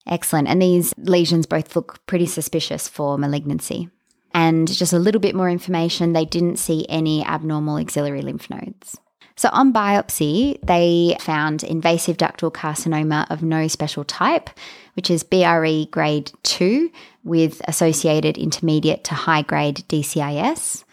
Excellent. 0.08 0.48
And 0.48 0.62
these 0.62 0.94
lesions 0.98 1.46
both 1.46 1.76
look 1.76 2.06
pretty 2.08 2.26
suspicious 2.26 2.88
for 2.88 3.18
malignancy. 3.18 3.90
And 4.34 4.68
just 4.68 4.94
a 4.94 5.00
little 5.00 5.22
bit 5.22 5.36
more 5.36 5.50
information 5.50 6.14
they 6.14 6.26
didn't 6.26 6.58
see 6.58 6.86
any 6.90 7.26
abnormal 7.26 7.78
axillary 7.78 8.22
lymph 8.22 8.50
nodes. 8.50 8.98
So, 9.36 9.50
on 9.54 9.72
biopsy, 9.72 10.60
they 10.62 11.16
found 11.22 11.64
invasive 11.64 12.18
ductal 12.18 12.52
carcinoma 12.52 13.26
of 13.32 13.42
no 13.42 13.70
special 13.70 14.04
type, 14.04 14.50
which 14.96 15.10
is 15.10 15.24
BRE 15.24 15.86
grade 15.90 16.32
2 16.44 16.92
with 17.30 17.62
associated 17.68 18.38
intermediate 18.38 19.04
to 19.06 19.14
high 19.14 19.44
grade 19.44 19.84
DCIS. 19.88 20.84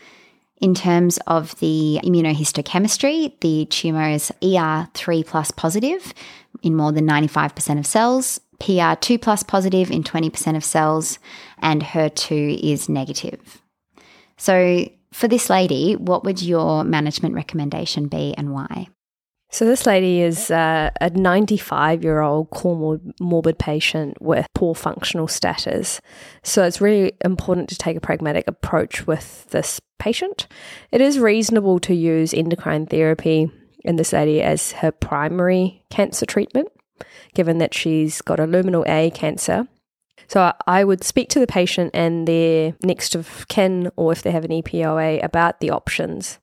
In 0.59 0.75
terms 0.75 1.18
of 1.27 1.59
the 1.59 2.01
immunohistochemistry, 2.05 3.33
the 3.40 3.66
tumour 3.66 4.11
is 4.11 4.33
ER3 4.40 5.27
plus 5.27 5.51
positive 5.51 6.14
in 6.62 6.77
more 6.77 6.92
than 6.92 7.07
95% 7.07 7.79
of 7.79 7.87
cells, 7.87 8.40
PR2 8.61 9.20
plus 9.20 9.42
positive 9.42 9.90
in 9.90 10.03
20% 10.03 10.57
of 10.57 10.64
cells, 10.64 11.18
and 11.59 11.83
HER2 11.83 12.59
is 12.62 12.88
negative. 12.88 13.61
So 14.38 14.88
for 15.12 15.29
this 15.29 15.51
lady, 15.51 15.94
what 15.96 16.25
would 16.25 16.42
your 16.42 16.85
management 16.85 17.35
recommendation 17.35 18.09
be 18.09 18.35
and 18.37 18.53
why? 18.53 18.88
So, 19.50 19.64
this 19.64 19.87
lady 19.87 20.20
is 20.20 20.50
uh, 20.50 20.90
a 21.00 21.11
95 21.11 22.02
year 22.02 22.20
old 22.20 22.50
comorbid 22.50 23.59
patient 23.59 24.20
with 24.20 24.46
poor 24.54 24.74
functional 24.74 25.28
status. 25.28 26.00
So, 26.42 26.64
it's 26.64 26.80
really 26.80 27.12
important 27.24 27.68
to 27.70 27.76
take 27.76 27.96
a 27.96 28.00
pragmatic 28.00 28.44
approach 28.48 29.06
with 29.06 29.46
this 29.50 29.80
patient. 29.98 30.48
It 30.90 31.00
is 31.00 31.18
reasonable 31.18 31.78
to 31.80 31.94
use 31.94 32.35
endocrine 32.35 32.87
therapy 32.87 33.50
in 33.85 33.96
this 33.96 34.12
lady 34.12 34.42
as 34.42 34.72
her 34.72 34.90
primary 34.90 35.85
cancer 35.90 36.26
treatment, 36.26 36.68
given 37.35 37.59
that 37.59 37.72
she's 37.72 38.20
got 38.20 38.40
a 38.40 38.46
luminal 38.46 38.87
A 38.88 39.11
cancer 39.11 39.68
so 40.28 40.52
I 40.66 40.85
would 40.85 41.04
speak 41.04 41.28
to 41.30 41.40
the 41.40 41.46
patient 41.46 41.90
and 41.94 42.26
their 42.26 42.74
next 42.82 43.14
of 43.14 43.46
kin, 43.48 43.90
or 43.96 44.12
if 44.12 44.22
they 44.22 44.32
have 44.32 44.44
an 44.44 44.50
EPOA, 44.50 45.24
about 45.24 45.61
the 45.61 45.70
options. 45.70 46.38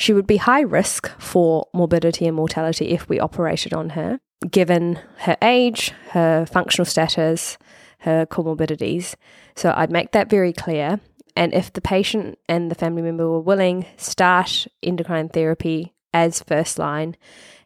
She 0.00 0.14
would 0.14 0.26
be 0.26 0.38
high 0.38 0.62
risk 0.62 1.10
for 1.20 1.68
morbidity 1.74 2.26
and 2.26 2.34
mortality 2.34 2.88
if 2.88 3.06
we 3.06 3.20
operated 3.20 3.74
on 3.74 3.90
her, 3.90 4.18
given 4.50 4.98
her 5.18 5.36
age, 5.42 5.92
her 6.12 6.46
functional 6.46 6.86
status, 6.86 7.58
her 7.98 8.24
comorbidities. 8.24 9.14
So 9.56 9.74
I'd 9.76 9.90
make 9.90 10.12
that 10.12 10.30
very 10.30 10.54
clear. 10.54 11.00
And 11.36 11.52
if 11.52 11.70
the 11.70 11.82
patient 11.82 12.38
and 12.48 12.70
the 12.70 12.74
family 12.74 13.02
member 13.02 13.28
were 13.28 13.42
willing, 13.42 13.84
start 13.98 14.66
endocrine 14.82 15.28
therapy 15.28 15.92
as 16.14 16.42
first 16.42 16.78
line, 16.78 17.14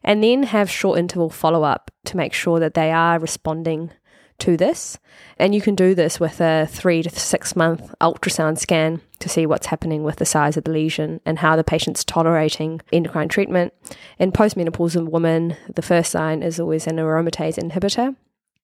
and 0.03 0.21
then 0.21 0.43
have 0.43 0.69
short 0.69 0.99
interval 0.99 1.29
follow 1.29 1.63
up 1.63 1.89
to 2.03 2.17
make 2.17 2.33
sure 2.33 2.59
that 2.59 2.73
they 2.73 2.91
are 2.91 3.17
responding 3.17 3.91
to 4.39 4.57
this. 4.57 4.97
And 5.37 5.53
you 5.53 5.61
can 5.61 5.75
do 5.75 5.95
this 5.95 6.19
with 6.19 6.39
a 6.41 6.67
three 6.69 7.03
to 7.03 7.09
six 7.09 7.55
month 7.55 7.93
ultrasound 8.01 8.57
scan 8.57 9.01
to 9.19 9.29
see 9.29 9.45
what's 9.45 9.67
happening 9.67 10.03
with 10.03 10.17
the 10.17 10.25
size 10.25 10.57
of 10.57 10.63
the 10.63 10.71
lesion 10.71 11.21
and 11.25 11.39
how 11.39 11.55
the 11.55 11.63
patient's 11.63 12.03
tolerating 12.03 12.81
endocrine 12.91 13.29
treatment. 13.29 13.73
In 14.19 14.31
postmenopausal 14.31 15.09
women, 15.09 15.55
the 15.73 15.81
first 15.81 16.11
sign 16.11 16.43
is 16.43 16.59
always 16.59 16.87
an 16.87 16.97
aromatase 16.97 17.57
inhibitor. 17.57 18.15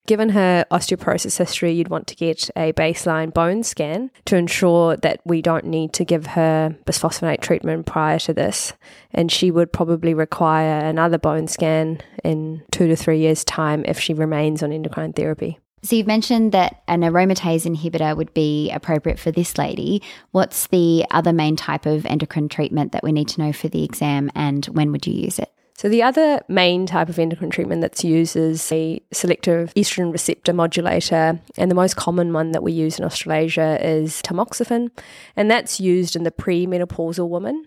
Given 0.07 0.29
her 0.29 0.65
osteoporosis 0.71 1.37
history, 1.37 1.73
you'd 1.73 1.89
want 1.89 2.07
to 2.07 2.15
get 2.15 2.49
a 2.55 2.73
baseline 2.73 3.33
bone 3.33 3.63
scan 3.63 4.11
to 4.25 4.35
ensure 4.35 4.97
that 4.97 5.21
we 5.25 5.41
don't 5.41 5.65
need 5.65 5.93
to 5.93 6.03
give 6.03 6.25
her 6.27 6.75
bisphosphonate 6.85 7.41
treatment 7.41 7.85
prior 7.85 8.19
to 8.19 8.33
this. 8.33 8.73
And 9.11 9.31
she 9.31 9.51
would 9.51 9.71
probably 9.71 10.13
require 10.13 10.79
another 10.79 11.17
bone 11.17 11.47
scan 11.47 12.01
in 12.23 12.63
two 12.71 12.87
to 12.87 12.95
three 12.95 13.19
years' 13.19 13.43
time 13.45 13.85
if 13.87 13.99
she 13.99 14.13
remains 14.13 14.63
on 14.63 14.71
endocrine 14.71 15.13
therapy. 15.13 15.59
So 15.83 15.95
you've 15.95 16.07
mentioned 16.07 16.51
that 16.51 16.81
an 16.87 17.01
aromatase 17.01 17.65
inhibitor 17.65 18.15
would 18.15 18.33
be 18.33 18.69
appropriate 18.71 19.17
for 19.17 19.31
this 19.31 19.57
lady. 19.57 20.03
What's 20.31 20.67
the 20.67 21.05
other 21.09 21.33
main 21.33 21.55
type 21.55 21.85
of 21.85 22.05
endocrine 22.05 22.49
treatment 22.49 22.91
that 22.91 23.03
we 23.03 23.11
need 23.11 23.29
to 23.29 23.41
know 23.41 23.53
for 23.53 23.67
the 23.67 23.83
exam 23.83 24.31
and 24.35 24.65
when 24.65 24.91
would 24.91 25.07
you 25.07 25.13
use 25.13 25.39
it? 25.39 25.51
So, 25.81 25.89
the 25.89 26.03
other 26.03 26.43
main 26.47 26.85
type 26.85 27.09
of 27.09 27.17
endocrine 27.17 27.49
treatment 27.49 27.81
that's 27.81 28.03
used 28.03 28.35
is 28.35 28.71
a 28.71 29.01
selective 29.11 29.73
estrogen 29.73 30.11
receptor 30.11 30.53
modulator. 30.53 31.39
And 31.57 31.71
the 31.71 31.75
most 31.75 31.95
common 31.95 32.33
one 32.33 32.51
that 32.51 32.61
we 32.61 32.71
use 32.71 32.99
in 32.99 33.03
Australasia 33.03 33.83
is 33.83 34.21
tamoxifen. 34.21 34.91
And 35.35 35.49
that's 35.49 35.79
used 35.79 36.15
in 36.15 36.21
the 36.21 36.29
premenopausal 36.29 37.27
woman. 37.27 37.65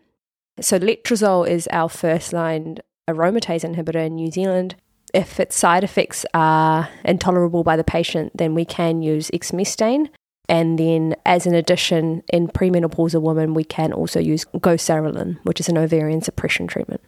So, 0.61 0.79
letrozole 0.79 1.49
is 1.49 1.67
our 1.73 1.89
first 1.89 2.33
line 2.33 2.79
aromatase 3.11 3.69
inhibitor 3.69 4.07
in 4.07 4.15
New 4.15 4.31
Zealand. 4.31 4.77
If 5.13 5.41
its 5.41 5.57
side 5.57 5.83
effects 5.83 6.25
are 6.35 6.89
intolerable 7.05 7.65
by 7.65 7.77
the 7.77 7.83
patient, 7.83 8.31
then 8.37 8.55
we 8.55 8.65
can 8.65 9.03
use 9.03 9.29
exemestane. 9.35 10.09
And 10.49 10.79
then, 10.79 11.17
as 11.27 11.47
an 11.47 11.57
addition, 11.57 12.23
in 12.29 12.47
premenopausal 12.47 13.23
women, 13.23 13.55
we 13.55 13.65
can 13.65 13.93
also 13.93 14.21
use 14.21 14.45
goserelin, 14.45 15.39
which 15.43 15.59
is 15.59 15.69
an 15.69 15.77
ovarian 15.77 16.23
suppression 16.23 16.69
treatment. 16.69 17.01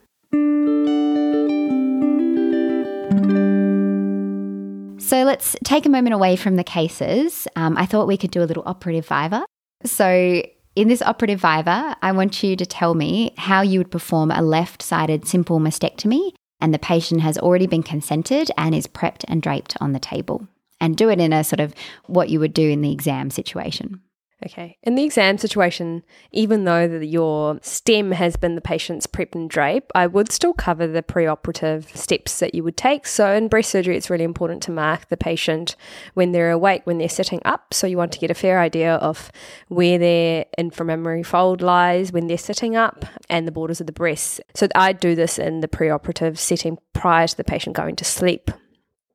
So 5.06 5.22
let's 5.22 5.54
take 5.62 5.86
a 5.86 5.88
moment 5.88 6.14
away 6.14 6.34
from 6.34 6.56
the 6.56 6.64
cases. 6.64 7.46
Um, 7.54 7.78
I 7.78 7.86
thought 7.86 8.08
we 8.08 8.16
could 8.16 8.32
do 8.32 8.42
a 8.42 8.48
little 8.50 8.64
operative 8.66 9.06
viva. 9.06 9.46
So, 9.84 10.42
in 10.74 10.88
this 10.88 11.00
operative 11.00 11.40
viva, 11.40 11.96
I 12.02 12.10
want 12.10 12.42
you 12.42 12.56
to 12.56 12.66
tell 12.66 12.94
me 12.94 13.32
how 13.36 13.62
you 13.62 13.78
would 13.78 13.92
perform 13.92 14.32
a 14.32 14.42
left 14.42 14.82
sided 14.82 15.28
simple 15.28 15.60
mastectomy, 15.60 16.32
and 16.60 16.74
the 16.74 16.80
patient 16.80 17.20
has 17.20 17.38
already 17.38 17.68
been 17.68 17.84
consented 17.84 18.50
and 18.58 18.74
is 18.74 18.88
prepped 18.88 19.24
and 19.28 19.40
draped 19.40 19.76
on 19.80 19.92
the 19.92 20.00
table. 20.00 20.48
And 20.80 20.96
do 20.96 21.08
it 21.08 21.20
in 21.20 21.32
a 21.32 21.44
sort 21.44 21.60
of 21.60 21.72
what 22.06 22.28
you 22.28 22.40
would 22.40 22.52
do 22.52 22.68
in 22.68 22.80
the 22.80 22.90
exam 22.90 23.30
situation. 23.30 24.00
Okay. 24.44 24.76
In 24.82 24.96
the 24.96 25.04
exam 25.04 25.38
situation, 25.38 26.02
even 26.30 26.64
though 26.64 26.86
the, 26.86 27.06
your 27.06 27.58
stem 27.62 28.12
has 28.12 28.36
been 28.36 28.54
the 28.54 28.60
patient's 28.60 29.06
prep 29.06 29.34
and 29.34 29.48
drape, 29.48 29.90
I 29.94 30.06
would 30.06 30.30
still 30.30 30.52
cover 30.52 30.86
the 30.86 31.02
preoperative 31.02 31.96
steps 31.96 32.38
that 32.40 32.54
you 32.54 32.62
would 32.62 32.76
take. 32.76 33.06
So 33.06 33.32
in 33.32 33.48
breast 33.48 33.70
surgery, 33.70 33.96
it's 33.96 34.10
really 34.10 34.24
important 34.24 34.62
to 34.64 34.70
mark 34.70 35.08
the 35.08 35.16
patient 35.16 35.74
when 36.12 36.32
they're 36.32 36.50
awake, 36.50 36.82
when 36.84 36.98
they're 36.98 37.08
sitting 37.08 37.40
up. 37.46 37.72
So 37.72 37.86
you 37.86 37.96
want 37.96 38.12
to 38.12 38.18
get 38.18 38.30
a 38.30 38.34
fair 38.34 38.60
idea 38.60 38.96
of 38.96 39.32
where 39.68 39.98
their 39.98 40.44
inframammary 40.58 41.24
fold 41.24 41.62
lies 41.62 42.12
when 42.12 42.26
they're 42.26 42.36
sitting 42.36 42.76
up 42.76 43.06
and 43.30 43.48
the 43.48 43.52
borders 43.52 43.80
of 43.80 43.86
the 43.86 43.92
breasts. 43.92 44.40
So 44.54 44.68
I 44.74 44.92
do 44.92 45.14
this 45.14 45.38
in 45.38 45.60
the 45.60 45.68
preoperative 45.68 46.36
setting 46.36 46.76
prior 46.92 47.26
to 47.26 47.36
the 47.36 47.44
patient 47.44 47.74
going 47.74 47.96
to 47.96 48.04
sleep 48.04 48.50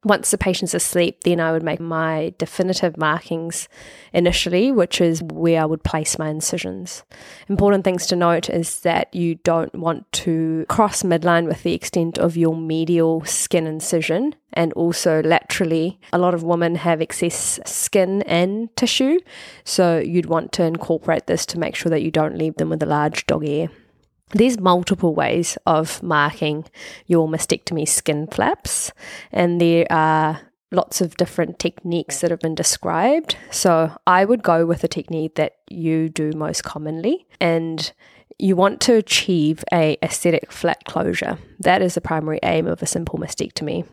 once 0.04 0.32
the 0.32 0.38
patient's 0.38 0.74
asleep, 0.74 1.24
then 1.24 1.40
I 1.40 1.52
would 1.52 1.64
make 1.64 1.80
my 1.80 2.34
definitive 2.38 2.98
markings 2.98 3.70
initially, 4.14 4.72
which 4.72 5.00
is 5.00 5.22
where 5.22 5.62
I 5.62 5.66
would 5.66 5.84
place 5.84 6.18
my 6.18 6.30
incisions. 6.30 7.04
Important 7.48 7.84
things 7.84 8.08
to 8.08 8.16
note 8.16 8.50
is 8.50 8.80
that 8.82 9.14
you 9.14 9.36
don't 9.36 9.76
want 9.76 10.12
to 10.14 10.66
cross 10.70 11.04
midline 11.04 11.48
with 11.48 11.64
the 11.64 11.74
extent 11.74 12.18
of 12.18 12.36
your 12.36 12.56
medial 12.56 13.24
skin 13.26 13.68
incision 13.68 14.36
and 14.54 14.74
also 14.74 15.22
laterally. 15.22 16.00
A 16.12 16.18
lot 16.18 16.34
of 16.34 16.44
women 16.44 16.76
have 16.76 17.02
excess 17.02 17.60
skin 17.66 18.24
and 18.24 18.76
tissue, 18.76 19.20
so 19.64 20.00
you'd 20.00 20.26
want 20.26 20.52
to 20.54 20.64
incorporate 20.64 21.28
this 21.28 21.46
to 21.48 21.60
make 21.60 21.76
sure 21.76 21.90
that 21.92 22.02
you 22.02 22.12
don't 22.12 22.38
leave 22.38 22.56
them 22.56 22.70
with 22.70 22.82
a 22.82 22.88
large 22.88 23.28
dog 23.28 23.46
ear. 23.46 23.70
There's 24.34 24.60
multiple 24.60 25.14
ways 25.14 25.58
of 25.66 26.02
marking 26.02 26.66
your 27.08 27.28
mastectomy 27.28 27.88
skin 27.88 28.28
flaps, 28.28 28.92
and 29.32 29.60
there 29.60 29.86
are 29.90 30.40
lots 30.72 31.02
of 31.02 31.18
different 31.18 31.60
techniques 31.60 32.22
that 32.22 32.32
have 32.32 32.40
been 32.40 32.56
described. 32.56 33.36
So 33.52 33.92
I 34.08 34.24
would 34.24 34.42
go 34.42 34.66
with 34.66 34.82
the 34.82 34.88
technique 34.88 35.36
that 35.36 35.58
you 35.70 36.08
do 36.08 36.32
most 36.32 36.64
commonly, 36.64 37.28
and 37.40 37.92
you 38.40 38.56
want 38.56 38.82
to 38.82 38.96
achieve 38.96 39.64
a 39.72 39.98
aesthetic 40.02 40.52
flat 40.52 40.84
closure. 40.86 41.38
That 41.60 41.82
is 41.82 41.96
the 41.96 42.02
primary 42.02 42.40
aim 42.44 42.68
of 42.68 42.82
a 42.82 42.88
simple 42.88 43.20
mastectomy 43.20 43.86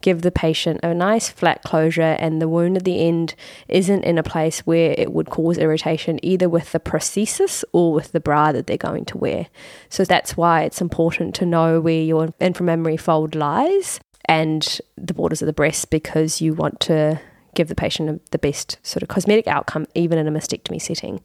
give 0.00 0.22
the 0.22 0.30
patient 0.30 0.80
a 0.82 0.94
nice 0.94 1.28
flat 1.28 1.62
closure 1.62 2.16
and 2.18 2.40
the 2.40 2.48
wound 2.48 2.76
at 2.76 2.84
the 2.84 3.00
end 3.00 3.34
isn't 3.68 4.04
in 4.04 4.18
a 4.18 4.22
place 4.22 4.60
where 4.60 4.94
it 4.96 5.12
would 5.12 5.30
cause 5.30 5.58
irritation 5.58 6.18
either 6.22 6.48
with 6.48 6.72
the 6.72 6.80
prosthesis 6.80 7.64
or 7.72 7.92
with 7.92 8.12
the 8.12 8.20
bra 8.20 8.52
that 8.52 8.66
they're 8.66 8.76
going 8.76 9.04
to 9.06 9.18
wear. 9.18 9.46
So 9.88 10.04
that's 10.04 10.36
why 10.36 10.62
it's 10.62 10.80
important 10.80 11.34
to 11.36 11.46
know 11.46 11.80
where 11.80 12.02
your 12.02 12.28
inframammary 12.40 12.98
fold 12.98 13.34
lies 13.34 14.00
and 14.26 14.80
the 14.96 15.14
borders 15.14 15.42
of 15.42 15.46
the 15.46 15.52
breast 15.52 15.90
because 15.90 16.40
you 16.40 16.54
want 16.54 16.80
to 16.80 17.20
give 17.54 17.68
the 17.68 17.74
patient 17.74 18.30
the 18.30 18.38
best 18.38 18.78
sort 18.82 19.02
of 19.02 19.08
cosmetic 19.08 19.46
outcome 19.46 19.86
even 19.94 20.18
in 20.18 20.28
a 20.28 20.32
mastectomy 20.32 20.80
setting. 20.80 21.20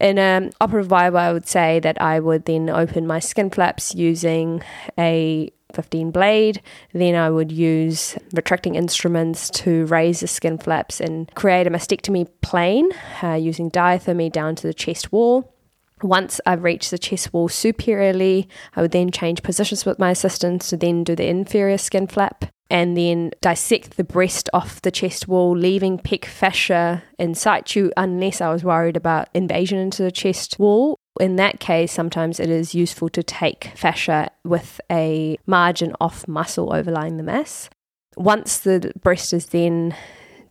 In 0.00 0.18
an 0.18 0.52
operative 0.60 0.88
viva, 0.88 1.16
I 1.16 1.32
would 1.32 1.48
say 1.48 1.80
that 1.80 2.00
I 2.00 2.20
would 2.20 2.44
then 2.44 2.70
open 2.70 3.06
my 3.06 3.18
skin 3.18 3.50
flaps 3.50 3.94
using 3.96 4.62
a 4.96 5.50
15 5.74 6.10
blade. 6.10 6.62
Then 6.92 7.14
I 7.14 7.30
would 7.30 7.52
use 7.52 8.16
retracting 8.32 8.74
instruments 8.74 9.50
to 9.50 9.86
raise 9.86 10.20
the 10.20 10.26
skin 10.26 10.58
flaps 10.58 11.00
and 11.00 11.32
create 11.34 11.66
a 11.66 11.70
mastectomy 11.70 12.28
plane 12.40 12.90
uh, 13.22 13.34
using 13.34 13.70
diathermy 13.70 14.30
down 14.30 14.56
to 14.56 14.66
the 14.66 14.74
chest 14.74 15.12
wall. 15.12 15.54
Once 16.02 16.40
I've 16.46 16.62
reached 16.62 16.90
the 16.90 16.98
chest 16.98 17.32
wall 17.32 17.48
superiorly, 17.48 18.48
I 18.76 18.82
would 18.82 18.92
then 18.92 19.10
change 19.10 19.42
positions 19.42 19.84
with 19.84 19.98
my 19.98 20.10
assistants 20.10 20.70
to 20.70 20.76
then 20.76 21.02
do 21.02 21.16
the 21.16 21.26
inferior 21.26 21.78
skin 21.78 22.06
flap 22.06 22.44
and 22.70 22.96
then 22.96 23.30
dissect 23.40 23.96
the 23.96 24.04
breast 24.04 24.48
off 24.52 24.82
the 24.82 24.90
chest 24.90 25.26
wall, 25.26 25.56
leaving 25.56 25.98
pec 25.98 26.24
fascia 26.26 27.02
in 27.18 27.34
situ 27.34 27.90
unless 27.96 28.40
I 28.40 28.52
was 28.52 28.62
worried 28.62 28.96
about 28.96 29.28
invasion 29.34 29.78
into 29.78 30.02
the 30.02 30.12
chest 30.12 30.58
wall 30.58 30.98
in 31.18 31.36
that 31.36 31.60
case, 31.60 31.92
sometimes 31.92 32.40
it 32.40 32.50
is 32.50 32.74
useful 32.74 33.08
to 33.10 33.22
take 33.22 33.72
fascia 33.76 34.30
with 34.44 34.80
a 34.90 35.38
margin 35.46 35.94
off 36.00 36.26
muscle 36.26 36.72
overlying 36.72 37.16
the 37.16 37.22
mass. 37.22 37.68
Once 38.16 38.58
the 38.58 38.92
breast 39.02 39.32
is 39.32 39.46
then 39.46 39.94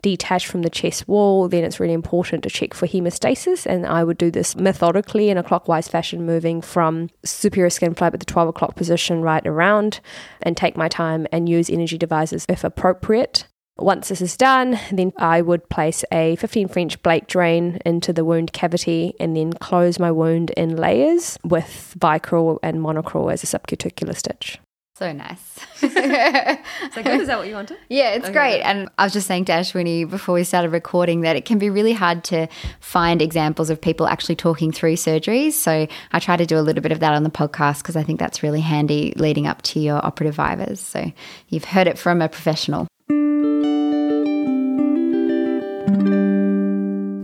detached 0.02 0.48
from 0.48 0.62
the 0.62 0.70
chest 0.70 1.08
wall, 1.08 1.50
then 1.50 1.64
it's 1.64 1.80
really 1.80 1.94
important 1.94 2.44
to 2.44 2.50
check 2.50 2.74
for 2.74 2.88
hemostasis. 2.88 3.66
And 3.66 3.86
I 3.86 4.04
would 4.04 4.18
do 4.18 4.32
this 4.32 4.56
methodically 4.56 5.30
in 5.30 5.38
a 5.38 5.44
clockwise 5.44 5.88
fashion, 5.88 6.26
moving 6.26 6.62
from 6.62 7.10
superior 7.26 7.70
skin 7.70 7.94
flap 7.94 8.14
at 8.14 8.20
the 8.20 8.26
12 8.26 8.50
o'clock 8.50 8.76
position 8.76 9.22
right 9.22 9.46
around, 9.46 10.00
and 10.42 10.56
take 10.56 10.78
my 10.78 10.88
time 10.88 11.28
and 11.32 11.50
use 11.50 11.70
energy 11.70 11.98
devices 11.98 12.46
if 12.48 12.64
appropriate. 12.64 13.48
Once 13.80 14.10
this 14.10 14.22
is 14.22 14.36
done, 14.36 14.80
then 14.92 15.14
I 15.18 15.42
would 15.42 15.70
place 15.70 16.04
a 16.12 16.36
15 16.38 16.68
French 16.68 17.02
Blake 17.04 17.28
drain 17.28 17.80
into 17.86 18.12
the 18.12 18.26
wound 18.26 18.54
cavity 18.54 19.14
and 19.20 19.36
then 19.36 19.54
close 19.54 20.00
my 20.00 20.12
wound 20.12 20.50
in 20.52 20.76
layers 20.76 21.38
with 21.44 21.96
Vicryl 21.98 22.60
and 22.64 22.80
monocryl 22.80 23.32
as 23.32 23.44
a 23.44 23.48
subcuticular 23.48 24.16
stitch. 24.16 24.60
So 24.98 25.12
nice. 25.12 25.60
so 25.76 25.90
good? 25.90 27.22
Is 27.22 27.28
that 27.28 27.38
what 27.38 27.48
you 27.48 27.54
wanted? 27.54 27.78
Yeah, 27.88 28.14
it's 28.14 28.26
okay. 28.26 28.34
great. 28.34 28.62
And 28.62 28.90
I 28.98 29.04
was 29.04 29.14
just 29.14 29.28
saying 29.28 29.46
to 29.46 29.52
Ashwini 29.52 30.10
before 30.10 30.34
we 30.34 30.44
started 30.44 30.72
recording 30.72 31.22
that 31.22 31.36
it 31.36 31.46
can 31.46 31.60
be 31.60 31.70
really 31.70 31.94
hard 31.94 32.24
to 32.26 32.48
find 32.80 33.22
examples 33.22 33.70
of 33.70 33.80
people 33.80 34.08
actually 34.08 34.38
talking 34.38 34.72
through 34.72 34.96
surgeries. 34.96 35.52
So 35.54 35.86
I 36.12 36.20
try 36.20 36.36
to 36.36 36.48
do 36.48 36.58
a 36.58 36.62
little 36.62 36.82
bit 36.82 36.92
of 36.92 37.00
that 37.02 37.14
on 37.14 37.22
the 37.22 37.30
podcast 37.30 37.84
because 37.84 37.96
I 37.96 38.02
think 38.02 38.20
that's 38.20 38.42
really 38.42 38.62
handy 38.62 39.14
leading 39.18 39.46
up 39.46 39.62
to 39.64 39.80
your 39.80 40.04
operative 40.04 40.34
vivas. 40.34 40.80
So 40.80 41.12
you've 41.50 41.66
heard 41.66 41.86
it 41.86 42.00
from 42.00 42.24
a 42.24 42.28
professional. 42.28 42.88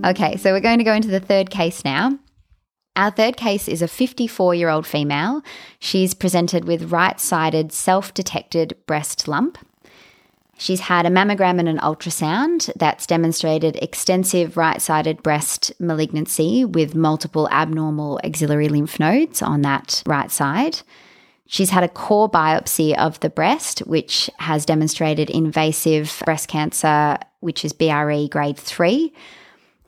Okay, 0.03 0.35
so 0.35 0.51
we're 0.51 0.59
going 0.59 0.79
to 0.79 0.83
go 0.83 0.93
into 0.93 1.07
the 1.07 1.21
third 1.21 1.49
case 1.49 1.85
now. 1.85 2.19
Our 2.95 3.09
third 3.09 3.37
case 3.37 3.69
is 3.69 3.81
a 3.81 3.87
54 3.87 4.53
year 4.53 4.69
old 4.69 4.85
female. 4.85 5.41
She's 5.79 6.13
presented 6.13 6.65
with 6.65 6.91
right 6.91 7.19
sided 7.19 7.71
self 7.71 8.13
detected 8.13 8.75
breast 8.85 9.27
lump. 9.27 9.57
She's 10.57 10.81
had 10.81 11.05
a 11.05 11.09
mammogram 11.09 11.57
and 11.57 11.67
an 11.67 11.79
ultrasound 11.79 12.71
that's 12.75 13.07
demonstrated 13.07 13.77
extensive 13.77 14.55
right 14.55 14.81
sided 14.81 15.23
breast 15.23 15.71
malignancy 15.79 16.63
with 16.65 16.95
multiple 16.95 17.49
abnormal 17.49 18.19
axillary 18.23 18.67
lymph 18.67 18.99
nodes 18.99 19.41
on 19.41 19.61
that 19.61 20.03
right 20.05 20.29
side. 20.29 20.81
She's 21.47 21.71
had 21.71 21.83
a 21.83 21.89
core 21.89 22.29
biopsy 22.29 22.95
of 22.95 23.19
the 23.21 23.29
breast, 23.29 23.79
which 23.79 24.29
has 24.39 24.65
demonstrated 24.65 25.29
invasive 25.29 26.21
breast 26.25 26.47
cancer, 26.47 27.17
which 27.39 27.65
is 27.65 27.73
BRE 27.73 28.27
grade 28.29 28.57
3 28.57 29.13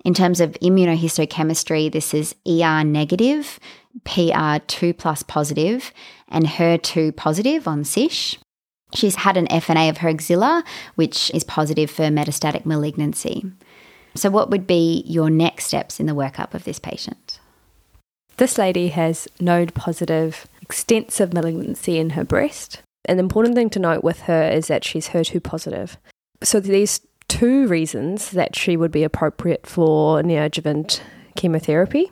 in 0.06 0.13
terms 0.13 0.39
of 0.39 0.52
immunohistochemistry, 0.62 1.91
this 1.91 2.13
is 2.13 2.36
ER 2.48 2.84
negative, 2.84 3.60
PR2 4.04 4.96
plus 4.96 5.24
positive, 5.24 5.91
and 6.30 6.46
HER2 6.46 7.15
positive 7.15 7.68
on 7.68 7.84
CISH. 7.84 8.38
She's 8.94 9.15
had 9.15 9.36
an 9.36 9.48
FNA 9.48 9.89
of 9.89 9.98
her 9.98 10.10
axilla, 10.10 10.63
which 10.94 11.32
is 11.34 11.44
positive 11.44 11.89
for 11.89 12.04
metastatic 12.04 12.68
malignancy. 12.68 13.46
So, 14.13 14.30
what 14.30 14.52
would 14.52 14.68
be 14.68 15.04
your 15.08 15.32
next 15.32 15.65
steps 15.65 16.00
in 16.00 16.06
the 16.06 16.13
workup 16.13 16.54
of 16.54 16.65
this 16.65 16.80
patient? 16.80 17.39
This 18.38 18.60
lady 18.60 18.89
has 18.89 19.28
node 19.39 19.74
positive, 19.74 20.48
extensive 20.62 21.34
malignancy 21.34 21.98
in 21.98 22.12
her 22.12 22.24
breast. 22.24 22.82
An 23.06 23.18
important 23.18 23.56
thing 23.56 23.72
to 23.72 23.80
note 23.80 24.04
with 24.04 24.22
her 24.22 24.50
is 24.50 24.68
that 24.68 24.84
she's 24.84 25.10
HER2 25.10 25.41
positive. 25.41 25.98
So, 26.44 26.60
these 26.60 27.02
two 27.36 27.67
reasons 27.67 28.32
that 28.32 28.56
she 28.56 28.78
would 28.78 28.91
be 28.91 29.04
appropriate 29.04 29.67
for 29.67 30.21
neoadjuvant 30.24 31.02
chemotherapy 31.36 32.10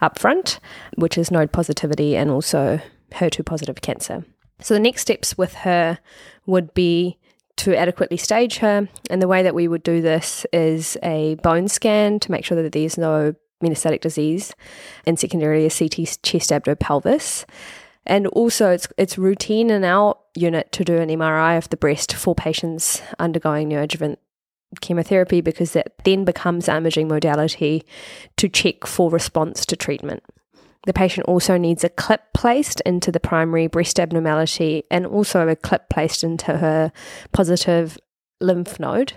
up 0.00 0.18
front, 0.18 0.58
which 0.96 1.18
is 1.18 1.30
node 1.30 1.52
positivity 1.52 2.16
and 2.16 2.30
also 2.30 2.80
HER2 3.10 3.44
positive 3.44 3.82
cancer. 3.82 4.24
So 4.60 4.72
the 4.72 4.80
next 4.80 5.02
steps 5.02 5.36
with 5.36 5.52
her 5.56 5.98
would 6.46 6.72
be 6.72 7.18
to 7.56 7.76
adequately 7.76 8.16
stage 8.16 8.58
her. 8.58 8.88
And 9.10 9.20
the 9.20 9.28
way 9.28 9.42
that 9.42 9.54
we 9.54 9.68
would 9.68 9.82
do 9.82 10.00
this 10.00 10.46
is 10.54 10.96
a 11.02 11.34
bone 11.42 11.68
scan 11.68 12.18
to 12.20 12.30
make 12.30 12.46
sure 12.46 12.60
that 12.62 12.72
there's 12.72 12.96
no 12.96 13.34
metastatic 13.62 14.00
disease, 14.00 14.54
and 15.06 15.20
secondarily 15.20 15.66
a 15.66 15.70
CT 15.70 16.18
chest 16.22 16.50
abdo 16.50 16.78
pelvis. 16.78 17.44
And 18.06 18.26
also, 18.28 18.70
it's, 18.70 18.88
it's 18.96 19.18
routine 19.18 19.70
in 19.70 19.84
our 19.84 20.16
unit 20.34 20.72
to 20.72 20.84
do 20.84 20.96
an 20.96 21.10
MRI 21.10 21.58
of 21.58 21.68
the 21.68 21.76
breast 21.76 22.14
for 22.14 22.34
patients 22.34 23.02
undergoing 23.18 23.68
neoadjuvant 23.68 24.16
chemotherapy 24.80 25.40
because 25.40 25.72
that 25.72 25.92
then 26.04 26.24
becomes 26.24 26.68
an 26.68 26.76
imaging 26.76 27.08
modality 27.08 27.84
to 28.36 28.48
check 28.48 28.86
for 28.86 29.10
response 29.10 29.66
to 29.66 29.76
treatment. 29.76 30.22
The 30.86 30.92
patient 30.92 31.28
also 31.28 31.56
needs 31.56 31.84
a 31.84 31.88
clip 31.88 32.22
placed 32.34 32.80
into 32.80 33.12
the 33.12 33.20
primary 33.20 33.68
breast 33.68 34.00
abnormality 34.00 34.84
and 34.90 35.06
also 35.06 35.46
a 35.46 35.54
clip 35.54 35.88
placed 35.88 36.24
into 36.24 36.56
her 36.58 36.92
positive 37.32 37.98
lymph 38.40 38.80
node. 38.80 39.12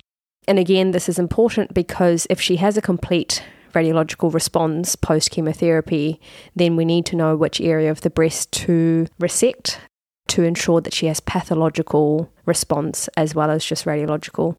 And 0.47 0.59
again, 0.59 0.91
this 0.91 1.09
is 1.09 1.17
important 1.17 1.73
because 1.73 2.27
if 2.29 2.39
she 2.39 2.57
has 2.57 2.77
a 2.77 2.81
complete 2.81 3.43
radiological 3.73 4.33
response 4.33 4.95
post 4.95 5.31
chemotherapy, 5.31 6.19
then 6.55 6.75
we 6.75 6.85
need 6.85 7.05
to 7.07 7.15
know 7.15 7.35
which 7.35 7.59
area 7.59 7.89
of 7.89 8.01
the 8.01 8.11
breast 8.11 8.51
to 8.51 9.07
resect 9.19 9.79
to 10.27 10.43
ensure 10.43 10.81
that 10.81 10.93
she 10.93 11.07
has 11.07 11.19
pathological 11.19 12.31
response 12.45 13.07
as 13.17 13.35
well 13.35 13.51
as 13.51 13.65
just 13.65 13.85
radiological. 13.85 14.55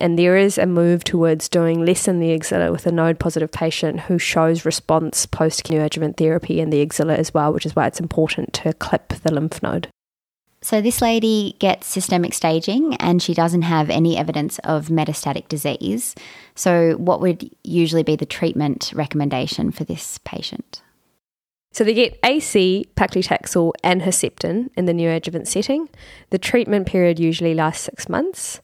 And 0.00 0.18
there 0.18 0.36
is 0.36 0.56
a 0.56 0.64
move 0.64 1.04
towards 1.04 1.48
doing 1.48 1.84
less 1.84 2.08
in 2.08 2.20
the 2.20 2.32
axilla 2.32 2.72
with 2.72 2.86
a 2.86 2.92
node 2.92 3.18
positive 3.18 3.52
patient 3.52 4.00
who 4.00 4.18
shows 4.18 4.64
response 4.64 5.26
post 5.26 5.64
neoadjuvant 5.64 6.16
therapy 6.16 6.58
in 6.58 6.70
the 6.70 6.80
axilla 6.80 7.14
as 7.14 7.34
well, 7.34 7.52
which 7.52 7.66
is 7.66 7.76
why 7.76 7.86
it's 7.86 8.00
important 8.00 8.54
to 8.54 8.72
clip 8.72 9.08
the 9.08 9.32
lymph 9.32 9.62
node. 9.62 9.88
So, 10.62 10.82
this 10.82 11.00
lady 11.00 11.56
gets 11.58 11.86
systemic 11.86 12.34
staging 12.34 12.94
and 12.96 13.22
she 13.22 13.32
doesn't 13.32 13.62
have 13.62 13.88
any 13.88 14.18
evidence 14.18 14.58
of 14.60 14.88
metastatic 14.88 15.48
disease. 15.48 16.14
So, 16.54 16.92
what 16.92 17.20
would 17.20 17.50
usually 17.64 18.02
be 18.02 18.16
the 18.16 18.26
treatment 18.26 18.92
recommendation 18.94 19.70
for 19.70 19.84
this 19.84 20.18
patient? 20.18 20.82
So, 21.72 21.82
they 21.82 21.94
get 21.94 22.18
AC, 22.22 22.88
paclitaxel, 22.94 23.72
and 23.82 24.02
Herceptin 24.02 24.68
in 24.76 24.84
the 24.84 24.92
neoadjuvant 24.92 25.46
setting. 25.46 25.88
The 26.28 26.38
treatment 26.38 26.86
period 26.86 27.18
usually 27.18 27.54
lasts 27.54 27.84
six 27.84 28.06
months, 28.06 28.60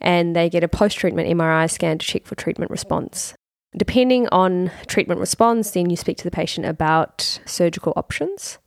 and 0.00 0.34
they 0.34 0.48
get 0.48 0.64
a 0.64 0.68
post 0.68 0.96
treatment 0.96 1.28
MRI 1.28 1.70
scan 1.70 1.98
to 1.98 2.06
check 2.06 2.26
for 2.26 2.34
treatment 2.34 2.70
response. 2.70 3.34
Depending 3.76 4.28
on 4.28 4.70
treatment 4.86 5.20
response, 5.20 5.72
then 5.72 5.90
you 5.90 5.96
speak 5.96 6.16
to 6.18 6.24
the 6.24 6.30
patient 6.30 6.66
about 6.66 7.40
surgical 7.44 7.92
options. 7.96 8.58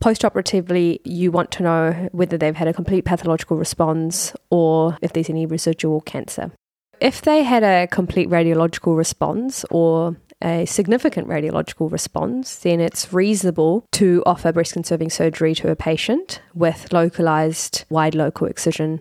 Post 0.00 0.24
operatively, 0.24 1.00
you 1.04 1.30
want 1.30 1.50
to 1.52 1.62
know 1.62 2.08
whether 2.12 2.38
they've 2.38 2.54
had 2.54 2.68
a 2.68 2.72
complete 2.72 3.04
pathological 3.04 3.56
response 3.56 4.32
or 4.48 4.96
if 5.02 5.12
there's 5.12 5.28
any 5.28 5.44
residual 5.44 6.00
cancer. 6.00 6.52
If 7.00 7.22
they 7.22 7.42
had 7.42 7.62
a 7.62 7.86
complete 7.88 8.28
radiological 8.28 8.96
response 8.96 9.64
or 9.70 10.16
a 10.42 10.66
significant 10.66 11.28
radiological 11.28 11.90
response, 11.90 12.56
then 12.56 12.80
it's 12.80 13.12
reasonable 13.12 13.86
to 13.92 14.22
offer 14.24 14.52
breast 14.52 14.72
conserving 14.72 15.10
surgery 15.10 15.54
to 15.56 15.70
a 15.70 15.76
patient 15.76 16.40
with 16.54 16.92
localized 16.92 17.84
wide 17.90 18.14
local 18.14 18.46
excision. 18.46 19.00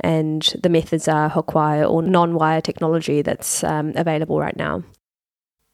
And 0.00 0.42
the 0.62 0.68
methods 0.68 1.08
are 1.08 1.28
hook 1.28 1.54
wire 1.54 1.84
or 1.84 2.02
non 2.02 2.34
wire 2.34 2.60
technology 2.60 3.22
that's 3.22 3.64
um, 3.64 3.92
available 3.96 4.38
right 4.38 4.56
now. 4.56 4.82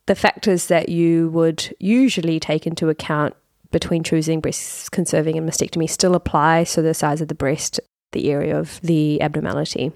The 0.07 0.15
factors 0.15 0.67
that 0.67 0.89
you 0.89 1.31
would 1.31 1.75
usually 1.79 2.39
take 2.41 2.67
into 2.67 2.89
account 2.89 3.35
between 3.71 4.03
choosing 4.03 4.41
breast 4.41 4.93
conserving 4.93 5.37
and 5.37 5.49
mastectomy 5.49 5.91
still 5.91 6.15
apply. 6.15 6.65
So 6.65 6.83
the 6.83 6.95
size 6.95 7.21
of 7.21 7.29
the 7.29 7.35
breast, 7.35 7.81
the 8.13 8.31
area 8.31 8.59
of 8.59 8.81
the 8.83 9.21
abnormality. 9.21 9.93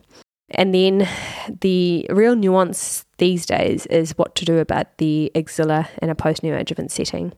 And 0.51 0.75
then 0.75 1.07
the 1.61 2.07
real 2.11 2.35
nuance 2.35 3.05
these 3.19 3.45
days 3.45 3.87
is 3.87 4.17
what 4.17 4.35
to 4.37 4.45
do 4.45 4.59
about 4.59 4.99
the 4.99 5.31
axilla 5.35 5.89
in 6.01 6.09
a 6.09 6.15
post 6.15 6.43
neoadjuvant 6.43 6.91
setting. 6.91 7.33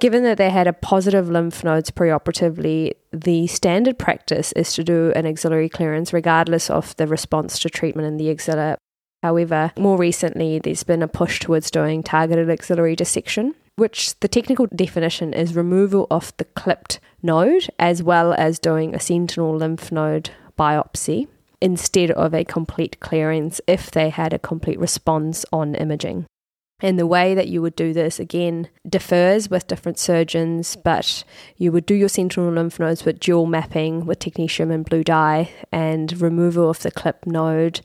Given 0.00 0.22
that 0.22 0.38
they 0.38 0.48
had 0.48 0.66
a 0.66 0.72
positive 0.72 1.28
lymph 1.28 1.62
nodes 1.62 1.90
preoperatively, 1.90 2.94
the 3.12 3.46
standard 3.48 3.98
practice 3.98 4.50
is 4.52 4.72
to 4.72 4.82
do 4.82 5.12
an 5.14 5.26
axillary 5.26 5.68
clearance 5.68 6.14
regardless 6.14 6.70
of 6.70 6.96
the 6.96 7.06
response 7.06 7.58
to 7.58 7.68
treatment 7.68 8.08
in 8.08 8.16
the 8.16 8.30
axilla. 8.30 8.78
However, 9.22 9.72
more 9.76 9.98
recently, 9.98 10.58
there's 10.58 10.84
been 10.84 11.02
a 11.02 11.08
push 11.08 11.38
towards 11.38 11.70
doing 11.70 12.02
targeted 12.02 12.48
axillary 12.48 12.96
dissection, 12.96 13.54
which 13.76 14.18
the 14.20 14.28
technical 14.28 14.66
definition 14.74 15.34
is 15.34 15.54
removal 15.54 16.06
of 16.10 16.32
the 16.38 16.46
clipped 16.46 16.98
node 17.22 17.68
as 17.78 18.02
well 18.02 18.32
as 18.38 18.58
doing 18.58 18.94
a 18.94 19.00
sentinel 19.00 19.54
lymph 19.54 19.92
node 19.92 20.30
biopsy 20.58 21.28
instead 21.60 22.10
of 22.12 22.32
a 22.32 22.42
complete 22.42 22.98
clearance 23.00 23.60
if 23.66 23.90
they 23.90 24.08
had 24.08 24.32
a 24.32 24.38
complete 24.38 24.80
response 24.80 25.44
on 25.52 25.74
imaging. 25.74 26.24
And 26.82 26.98
the 26.98 27.06
way 27.06 27.34
that 27.34 27.48
you 27.48 27.60
would 27.60 27.76
do 27.76 27.92
this 27.92 28.18
again 28.18 28.68
differs 28.88 29.50
with 29.50 29.66
different 29.66 29.98
surgeons, 29.98 30.76
but 30.76 31.24
you 31.56 31.72
would 31.72 31.84
do 31.84 31.94
your 31.94 32.08
sentinel 32.08 32.52
lymph 32.52 32.80
nodes 32.80 33.04
with 33.04 33.20
dual 33.20 33.46
mapping 33.46 34.06
with 34.06 34.18
technetium 34.18 34.72
and 34.72 34.84
blue 34.84 35.04
dye 35.04 35.50
and 35.70 36.20
removal 36.20 36.70
of 36.70 36.80
the 36.80 36.90
clip 36.90 37.26
node, 37.26 37.80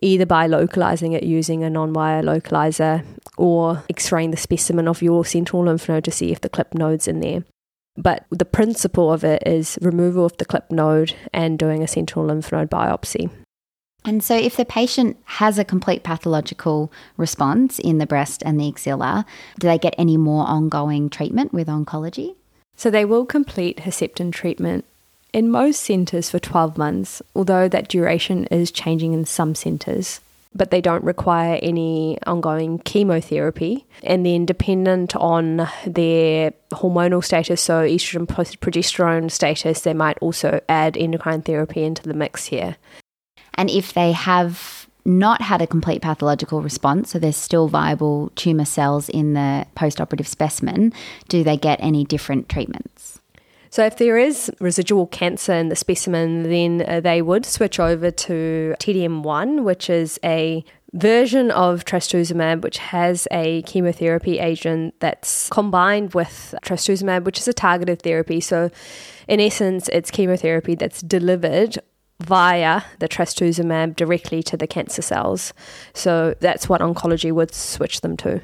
either 0.00 0.26
by 0.26 0.46
localizing 0.46 1.12
it 1.12 1.24
using 1.24 1.64
a 1.64 1.70
non 1.70 1.92
wire 1.92 2.22
localizer 2.22 3.04
or 3.36 3.82
x 3.90 4.12
raying 4.12 4.30
the 4.30 4.36
specimen 4.36 4.86
of 4.88 5.02
your 5.02 5.24
sentinel 5.24 5.64
lymph 5.64 5.88
node 5.88 6.04
to 6.04 6.10
see 6.10 6.30
if 6.30 6.40
the 6.40 6.48
clip 6.48 6.74
node's 6.74 7.08
in 7.08 7.20
there. 7.20 7.44
But 7.96 8.26
the 8.30 8.44
principle 8.44 9.12
of 9.12 9.24
it 9.24 9.42
is 9.46 9.78
removal 9.80 10.26
of 10.26 10.36
the 10.36 10.44
clip 10.44 10.70
node 10.70 11.14
and 11.32 11.58
doing 11.58 11.82
a 11.82 11.88
sentinel 11.88 12.26
lymph 12.26 12.52
node 12.52 12.70
biopsy. 12.70 13.30
And 14.06 14.22
so, 14.22 14.36
if 14.36 14.56
the 14.56 14.64
patient 14.64 15.16
has 15.24 15.58
a 15.58 15.64
complete 15.64 16.04
pathological 16.04 16.92
response 17.16 17.80
in 17.80 17.98
the 17.98 18.06
breast 18.06 18.40
and 18.46 18.58
the 18.58 18.68
axilla, 18.68 19.26
do 19.58 19.66
they 19.66 19.78
get 19.78 19.96
any 19.98 20.16
more 20.16 20.46
ongoing 20.46 21.10
treatment 21.10 21.52
with 21.52 21.66
oncology? 21.66 22.36
So, 22.76 22.88
they 22.88 23.04
will 23.04 23.26
complete 23.26 23.78
Herceptin 23.78 24.32
treatment 24.32 24.84
in 25.32 25.50
most 25.50 25.82
centres 25.82 26.30
for 26.30 26.38
12 26.38 26.78
months, 26.78 27.20
although 27.34 27.68
that 27.68 27.88
duration 27.88 28.44
is 28.44 28.70
changing 28.70 29.12
in 29.12 29.24
some 29.24 29.56
centres. 29.56 30.20
But 30.54 30.70
they 30.70 30.80
don't 30.80 31.02
require 31.02 31.58
any 31.60 32.16
ongoing 32.26 32.78
chemotherapy. 32.78 33.86
And 34.04 34.24
then, 34.24 34.46
dependent 34.46 35.16
on 35.16 35.68
their 35.84 36.52
hormonal 36.70 37.24
status, 37.24 37.60
so 37.60 37.82
estrogen 37.82 38.28
progesterone 38.28 39.32
status, 39.32 39.80
they 39.80 39.94
might 39.94 40.18
also 40.18 40.60
add 40.68 40.96
endocrine 40.96 41.42
therapy 41.42 41.82
into 41.82 42.04
the 42.04 42.14
mix 42.14 42.46
here. 42.46 42.76
And 43.56 43.70
if 43.70 43.92
they 43.92 44.12
have 44.12 44.86
not 45.04 45.40
had 45.40 45.62
a 45.62 45.66
complete 45.66 46.02
pathological 46.02 46.62
response, 46.62 47.10
so 47.10 47.18
there's 47.18 47.36
still 47.36 47.68
viable 47.68 48.32
tumour 48.34 48.64
cells 48.64 49.08
in 49.08 49.34
the 49.34 49.66
postoperative 49.76 50.26
specimen, 50.26 50.92
do 51.28 51.44
they 51.44 51.56
get 51.56 51.78
any 51.80 52.04
different 52.04 52.48
treatments? 52.48 53.20
So, 53.70 53.84
if 53.84 53.98
there 53.98 54.16
is 54.16 54.50
residual 54.60 55.06
cancer 55.06 55.52
in 55.52 55.68
the 55.68 55.76
specimen, 55.76 56.44
then 56.44 56.84
uh, 56.86 57.00
they 57.00 57.20
would 57.20 57.44
switch 57.44 57.78
over 57.78 58.10
to 58.10 58.74
TDM1, 58.78 59.64
which 59.64 59.90
is 59.90 60.18
a 60.24 60.64
version 60.92 61.50
of 61.50 61.84
trastuzumab, 61.84 62.62
which 62.62 62.78
has 62.78 63.28
a 63.30 63.62
chemotherapy 63.62 64.38
agent 64.38 64.94
that's 65.00 65.50
combined 65.50 66.14
with 66.14 66.54
trastuzumab, 66.64 67.24
which 67.24 67.38
is 67.38 67.48
a 67.48 67.52
targeted 67.52 68.02
therapy. 68.02 68.40
So, 68.40 68.70
in 69.28 69.40
essence, 69.40 69.90
it's 69.92 70.10
chemotherapy 70.10 70.74
that's 70.74 71.02
delivered 71.02 71.78
via 72.20 72.82
the 72.98 73.08
trastuzumab 73.08 73.96
directly 73.96 74.42
to 74.42 74.56
the 74.56 74.66
cancer 74.66 75.02
cells. 75.02 75.52
So 75.92 76.34
that's 76.40 76.68
what 76.68 76.80
oncology 76.80 77.32
would 77.32 77.54
switch 77.54 78.00
them 78.00 78.16
to. 78.18 78.40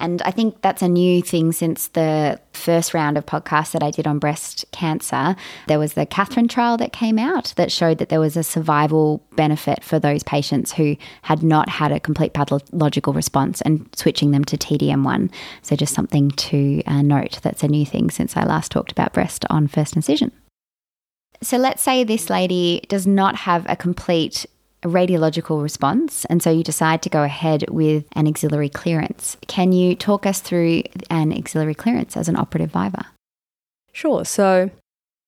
And 0.00 0.22
I 0.22 0.30
think 0.30 0.62
that's 0.62 0.82
a 0.82 0.88
new 0.88 1.20
thing 1.20 1.52
since 1.52 1.88
the 1.88 2.40
first 2.52 2.94
round 2.94 3.18
of 3.18 3.26
podcasts 3.26 3.72
that 3.72 3.82
I 3.82 3.90
did 3.90 4.06
on 4.06 4.18
breast 4.18 4.64
cancer. 4.72 5.36
There 5.68 5.78
was 5.78 5.92
the 5.92 6.06
KATHERINE 6.06 6.48
trial 6.48 6.78
that 6.78 6.92
came 6.92 7.18
out 7.18 7.52
that 7.56 7.70
showed 7.70 7.98
that 7.98 8.08
there 8.08 8.18
was 8.18 8.36
a 8.36 8.42
survival 8.42 9.22
benefit 9.36 9.84
for 9.84 9.98
those 9.98 10.22
patients 10.22 10.72
who 10.72 10.96
had 11.22 11.42
not 11.42 11.68
had 11.68 11.92
a 11.92 12.00
complete 12.00 12.32
pathological 12.32 13.12
response 13.12 13.60
and 13.60 13.88
switching 13.94 14.30
them 14.30 14.44
to 14.46 14.56
TDM1. 14.56 15.30
So, 15.62 15.76
just 15.76 15.94
something 15.94 16.30
to 16.30 16.82
uh, 16.86 17.02
note 17.02 17.38
that's 17.42 17.62
a 17.62 17.68
new 17.68 17.84
thing 17.84 18.10
since 18.10 18.36
I 18.36 18.44
last 18.44 18.72
talked 18.72 18.92
about 18.92 19.12
breast 19.12 19.44
on 19.50 19.68
First 19.68 19.96
Incision. 19.96 20.32
So 21.42 21.56
let's 21.56 21.82
say 21.82 22.04
this 22.04 22.28
lady 22.28 22.82
does 22.88 23.06
not 23.06 23.34
have 23.34 23.64
a 23.68 23.76
complete 23.76 24.46
radiological 24.82 25.62
response, 25.62 26.24
and 26.26 26.42
so 26.42 26.50
you 26.50 26.62
decide 26.62 27.02
to 27.02 27.10
go 27.10 27.22
ahead 27.22 27.68
with 27.70 28.04
an 28.12 28.26
axillary 28.26 28.68
clearance. 28.68 29.36
Can 29.46 29.72
you 29.72 29.94
talk 29.94 30.26
us 30.26 30.40
through 30.40 30.82
an 31.10 31.32
axillary 31.32 31.74
clearance 31.74 32.16
as 32.16 32.28
an 32.28 32.36
operative 32.36 32.72
viva? 32.72 33.06
Sure. 33.92 34.24
So 34.24 34.70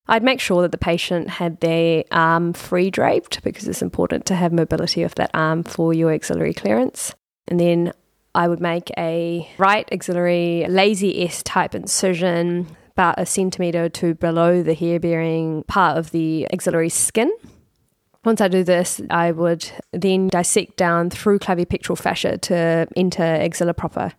I'd 0.07 0.23
make 0.23 0.41
sure 0.41 0.63
that 0.63 0.73
the 0.73 0.79
patient 0.79 1.31
had 1.31 1.61
their 1.61 2.05
arm 2.11 2.53
free 2.53 2.91
draped 2.91 3.43
because 3.43 3.69
it's 3.69 3.83
important 3.83 4.27
to 4.27 4.35
have 4.35 4.53
mobility 4.53 5.03
of 5.03 5.15
that 5.17 5.31
arm 5.33 5.65
for 5.65 5.93
your 5.95 6.13
axillary 6.13 6.55
clearance. 6.55 7.15
And 7.49 7.59
then 7.59 7.93
I 8.35 8.49
would 8.49 8.61
make 8.61 8.91
a 8.97 9.49
right 9.59 9.89
axillary 9.93 10.67
lazy 10.69 11.25
S 11.27 11.43
type 11.43 11.75
incision 11.75 12.77
about 12.93 13.19
a 13.19 13.27
centimetre 13.27 13.89
to 13.89 14.15
below 14.15 14.63
the 14.63 14.75
hair 14.75 15.01
bearing 15.01 15.65
part 15.65 15.99
of 15.99 16.11
the 16.11 16.47
axillary 16.53 16.89
skin. 16.89 17.33
Once 18.25 18.41
I 18.41 18.49
do 18.49 18.63
this, 18.63 19.01
I 19.11 19.33
would 19.33 19.69
then 19.93 20.29
dissect 20.29 20.77
down 20.77 21.11
through 21.11 21.41
clavipectoral 21.41 21.99
fascia 21.99 22.39
to 22.39 22.87
enter 22.97 23.23
axilla 23.23 23.75
proper. 23.75 24.13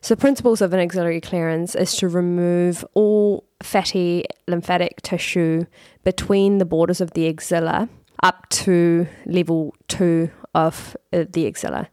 So, 0.00 0.14
principles 0.14 0.60
of 0.60 0.72
an 0.72 0.78
axillary 0.78 1.20
clearance 1.20 1.74
is 1.74 1.96
to 1.96 2.08
remove 2.08 2.84
all 2.94 3.44
fatty 3.60 4.24
lymphatic 4.46 5.02
tissue 5.02 5.64
between 6.04 6.58
the 6.58 6.64
borders 6.64 7.00
of 7.00 7.10
the 7.12 7.28
axilla 7.28 7.88
up 8.22 8.48
to 8.50 9.08
level 9.24 9.74
two 9.88 10.30
of 10.54 10.96
uh, 11.12 11.24
the 11.28 11.48
axilla. 11.48 11.88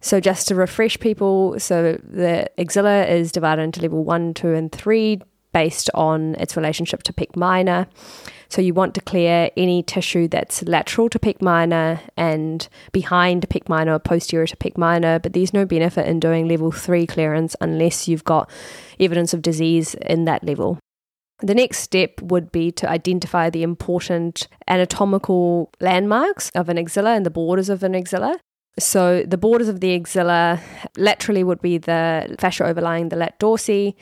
So, 0.00 0.20
just 0.20 0.48
to 0.48 0.54
refresh 0.54 0.98
people, 0.98 1.60
so 1.60 1.98
the 2.02 2.48
axilla 2.58 3.04
is 3.04 3.32
divided 3.32 3.62
into 3.62 3.82
level 3.82 4.04
one, 4.04 4.32
two, 4.32 4.54
and 4.54 4.72
three 4.72 5.20
based 5.52 5.90
on 5.94 6.34
its 6.36 6.56
relationship 6.56 7.02
to 7.04 7.12
pec 7.12 7.36
minor. 7.36 7.86
So 8.48 8.62
you 8.62 8.72
want 8.72 8.94
to 8.94 9.00
clear 9.00 9.50
any 9.56 9.82
tissue 9.82 10.26
that's 10.26 10.62
lateral 10.62 11.08
to 11.10 11.18
pec 11.18 11.42
minor 11.42 12.00
and 12.16 12.66
behind 12.92 13.48
pec 13.48 13.68
minor 13.68 13.94
or 13.94 13.98
posterior 13.98 14.46
to 14.46 14.56
pec 14.56 14.78
minor, 14.78 15.18
but 15.18 15.32
there's 15.32 15.52
no 15.52 15.66
benefit 15.66 16.06
in 16.06 16.20
doing 16.20 16.48
level 16.48 16.72
three 16.72 17.06
clearance 17.06 17.54
unless 17.60 18.08
you've 18.08 18.24
got 18.24 18.50
evidence 18.98 19.34
of 19.34 19.42
disease 19.42 19.94
in 19.94 20.24
that 20.24 20.44
level. 20.44 20.78
The 21.40 21.54
next 21.54 21.78
step 21.78 22.20
would 22.20 22.50
be 22.50 22.72
to 22.72 22.90
identify 22.90 23.48
the 23.48 23.62
important 23.62 24.48
anatomical 24.66 25.70
landmarks 25.80 26.50
of 26.54 26.68
an 26.68 26.78
axilla 26.78 27.14
and 27.14 27.24
the 27.24 27.30
borders 27.30 27.68
of 27.68 27.82
an 27.84 27.94
axilla. 27.94 28.38
So, 28.78 29.22
the 29.22 29.38
borders 29.38 29.68
of 29.68 29.80
the 29.80 29.94
axilla 29.94 30.60
laterally 30.96 31.44
would 31.44 31.60
be 31.60 31.78
the 31.78 32.36
fascia 32.38 32.64
overlying 32.64 33.08
the 33.08 33.16
lat 33.16 33.38
dorsi. 33.38 33.94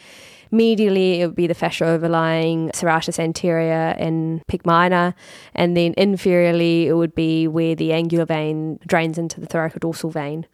Medially, 0.52 1.18
it 1.20 1.26
would 1.26 1.36
be 1.36 1.46
the 1.46 1.54
fascia 1.54 1.84
overlying 1.84 2.70
serratus 2.70 3.18
anterior 3.18 3.94
and 3.98 4.46
pec 4.46 4.64
minor, 4.64 5.14
and 5.54 5.76
then 5.76 5.94
inferiorly, 5.94 6.86
it 6.86 6.94
would 6.94 7.14
be 7.14 7.48
where 7.48 7.74
the 7.74 7.92
angular 7.92 8.24
vein 8.24 8.78
drains 8.86 9.18
into 9.18 9.40
the 9.40 9.46
thoracodorsal 9.46 10.12
vein. 10.12 10.46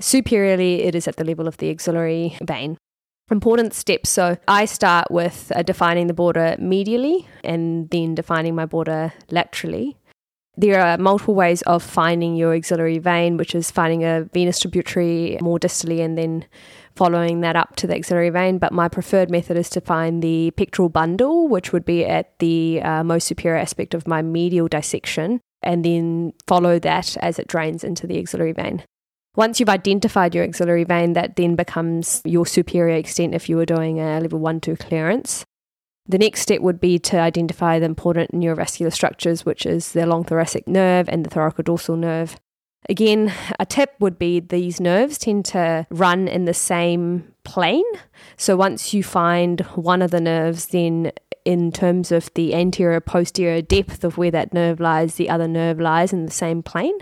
Superiorly, 0.00 0.82
it 0.82 0.94
is 0.94 1.08
at 1.08 1.16
the 1.16 1.24
level 1.24 1.48
of 1.48 1.56
the 1.56 1.70
axillary 1.70 2.36
vein. 2.42 2.78
Important 3.30 3.74
steps. 3.74 4.08
So 4.08 4.38
I 4.48 4.64
start 4.64 5.10
with 5.10 5.52
uh, 5.54 5.62
defining 5.62 6.06
the 6.06 6.14
border 6.14 6.56
medially 6.58 7.26
and 7.44 7.90
then 7.90 8.14
defining 8.14 8.54
my 8.54 8.64
border 8.64 9.12
laterally. 9.30 9.98
There 10.56 10.80
are 10.80 10.96
multiple 10.96 11.34
ways 11.34 11.62
of 11.62 11.82
finding 11.82 12.36
your 12.36 12.54
axillary 12.54 12.98
vein, 12.98 13.36
which 13.36 13.54
is 13.54 13.70
finding 13.70 14.02
a 14.02 14.24
venous 14.32 14.58
tributary 14.58 15.38
more 15.40 15.58
distally 15.58 16.00
and 16.00 16.16
then 16.16 16.46
following 16.98 17.42
that 17.42 17.54
up 17.54 17.76
to 17.76 17.86
the 17.86 17.94
axillary 17.94 18.28
vein. 18.28 18.58
But 18.58 18.72
my 18.72 18.88
preferred 18.88 19.30
method 19.30 19.56
is 19.56 19.70
to 19.70 19.80
find 19.80 20.20
the 20.20 20.50
pectoral 20.50 20.88
bundle, 20.88 21.46
which 21.46 21.72
would 21.72 21.84
be 21.84 22.04
at 22.04 22.36
the 22.40 22.82
uh, 22.82 23.04
most 23.04 23.28
superior 23.28 23.58
aspect 23.58 23.94
of 23.94 24.08
my 24.08 24.20
medial 24.20 24.66
dissection, 24.66 25.40
and 25.62 25.84
then 25.84 26.32
follow 26.48 26.80
that 26.80 27.16
as 27.18 27.38
it 27.38 27.46
drains 27.46 27.84
into 27.84 28.06
the 28.08 28.18
axillary 28.18 28.52
vein. 28.52 28.82
Once 29.36 29.60
you've 29.60 29.68
identified 29.68 30.34
your 30.34 30.42
axillary 30.42 30.82
vein, 30.82 31.12
that 31.12 31.36
then 31.36 31.54
becomes 31.54 32.20
your 32.24 32.44
superior 32.44 32.96
extent 32.96 33.32
if 33.34 33.48
you 33.48 33.56
were 33.56 33.64
doing 33.64 34.00
a 34.00 34.18
level 34.18 34.40
1 34.40 34.60
2 34.60 34.76
clearance. 34.76 35.44
The 36.08 36.18
next 36.18 36.40
step 36.40 36.62
would 36.62 36.80
be 36.80 36.98
to 36.98 37.20
identify 37.20 37.78
the 37.78 37.86
important 37.86 38.32
neurovascular 38.32 38.92
structures, 38.92 39.46
which 39.46 39.64
is 39.64 39.92
the 39.92 40.06
long 40.06 40.24
thoracic 40.24 40.66
nerve 40.66 41.08
and 41.08 41.24
the 41.24 41.30
thoracodorsal 41.30 41.96
nerve. 41.96 42.36
Again, 42.88 43.32
a 43.58 43.66
tip 43.66 43.94
would 44.00 44.18
be 44.18 44.40
these 44.40 44.80
nerves 44.80 45.18
tend 45.18 45.44
to 45.46 45.86
run 45.90 46.28
in 46.28 46.44
the 46.44 46.54
same 46.54 47.34
plane. 47.44 47.84
So 48.36 48.56
once 48.56 48.94
you 48.94 49.02
find 49.02 49.60
one 49.74 50.02
of 50.02 50.10
the 50.10 50.20
nerves, 50.20 50.66
then 50.66 51.12
in 51.44 51.72
terms 51.72 52.12
of 52.12 52.30
the 52.34 52.54
anterior 52.54 53.00
posterior 53.00 53.62
depth 53.62 54.04
of 54.04 54.18
where 54.18 54.30
that 54.30 54.52
nerve 54.52 54.80
lies, 54.80 55.14
the 55.14 55.30
other 55.30 55.48
nerve 55.48 55.80
lies 55.80 56.12
in 56.12 56.26
the 56.26 56.32
same 56.32 56.62
plane. 56.62 56.98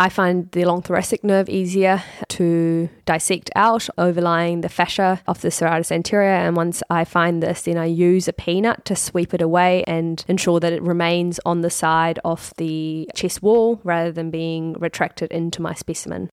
I 0.00 0.08
find 0.08 0.50
the 0.52 0.64
long 0.64 0.80
thoracic 0.80 1.22
nerve 1.22 1.50
easier 1.50 2.02
to 2.30 2.88
dissect 3.04 3.50
out, 3.54 3.86
overlying 3.98 4.62
the 4.62 4.70
fascia 4.70 5.20
of 5.26 5.42
the 5.42 5.48
serratus 5.48 5.92
anterior. 5.92 6.30
And 6.30 6.56
once 6.56 6.82
I 6.88 7.04
find 7.04 7.42
this, 7.42 7.60
then 7.60 7.76
I 7.76 7.84
use 7.84 8.26
a 8.26 8.32
peanut 8.32 8.86
to 8.86 8.96
sweep 8.96 9.34
it 9.34 9.42
away 9.42 9.84
and 9.86 10.24
ensure 10.26 10.58
that 10.58 10.72
it 10.72 10.82
remains 10.82 11.38
on 11.44 11.60
the 11.60 11.68
side 11.68 12.18
of 12.24 12.54
the 12.56 13.10
chest 13.14 13.42
wall 13.42 13.78
rather 13.84 14.10
than 14.10 14.30
being 14.30 14.72
retracted 14.78 15.30
into 15.32 15.60
my 15.60 15.74
specimen. 15.74 16.30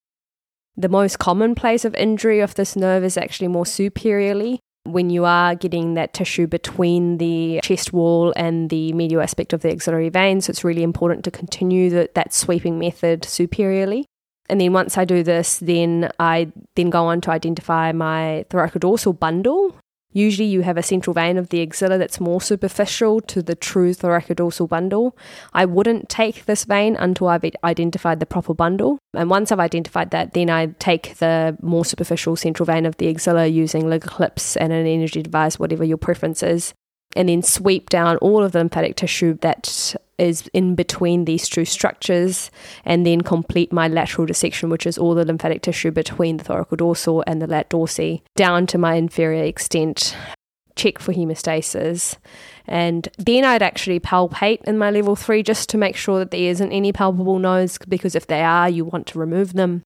The 0.77 0.87
most 0.87 1.19
common 1.19 1.53
place 1.53 1.83
of 1.83 1.93
injury 1.95 2.39
of 2.39 2.55
this 2.55 2.77
nerve 2.77 3.03
is 3.03 3.17
actually 3.17 3.49
more 3.49 3.65
superiorly, 3.65 4.61
when 4.91 5.09
you 5.09 5.25
are 5.25 5.55
getting 5.55 5.93
that 5.95 6.13
tissue 6.13 6.47
between 6.47 7.17
the 7.17 7.59
chest 7.63 7.93
wall 7.93 8.33
and 8.35 8.69
the 8.69 8.93
medial 8.93 9.21
aspect 9.21 9.53
of 9.53 9.61
the 9.61 9.71
axillary 9.71 10.09
vein. 10.09 10.41
So 10.41 10.51
it's 10.51 10.63
really 10.63 10.83
important 10.83 11.23
to 11.25 11.31
continue 11.31 11.89
the, 11.89 12.09
that 12.13 12.33
sweeping 12.33 12.79
method 12.79 13.23
superiorly. 13.25 14.05
And 14.49 14.61
then 14.61 14.73
once 14.73 14.97
I 14.97 15.05
do 15.05 15.23
this, 15.23 15.59
then 15.59 16.09
I 16.19 16.51
then 16.75 16.89
go 16.89 17.05
on 17.05 17.21
to 17.21 17.31
identify 17.31 17.91
my 17.91 18.45
thoracodorsal 18.49 19.19
bundle, 19.19 19.75
Usually, 20.17 20.47
you 20.47 20.61
have 20.63 20.77
a 20.77 20.81
central 20.81 21.13
vein 21.13 21.37
of 21.37 21.49
the 21.49 21.61
axilla 21.61 21.99
that's 21.99 22.19
more 22.19 22.41
superficial 22.41 23.21
to 23.21 23.43
the 23.43 23.53
true 23.53 23.93
thoracodorsal 23.93 24.67
bundle. 24.67 25.15
I 25.53 25.65
wouldn't 25.65 26.09
take 26.09 26.45
this 26.45 26.65
vein 26.65 26.95
until 26.95 27.27
I've 27.27 27.45
identified 27.63 28.19
the 28.19 28.25
proper 28.25 28.55
bundle. 28.55 28.97
And 29.13 29.29
once 29.29 29.51
I've 29.51 29.59
identified 29.59 30.09
that, 30.09 30.33
then 30.33 30.49
I 30.49 30.73
take 30.79 31.17
the 31.17 31.55
more 31.61 31.85
superficial 31.85 32.35
central 32.35 32.65
vein 32.65 32.87
of 32.87 32.97
the 32.97 33.09
axilla 33.09 33.45
using 33.45 33.87
leg 33.87 34.01
clips 34.01 34.57
and 34.57 34.73
an 34.73 34.87
energy 34.87 35.21
device, 35.21 35.59
whatever 35.59 35.83
your 35.83 35.97
preference 35.97 36.41
is, 36.41 36.73
and 37.15 37.29
then 37.29 37.43
sweep 37.43 37.91
down 37.91 38.17
all 38.17 38.43
of 38.43 38.53
the 38.53 38.57
lymphatic 38.57 38.95
tissue 38.95 39.37
that 39.41 39.95
is 40.17 40.49
in 40.53 40.75
between 40.75 41.25
these 41.25 41.47
two 41.47 41.65
structures 41.65 42.51
and 42.85 43.05
then 43.05 43.21
complete 43.21 43.71
my 43.71 43.87
lateral 43.87 44.25
dissection, 44.25 44.69
which 44.69 44.85
is 44.85 44.97
all 44.97 45.15
the 45.15 45.25
lymphatic 45.25 45.61
tissue 45.61 45.91
between 45.91 46.37
the 46.37 46.43
thoracodorsal 46.43 47.23
and 47.27 47.41
the 47.41 47.47
lat 47.47 47.69
dorsi, 47.69 48.21
down 48.35 48.67
to 48.67 48.77
my 48.77 48.95
inferior 48.95 49.43
extent. 49.43 50.15
Check 50.75 50.99
for 50.99 51.11
hemostasis. 51.13 52.17
And 52.67 53.07
then 53.17 53.43
I'd 53.43 53.63
actually 53.63 53.99
palpate 53.99 54.63
in 54.65 54.77
my 54.77 54.91
level 54.91 55.15
three 55.15 55.41
just 55.41 55.69
to 55.69 55.77
make 55.77 55.95
sure 55.95 56.19
that 56.19 56.31
there 56.31 56.51
isn't 56.51 56.71
any 56.71 56.91
palpable 56.91 57.39
nodes, 57.39 57.79
because 57.87 58.13
if 58.13 58.27
they 58.27 58.41
are, 58.41 58.69
you 58.69 58.85
want 58.85 59.07
to 59.07 59.19
remove 59.19 59.53
them 59.53 59.83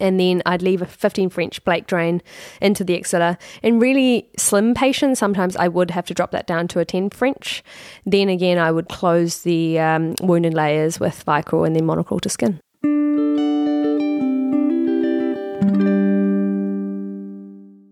and 0.00 0.18
then 0.18 0.42
I'd 0.46 0.62
leave 0.62 0.82
a 0.82 0.86
15 0.86 1.30
French 1.30 1.62
Blake 1.64 1.86
drain 1.86 2.22
into 2.60 2.84
the 2.84 2.96
axilla. 2.96 3.38
In 3.62 3.78
really 3.78 4.28
slim 4.36 4.74
patients, 4.74 5.18
sometimes 5.18 5.56
I 5.56 5.68
would 5.68 5.90
have 5.90 6.06
to 6.06 6.14
drop 6.14 6.30
that 6.32 6.46
down 6.46 6.68
to 6.68 6.80
a 6.80 6.84
10 6.84 7.10
French. 7.10 7.62
Then 8.06 8.28
again, 8.28 8.58
I 8.58 8.70
would 8.70 8.88
close 8.88 9.42
the 9.42 9.78
um, 9.78 10.14
wounded 10.22 10.54
layers 10.54 11.00
with 11.00 11.24
Vicryl 11.24 11.66
and 11.66 11.74
then 11.74 11.84
Monocryl 11.84 12.20
to 12.20 12.28
skin. 12.28 12.60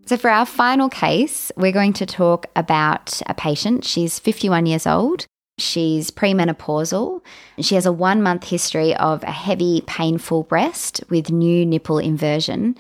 So, 0.08 0.16
for 0.16 0.30
our 0.30 0.46
final 0.46 0.88
case, 0.88 1.50
we're 1.56 1.72
going 1.72 1.92
to 1.94 2.06
talk 2.06 2.46
about 2.54 3.20
a 3.26 3.34
patient. 3.34 3.84
She's 3.84 4.20
51 4.20 4.66
years 4.66 4.86
old. 4.86 5.26
She's 5.58 6.10
premenopausal. 6.10 7.22
She 7.60 7.76
has 7.76 7.86
a 7.86 7.92
one 7.92 8.22
month 8.22 8.44
history 8.44 8.94
of 8.94 9.22
a 9.22 9.30
heavy, 9.30 9.82
painful 9.86 10.42
breast 10.42 11.02
with 11.08 11.30
new 11.30 11.64
nipple 11.64 11.98
inversion. 11.98 12.76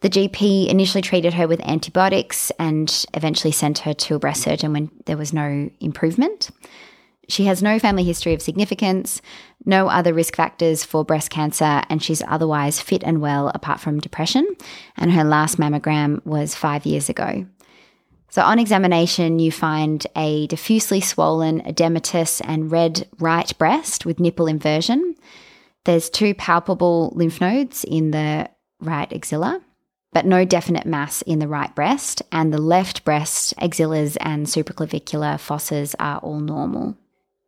The 0.00 0.10
GP 0.10 0.68
initially 0.68 1.02
treated 1.02 1.34
her 1.34 1.48
with 1.48 1.60
antibiotics 1.60 2.50
and 2.58 3.04
eventually 3.14 3.52
sent 3.52 3.80
her 3.80 3.94
to 3.94 4.14
a 4.14 4.18
breast 4.18 4.42
surgeon 4.42 4.72
when 4.72 4.90
there 5.06 5.16
was 5.16 5.32
no 5.32 5.70
improvement. 5.80 6.50
She 7.28 7.44
has 7.44 7.62
no 7.62 7.78
family 7.78 8.04
history 8.04 8.34
of 8.34 8.42
significance, 8.42 9.22
no 9.64 9.88
other 9.88 10.12
risk 10.12 10.36
factors 10.36 10.84
for 10.84 11.04
breast 11.04 11.30
cancer, 11.30 11.82
and 11.88 12.02
she's 12.02 12.22
otherwise 12.26 12.80
fit 12.80 13.04
and 13.04 13.20
well 13.20 13.52
apart 13.54 13.80
from 13.80 14.00
depression. 14.00 14.46
And 14.96 15.12
her 15.12 15.24
last 15.24 15.58
mammogram 15.58 16.24
was 16.26 16.54
five 16.54 16.84
years 16.84 17.08
ago. 17.08 17.46
So, 18.30 18.42
on 18.42 18.60
examination, 18.60 19.40
you 19.40 19.50
find 19.50 20.06
a 20.14 20.46
diffusely 20.46 21.00
swollen 21.00 21.62
edematous 21.62 22.40
and 22.44 22.70
red 22.70 23.08
right 23.18 23.56
breast 23.58 24.06
with 24.06 24.20
nipple 24.20 24.46
inversion. 24.46 25.16
There's 25.84 26.08
two 26.08 26.34
palpable 26.34 27.12
lymph 27.16 27.40
nodes 27.40 27.82
in 27.82 28.12
the 28.12 28.48
right 28.80 29.12
axilla, 29.12 29.60
but 30.12 30.26
no 30.26 30.44
definite 30.44 30.86
mass 30.86 31.22
in 31.22 31.40
the 31.40 31.48
right 31.48 31.74
breast, 31.74 32.22
and 32.30 32.52
the 32.52 32.60
left 32.60 33.04
breast 33.04 33.56
axillas 33.56 34.16
and 34.20 34.46
supraclavicular 34.46 35.34
fossas 35.34 35.96
are 35.98 36.18
all 36.18 36.38
normal. 36.38 36.96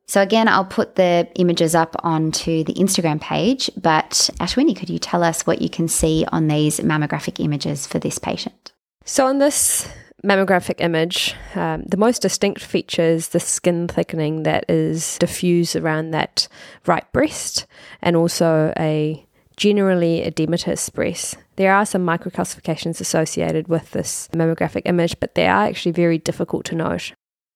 So, 0.09 0.21
again, 0.21 0.49
I'll 0.49 0.65
put 0.65 0.97
the 0.97 1.29
images 1.37 1.77
up 1.77 1.95
onto 2.01 2.65
the 2.65 2.75
Instagram 2.75 3.21
page, 3.21 3.71
but 3.81 4.31
Ashwini, 4.41 4.77
could 4.77 4.91
you 4.91 4.99
tell 4.99 5.23
us 5.23 5.47
what 5.47 5.63
you 5.63 5.71
can 5.71 5.87
see 5.87 6.27
on 6.33 6.49
these 6.49 6.81
mammographic 6.81 7.39
images 7.39 7.87
for 7.87 8.01
this 8.01 8.19
patient? 8.19 8.73
So, 9.05 9.27
on 9.27 9.39
this 9.39 9.89
mammographic 10.25 10.81
image, 10.81 11.35
um, 11.55 11.83
the 11.83 11.97
most 11.97 12.23
distinct 12.23 12.63
feature 12.63 13.03
is 13.03 13.29
the 13.29 13.41
skin 13.41 13.89
thickening 13.89 14.45
that 14.45 14.65
is 14.69 15.19
diffuse 15.19 15.75
around 15.77 16.13
that 16.13 16.49
right 16.87 17.11
breast 17.13 17.67
and 18.01 18.17
also 18.17 18.73
a 18.79 19.25
generally 19.57 20.23
edematous 20.23 20.93
breast. 20.93 21.37
There 21.57 21.75
are 21.75 21.85
some 21.85 22.07
microcalcifications 22.07 23.01
associated 23.01 23.69
with 23.69 23.91
this 23.91 24.29
mammographic 24.33 24.83
image, 24.87 25.19
but 25.21 25.35
they 25.35 25.47
are 25.47 25.67
actually 25.67 25.93
very 25.93 26.19
difficult 26.19 26.65
to 26.67 26.75
note. 26.75 27.13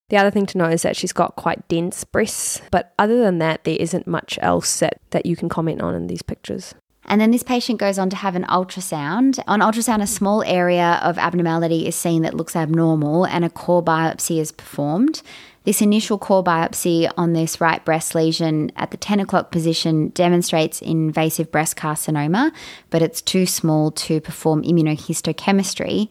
The 0.09 0.17
other 0.17 0.31
thing 0.31 0.47
to 0.47 0.59
note 0.59 0.73
is 0.73 0.83
that 0.83 0.97
she's 0.97 1.13
got 1.13 1.35
quite 1.37 1.67
dense 1.69 2.05
breasts, 2.05 2.61
but 2.71 2.93
other 2.99 3.19
than 3.19 3.39
that, 3.39 3.65
there 3.65 3.77
isn't 3.79 4.07
much 4.07 4.39
else 4.41 4.79
that, 4.79 5.01
that 5.11 5.27
you 5.27 5.35
can 5.35 5.49
comment 5.49 5.83
on 5.83 5.95
in 5.95 6.07
these 6.07 6.23
pictures. 6.23 6.75
And 7.07 7.21
then 7.21 7.31
this 7.31 7.43
patient 7.43 7.79
goes 7.79 7.99
on 7.99 8.11
to 8.11 8.17
have 8.17 8.35
an 8.35 8.45
ultrasound. 8.45 9.39
On 9.47 9.61
ultrasound, 9.61 10.03
a 10.03 10.07
small 10.07 10.43
area 10.43 11.01
of 11.03 11.19
abnormality 11.19 11.87
is 11.87 11.95
seen 11.95 12.23
that 12.23 12.35
looks 12.35 12.57
abnormal, 12.57 13.25
and 13.27 13.45
a 13.45 13.51
core 13.51 13.83
biopsy 13.83 14.41
is 14.41 14.53
performed. 14.53 15.23
This 15.63 15.83
initial 15.83 16.19
core 16.19 16.45
biopsy 16.45 17.11
on 17.17 17.33
this 17.33 17.61
right 17.61 17.85
breast 17.85 18.15
lesion 18.15 18.71
at 18.77 18.91
the 18.91 18.97
10 18.97 19.21
o'clock 19.21 19.51
position 19.51 20.11
demonstrates 20.11 20.81
invasive 20.83 21.51
breast 21.51 21.77
carcinoma, 21.77 22.53
but 22.91 23.03
it's 23.03 23.21
too 23.21 23.47
small 23.47 23.91
to 23.93 24.21
perform 24.21 24.63
immunohistochemistry. 24.63 26.09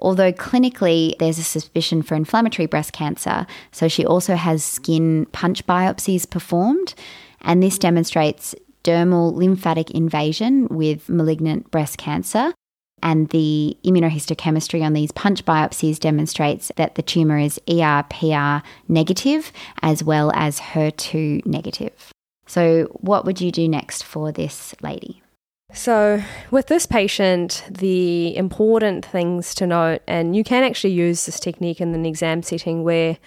Although 0.00 0.32
clinically 0.32 1.16
there's 1.18 1.38
a 1.38 1.44
suspicion 1.44 2.02
for 2.02 2.14
inflammatory 2.14 2.66
breast 2.66 2.92
cancer, 2.92 3.46
so 3.72 3.88
she 3.88 4.04
also 4.04 4.36
has 4.36 4.64
skin 4.64 5.26
punch 5.32 5.66
biopsies 5.66 6.28
performed, 6.28 6.94
and 7.40 7.62
this 7.62 7.78
demonstrates 7.78 8.54
dermal 8.88 9.34
lymphatic 9.34 9.90
invasion 9.90 10.66
with 10.68 11.08
malignant 11.08 11.70
breast 11.70 11.98
cancer. 11.98 12.54
And 13.02 13.28
the 13.28 13.76
immunohistochemistry 13.84 14.82
on 14.82 14.92
these 14.92 15.12
punch 15.12 15.44
biopsies 15.44 16.00
demonstrates 16.00 16.72
that 16.76 16.96
the 16.96 17.02
tumour 17.02 17.38
is 17.38 17.60
ER-PR 17.68 18.66
negative 18.88 19.52
as 19.82 20.02
well 20.02 20.32
as 20.34 20.58
HER2 20.58 21.46
negative. 21.46 22.12
So, 22.46 22.84
what 22.94 23.24
would 23.24 23.40
you 23.40 23.52
do 23.52 23.68
next 23.68 24.02
for 24.02 24.32
this 24.32 24.74
lady? 24.82 25.22
So, 25.72 26.22
with 26.50 26.66
this 26.68 26.86
patient, 26.86 27.62
the 27.70 28.34
important 28.36 29.04
things 29.04 29.54
to 29.56 29.66
note, 29.66 30.00
and 30.08 30.34
you 30.34 30.42
can 30.42 30.64
actually 30.64 30.94
use 30.94 31.26
this 31.26 31.38
technique 31.38 31.80
in 31.80 31.94
an 31.94 32.06
exam 32.06 32.42
setting 32.42 32.84
where 32.84 33.18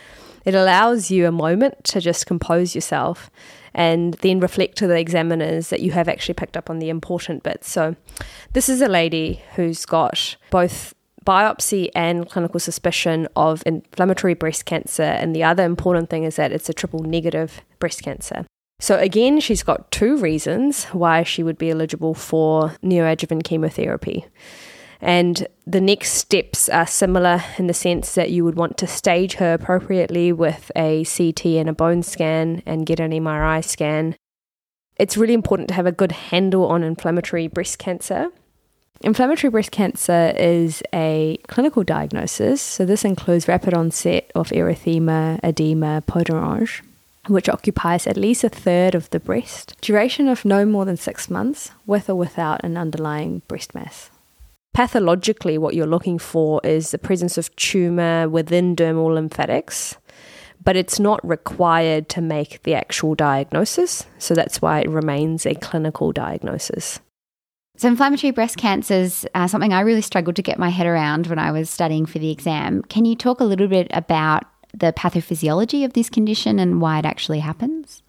it 0.44 0.56
allows 0.56 1.12
you 1.12 1.28
a 1.28 1.32
moment 1.32 1.84
to 1.86 2.02
just 2.02 2.26
compose 2.26 2.74
yourself 2.74 3.30
and 3.74 4.16
then 4.16 4.40
reflect 4.40 4.78
to 4.78 4.88
the 4.88 5.00
examiners 5.00 5.70
that 5.70 5.82
you 5.82 5.92
have 5.92 6.08
actually 6.08 6.34
picked 6.34 6.58
up 6.58 6.70
on 6.70 6.80
the 6.80 6.90
important 6.90 7.44
bits. 7.44 7.70
So, 7.70 7.96
this 8.54 8.70
is 8.70 8.82
a 8.82 8.88
lady 8.88 9.42
who's 9.56 9.86
got 9.86 10.36
both 10.50 10.94
biopsy 11.26 11.90
and 11.96 12.30
clinical 12.30 12.60
suspicion 12.60 13.28
of 13.36 13.64
inflammatory 13.66 14.34
breast 14.34 14.66
cancer, 14.66 15.04
and 15.04 15.36
the 15.36 15.44
other 15.44 15.64
important 15.64 16.10
thing 16.10 16.24
is 16.24 16.36
that 16.36 16.52
it's 16.52 16.70
a 16.70 16.74
triple 16.74 17.04
negative 17.04 17.62
breast 17.80 18.04
cancer. 18.04 18.46
So, 18.80 18.98
again, 18.98 19.40
she's 19.40 19.62
got 19.62 19.92
two 19.92 20.18
reasons 20.18 20.86
why 20.86 21.24
she 21.24 21.44
would 21.44 21.58
be 21.58 21.70
eligible 21.70 22.16
for 22.16 22.76
neoadjuvant 22.84 23.44
chemotherapy. 23.44 24.26
And 25.02 25.48
the 25.66 25.82
next 25.82 26.12
steps 26.14 26.70
are 26.70 26.86
similar 26.86 27.44
in 27.58 27.66
the 27.66 27.74
sense 27.74 28.14
that 28.14 28.30
you 28.30 28.46
would 28.46 28.56
want 28.56 28.78
to 28.78 28.88
stage 28.88 29.34
her 29.36 29.54
appropriately 29.54 30.32
with 30.32 30.72
a 30.76 31.04
CT 31.06 31.46
and 31.46 31.68
a 31.68 31.74
bone 31.74 32.04
scan 32.04 32.62
and 32.68 32.86
get 32.86 33.00
an 33.00 33.12
MRI 33.12 33.66
scan. 33.66 34.16
It's 34.98 35.18
really 35.18 35.34
important 35.34 35.70
to 35.70 35.74
have 35.74 35.88
a 35.88 35.92
good 35.92 36.12
handle 36.12 36.68
on 36.68 36.84
inflammatory 36.84 37.48
breast 37.48 37.80
cancer. 37.80 38.30
Inflammatory 39.04 39.50
breast 39.50 39.72
cancer 39.72 40.32
is 40.38 40.84
a 40.94 41.40
clinical 41.48 41.84
diagnosis, 41.84 42.62
so 42.62 42.86
this 42.86 43.04
includes 43.04 43.48
rapid 43.48 43.74
onset 43.74 44.32
of 44.36 44.50
erythema, 44.50 45.40
edema, 45.44 46.04
peau 46.06 46.24
d'orange, 46.24 46.84
which 47.28 47.50
occupies 47.50 48.06
at 48.06 48.16
least 48.16 48.44
a 48.44 48.50
third 48.50 48.94
of 48.94 49.10
the 49.10 49.20
breast, 49.20 49.74
duration 49.82 50.28
of 50.28 50.46
no 50.46 50.68
more 50.68 50.86
than 50.86 50.98
six 50.98 51.32
months, 51.32 51.72
with 51.88 52.12
or 52.12 52.16
without 52.16 52.64
an 52.64 52.78
underlying 52.78 53.42
breast 53.48 53.74
mass. 53.74 54.11
Pathologically, 54.74 55.58
what 55.58 55.76
you're 55.76 55.86
looking 55.86 56.18
for 56.18 56.62
is 56.64 56.92
the 56.92 56.98
presence 56.98 57.38
of 57.38 57.54
tumour 57.58 58.30
within 58.30 58.76
dermal 58.76 59.14
lymphatics, 59.14 59.98
but 60.64 60.78
it's 60.78 61.00
not 61.00 61.26
required 61.28 62.08
to 62.10 62.22
make 62.22 62.64
the 62.64 62.74
actual 62.74 63.14
diagnosis. 63.14 64.06
So 64.18 64.34
that's 64.34 64.62
why 64.62 64.80
it 64.80 64.90
remains 64.90 65.46
a 65.46 65.56
clinical 65.56 66.14
diagnosis. 66.14 67.00
So, 67.78 67.88
inflammatory 67.88 68.32
breast 68.32 68.58
cancer 68.58 68.94
is 68.94 69.28
something 69.48 69.74
I 69.74 69.82
really 69.82 70.02
struggled 70.02 70.36
to 70.36 70.44
get 70.44 70.60
my 70.60 70.70
head 70.70 70.86
around 70.86 71.28
when 71.28 71.40
I 71.40 71.52
was 71.52 71.70
studying 71.70 72.06
for 72.06 72.20
the 72.20 72.30
exam. 72.30 72.84
Can 72.84 73.06
you 73.06 73.16
talk 73.16 73.40
a 73.40 73.46
little 73.46 73.68
bit 73.68 73.88
about 73.92 74.44
the 74.74 74.94
pathophysiology 74.94 75.84
of 75.84 75.94
this 75.94 76.10
condition 76.10 76.60
and 76.60 76.80
why 76.80 77.00
it 77.00 77.06
actually 77.06 77.40
happens? 77.40 78.04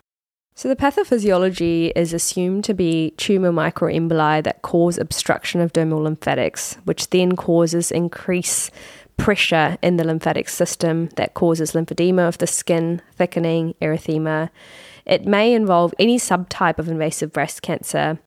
So, 0.54 0.68
the 0.68 0.76
pathophysiology 0.76 1.92
is 1.96 2.12
assumed 2.12 2.64
to 2.64 2.74
be 2.74 3.14
tumour 3.16 3.52
microemboli 3.52 4.44
that 4.44 4.60
cause 4.62 4.98
obstruction 4.98 5.60
of 5.60 5.72
dermal 5.72 6.02
lymphatics, 6.02 6.76
which 6.84 7.08
then 7.08 7.36
causes 7.36 7.90
increased 7.90 8.70
pressure 9.16 9.78
in 9.82 9.96
the 9.96 10.04
lymphatic 10.04 10.48
system 10.48 11.08
that 11.16 11.34
causes 11.34 11.72
lymphedema 11.72 12.28
of 12.28 12.38
the 12.38 12.46
skin, 12.46 13.00
thickening, 13.16 13.74
erythema. 13.80 14.50
It 15.06 15.26
may 15.26 15.54
involve 15.54 15.94
any 15.98 16.18
subtype 16.18 16.78
of 16.78 16.88
invasive 16.88 17.32
breast 17.32 17.62
cancer, 17.62 18.18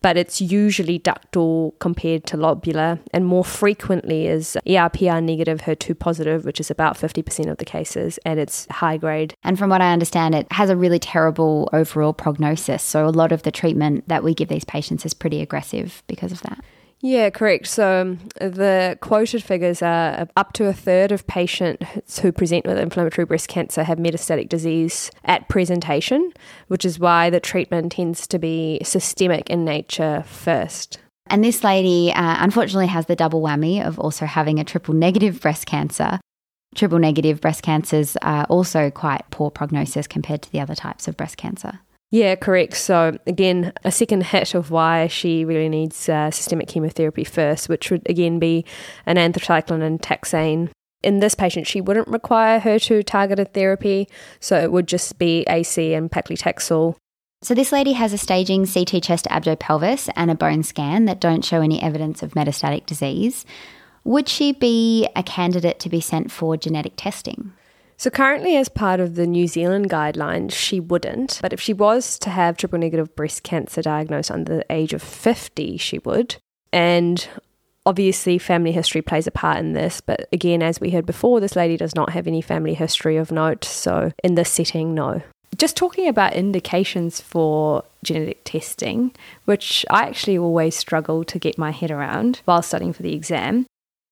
but 0.00 0.16
it's 0.16 0.40
usually 0.40 0.98
ductal 0.98 1.78
compared 1.78 2.24
to 2.26 2.36
lobular, 2.36 3.00
and 3.12 3.26
more 3.26 3.44
frequently 3.44 4.26
is 4.26 4.56
ERPR 4.66 5.22
negative, 5.22 5.62
HER2 5.62 5.98
positive, 5.98 6.44
which 6.44 6.60
is 6.60 6.70
about 6.70 6.96
50% 6.96 7.50
of 7.50 7.58
the 7.58 7.64
cases, 7.64 8.18
and 8.24 8.38
it's 8.38 8.66
high 8.70 8.96
grade. 8.96 9.34
And 9.42 9.58
from 9.58 9.70
what 9.70 9.80
I 9.80 9.92
understand, 9.92 10.34
it 10.34 10.46
has 10.52 10.70
a 10.70 10.76
really 10.76 10.98
terrible 10.98 11.68
overall 11.72 12.12
prognosis. 12.12 12.82
So 12.82 13.06
a 13.06 13.10
lot 13.10 13.32
of 13.32 13.42
the 13.42 13.50
treatment 13.50 14.08
that 14.08 14.22
we 14.22 14.34
give 14.34 14.48
these 14.48 14.64
patients 14.64 15.04
is 15.04 15.14
pretty 15.14 15.40
aggressive 15.40 16.02
because 16.06 16.32
of 16.32 16.42
that. 16.42 16.64
Yeah, 17.00 17.30
correct. 17.30 17.68
So 17.68 18.00
um, 18.00 18.18
the 18.40 18.98
quoted 19.00 19.44
figures 19.44 19.82
are 19.82 20.28
up 20.36 20.52
to 20.54 20.66
a 20.66 20.72
third 20.72 21.12
of 21.12 21.26
patients 21.28 22.18
who 22.18 22.32
present 22.32 22.66
with 22.66 22.76
inflammatory 22.76 23.24
breast 23.24 23.48
cancer 23.48 23.84
have 23.84 23.98
metastatic 23.98 24.48
disease 24.48 25.12
at 25.24 25.48
presentation, 25.48 26.32
which 26.66 26.84
is 26.84 26.98
why 26.98 27.30
the 27.30 27.38
treatment 27.38 27.92
tends 27.92 28.26
to 28.26 28.38
be 28.38 28.80
systemic 28.82 29.48
in 29.48 29.64
nature 29.64 30.24
first. 30.26 30.98
And 31.28 31.44
this 31.44 31.62
lady, 31.62 32.12
uh, 32.12 32.36
unfortunately, 32.40 32.88
has 32.88 33.06
the 33.06 33.14
double 33.14 33.42
whammy 33.42 33.84
of 33.84 34.00
also 34.00 34.26
having 34.26 34.58
a 34.58 34.64
triple 34.64 34.94
negative 34.94 35.40
breast 35.40 35.66
cancer. 35.66 36.18
Triple 36.74 36.98
negative 36.98 37.40
breast 37.40 37.62
cancers 37.62 38.16
are 38.22 38.44
also 38.44 38.90
quite 38.90 39.22
poor 39.30 39.50
prognosis 39.50 40.06
compared 40.06 40.42
to 40.42 40.50
the 40.50 40.60
other 40.60 40.74
types 40.74 41.06
of 41.06 41.16
breast 41.16 41.36
cancer. 41.36 41.80
Yeah, 42.10 42.36
correct. 42.36 42.74
So, 42.74 43.18
again, 43.26 43.72
a 43.84 43.92
second 43.92 44.24
hit 44.24 44.54
of 44.54 44.70
why 44.70 45.08
she 45.08 45.44
really 45.44 45.68
needs 45.68 46.08
uh, 46.08 46.30
systemic 46.30 46.68
chemotherapy 46.68 47.24
first, 47.24 47.68
which 47.68 47.90
would 47.90 48.08
again 48.08 48.38
be 48.38 48.64
an 49.04 49.16
anthracycline 49.16 49.82
and 49.82 50.00
taxane. 50.00 50.70
In 51.02 51.20
this 51.20 51.34
patient, 51.34 51.66
she 51.66 51.80
wouldn't 51.80 52.08
require 52.08 52.60
HER2 52.60 53.04
targeted 53.04 53.52
therapy, 53.52 54.08
so 54.40 54.58
it 54.58 54.72
would 54.72 54.88
just 54.88 55.18
be 55.18 55.44
AC 55.48 55.92
and 55.92 56.10
paclitaxel. 56.10 56.96
So, 57.42 57.54
this 57.54 57.72
lady 57.72 57.92
has 57.92 58.14
a 58.14 58.18
staging 58.18 58.66
CT 58.66 59.02
chest 59.02 59.26
abdo-pelvis 59.30 60.08
and 60.16 60.30
a 60.30 60.34
bone 60.34 60.62
scan 60.62 61.04
that 61.04 61.20
don't 61.20 61.44
show 61.44 61.60
any 61.60 61.80
evidence 61.82 62.22
of 62.22 62.32
metastatic 62.32 62.86
disease. 62.86 63.44
Would 64.04 64.30
she 64.30 64.52
be 64.52 65.06
a 65.14 65.22
candidate 65.22 65.78
to 65.80 65.90
be 65.90 66.00
sent 66.00 66.32
for 66.32 66.56
genetic 66.56 66.94
testing? 66.96 67.52
So, 67.98 68.10
currently, 68.10 68.56
as 68.56 68.68
part 68.68 69.00
of 69.00 69.16
the 69.16 69.26
New 69.26 69.48
Zealand 69.48 69.90
guidelines, 69.90 70.52
she 70.52 70.78
wouldn't. 70.78 71.40
But 71.42 71.52
if 71.52 71.60
she 71.60 71.72
was 71.72 72.16
to 72.20 72.30
have 72.30 72.56
triple 72.56 72.78
negative 72.78 73.14
breast 73.16 73.42
cancer 73.42 73.82
diagnosed 73.82 74.30
under 74.30 74.58
the 74.58 74.64
age 74.70 74.92
of 74.92 75.02
50, 75.02 75.76
she 75.78 75.98
would. 75.98 76.36
And 76.72 77.28
obviously, 77.84 78.38
family 78.38 78.70
history 78.70 79.02
plays 79.02 79.26
a 79.26 79.32
part 79.32 79.58
in 79.58 79.72
this. 79.72 80.00
But 80.00 80.28
again, 80.32 80.62
as 80.62 80.80
we 80.80 80.90
heard 80.90 81.06
before, 81.06 81.40
this 81.40 81.56
lady 81.56 81.76
does 81.76 81.96
not 81.96 82.10
have 82.10 82.28
any 82.28 82.40
family 82.40 82.74
history 82.74 83.16
of 83.16 83.32
note. 83.32 83.64
So, 83.64 84.12
in 84.22 84.36
this 84.36 84.50
setting, 84.50 84.94
no. 84.94 85.22
Just 85.56 85.76
talking 85.76 86.06
about 86.06 86.34
indications 86.34 87.20
for 87.20 87.82
genetic 88.04 88.44
testing, 88.44 89.12
which 89.44 89.84
I 89.90 90.02
actually 90.02 90.38
always 90.38 90.76
struggle 90.76 91.24
to 91.24 91.38
get 91.40 91.58
my 91.58 91.72
head 91.72 91.90
around 91.90 92.42
while 92.44 92.62
studying 92.62 92.92
for 92.92 93.02
the 93.02 93.14
exam. 93.14 93.66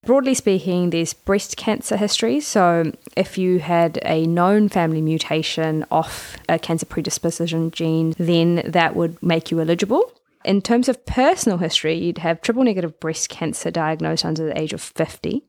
Broadly 0.06 0.34
speaking, 0.34 0.90
there's 0.90 1.12
breast 1.14 1.56
cancer 1.56 1.96
history. 1.96 2.38
So, 2.38 2.92
if 3.16 3.36
you 3.36 3.58
had 3.58 3.98
a 4.04 4.24
known 4.24 4.68
family 4.68 5.02
mutation 5.02 5.84
off 5.90 6.36
a 6.48 6.60
cancer 6.60 6.86
predisposition 6.86 7.72
gene, 7.72 8.14
then 8.16 8.62
that 8.64 8.94
would 8.94 9.20
make 9.20 9.50
you 9.50 9.60
eligible. 9.60 10.12
In 10.44 10.62
terms 10.62 10.88
of 10.88 11.04
personal 11.06 11.58
history, 11.58 11.98
you'd 11.98 12.18
have 12.18 12.40
triple 12.40 12.62
negative 12.62 13.00
breast 13.00 13.30
cancer 13.30 13.72
diagnosed 13.72 14.24
under 14.24 14.46
the 14.46 14.56
age 14.56 14.72
of 14.72 14.80
50, 14.80 15.42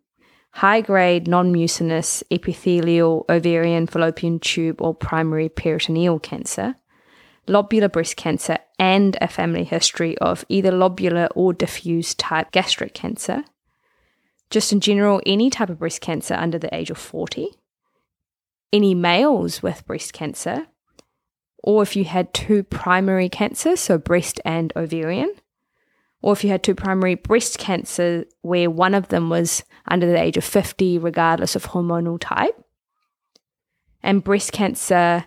high 0.53 0.81
grade 0.81 1.27
non 1.27 1.51
mucinous 1.51 2.23
epithelial, 2.31 3.25
ovarian, 3.29 3.85
fallopian 3.85 4.39
tube, 4.39 4.81
or 4.81 4.95
primary 4.95 5.49
peritoneal 5.49 6.17
cancer, 6.17 6.77
lobular 7.47 7.91
breast 7.91 8.17
cancer, 8.17 8.57
and 8.79 9.19
a 9.21 9.27
family 9.27 9.65
history 9.65 10.17
of 10.17 10.45
either 10.49 10.71
lobular 10.71 11.27
or 11.35 11.53
diffuse 11.53 12.15
type 12.15 12.51
gastric 12.51 12.95
cancer 12.95 13.43
just 14.49 14.71
in 14.71 14.79
general, 14.79 15.21
any 15.25 15.49
type 15.49 15.69
of 15.69 15.79
breast 15.79 16.01
cancer 16.01 16.33
under 16.33 16.57
the 16.57 16.73
age 16.73 16.89
of 16.89 16.97
40, 16.97 17.49
any 18.71 18.93
males 18.95 19.61
with 19.61 19.85
breast 19.85 20.13
cancer, 20.13 20.67
or 21.63 21.83
if 21.83 21.95
you 21.95 22.05
had 22.05 22.33
two 22.33 22.63
primary 22.63 23.29
cancers, 23.29 23.79
so 23.79 23.97
breast 23.97 24.39
and 24.45 24.71
ovarian, 24.75 25.33
or 26.21 26.33
if 26.33 26.43
you 26.43 26.49
had 26.49 26.63
two 26.63 26.75
primary 26.75 27.15
breast 27.15 27.57
cancer 27.59 28.25
where 28.41 28.69
one 28.69 28.93
of 28.93 29.09
them 29.09 29.29
was 29.29 29.63
under 29.87 30.07
the 30.07 30.21
age 30.21 30.37
of 30.37 30.43
50, 30.43 30.97
regardless 30.97 31.55
of 31.55 31.65
hormonal 31.67 32.17
type, 32.19 32.63
and 34.01 34.23
breast 34.23 34.51
cancer 34.51 35.25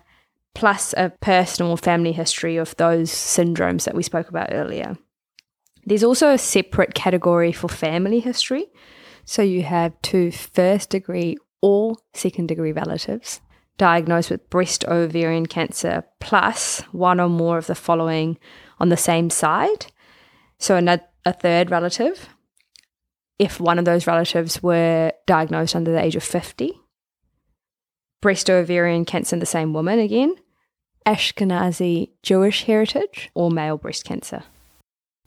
plus 0.53 0.93
a 0.97 1.11
personal 1.21 1.77
family 1.77 2.11
history 2.11 2.57
of 2.57 2.75
those 2.77 3.11
syndromes 3.11 3.85
that 3.85 3.95
we 3.95 4.03
spoke 4.03 4.29
about 4.29 4.49
earlier. 4.51 4.97
There's 5.85 6.03
also 6.03 6.29
a 6.29 6.37
separate 6.37 6.93
category 6.93 7.51
for 7.51 7.67
family 7.67 8.19
history. 8.19 8.65
So 9.25 9.41
you 9.41 9.63
have 9.63 9.99
two 10.01 10.31
first 10.31 10.89
degree 10.89 11.37
or 11.61 11.95
second 12.13 12.47
degree 12.47 12.71
relatives 12.71 13.41
diagnosed 13.77 14.29
with 14.29 14.49
breast 14.49 14.85
ovarian 14.85 15.45
cancer 15.45 16.03
plus 16.19 16.81
one 16.91 17.19
or 17.19 17.29
more 17.29 17.57
of 17.57 17.67
the 17.67 17.75
following 17.75 18.37
on 18.79 18.89
the 18.89 18.97
same 18.97 19.29
side. 19.29 19.87
So 20.59 20.75
another, 20.75 21.03
a 21.25 21.33
third 21.33 21.71
relative, 21.71 22.29
if 23.39 23.59
one 23.59 23.79
of 23.79 23.85
those 23.85 24.05
relatives 24.05 24.61
were 24.61 25.13
diagnosed 25.25 25.75
under 25.75 25.91
the 25.91 26.01
age 26.01 26.15
of 26.15 26.23
50, 26.23 26.73
breast 28.21 28.49
ovarian 28.49 29.03
cancer 29.03 29.35
in 29.35 29.39
the 29.39 29.45
same 29.47 29.73
woman 29.73 29.97
again, 29.97 30.35
Ashkenazi 31.07 32.11
Jewish 32.21 32.65
heritage, 32.65 33.31
or 33.33 33.49
male 33.49 33.77
breast 33.77 34.05
cancer. 34.05 34.43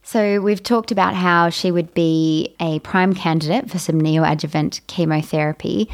So, 0.07 0.39
we've 0.39 0.61
talked 0.61 0.91
about 0.91 1.15
how 1.15 1.49
she 1.49 1.71
would 1.71 1.91
be 1.95 2.55
a 2.59 2.77
prime 2.79 3.15
candidate 3.15 3.71
for 3.71 3.79
some 3.79 3.99
neoadjuvant 3.99 4.85
chemotherapy, 4.85 5.89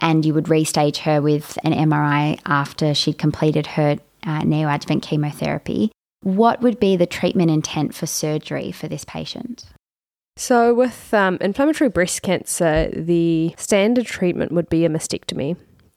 and 0.00 0.24
you 0.24 0.34
would 0.34 0.44
restage 0.44 0.98
her 0.98 1.20
with 1.20 1.58
an 1.64 1.72
MRI 1.72 2.38
after 2.46 2.94
she'd 2.94 3.18
completed 3.18 3.66
her 3.66 3.98
uh, 4.22 4.42
neoadjuvant 4.42 5.02
chemotherapy. 5.02 5.90
What 6.22 6.62
would 6.62 6.78
be 6.78 6.94
the 6.94 7.06
treatment 7.06 7.50
intent 7.50 7.92
for 7.92 8.06
surgery 8.06 8.70
for 8.70 8.86
this 8.86 9.04
patient? 9.04 9.64
So, 10.36 10.72
with 10.72 11.12
um, 11.12 11.38
inflammatory 11.40 11.90
breast 11.90 12.22
cancer, 12.22 12.88
the 12.92 13.52
standard 13.58 14.06
treatment 14.06 14.52
would 14.52 14.68
be 14.68 14.84
a 14.84 14.88
mastectomy. 14.88 15.56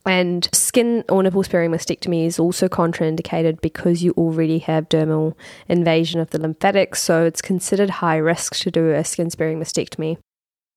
And 0.09 0.49
skin 0.51 1.03
or 1.07 1.21
nipple 1.21 1.43
sparing 1.43 1.69
mastectomy 1.69 2.25
is 2.25 2.39
also 2.39 2.67
contraindicated 2.67 3.61
because 3.61 4.01
you 4.01 4.11
already 4.13 4.57
have 4.57 4.89
dermal 4.89 5.35
invasion 5.67 6.19
of 6.19 6.31
the 6.31 6.41
lymphatics, 6.41 6.99
so 7.03 7.25
it's 7.25 7.43
considered 7.43 7.91
high 7.91 8.17
risk 8.17 8.55
to 8.55 8.71
do 8.71 8.89
a 8.89 9.03
skin 9.03 9.29
sparing 9.29 9.59
mastectomy. 9.59 10.17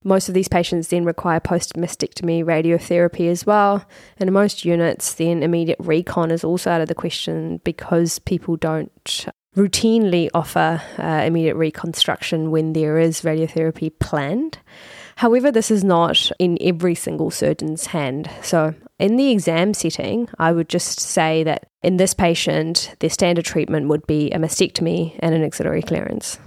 Most 0.04 0.28
of 0.28 0.34
these 0.34 0.48
patients 0.48 0.88
then 0.88 1.06
require 1.06 1.40
post 1.40 1.76
mastectomy 1.76 2.44
radiotherapy 2.44 3.30
as 3.30 3.46
well. 3.46 3.86
And 4.18 4.28
in 4.28 4.34
most 4.34 4.66
units, 4.66 5.14
then 5.14 5.42
immediate 5.42 5.78
recon 5.80 6.30
is 6.30 6.44
also 6.44 6.70
out 6.70 6.82
of 6.82 6.88
the 6.88 6.94
question 6.94 7.62
because 7.64 8.18
people 8.18 8.56
don't 8.56 9.26
routinely 9.56 10.28
offer 10.34 10.82
uh, 10.98 11.22
immediate 11.24 11.56
reconstruction 11.56 12.50
when 12.50 12.74
there 12.74 12.98
is 12.98 13.22
radiotherapy 13.22 13.98
planned. 13.98 14.58
However, 15.16 15.50
this 15.50 15.70
is 15.70 15.84
not 15.84 16.30
in 16.38 16.58
every 16.60 16.94
single 16.94 17.30
surgeon's 17.30 17.86
hand. 17.86 18.30
So, 18.42 18.74
in 19.02 19.16
the 19.16 19.32
exam 19.32 19.74
setting, 19.74 20.28
I 20.38 20.52
would 20.52 20.68
just 20.68 21.00
say 21.00 21.42
that 21.42 21.66
in 21.82 21.96
this 21.96 22.14
patient, 22.14 22.94
their 23.00 23.10
standard 23.10 23.44
treatment 23.44 23.88
would 23.88 24.06
be 24.06 24.30
a 24.30 24.38
mastectomy 24.38 25.16
and 25.18 25.34
an 25.34 25.42
axillary 25.42 25.82
clearance. 25.82 26.38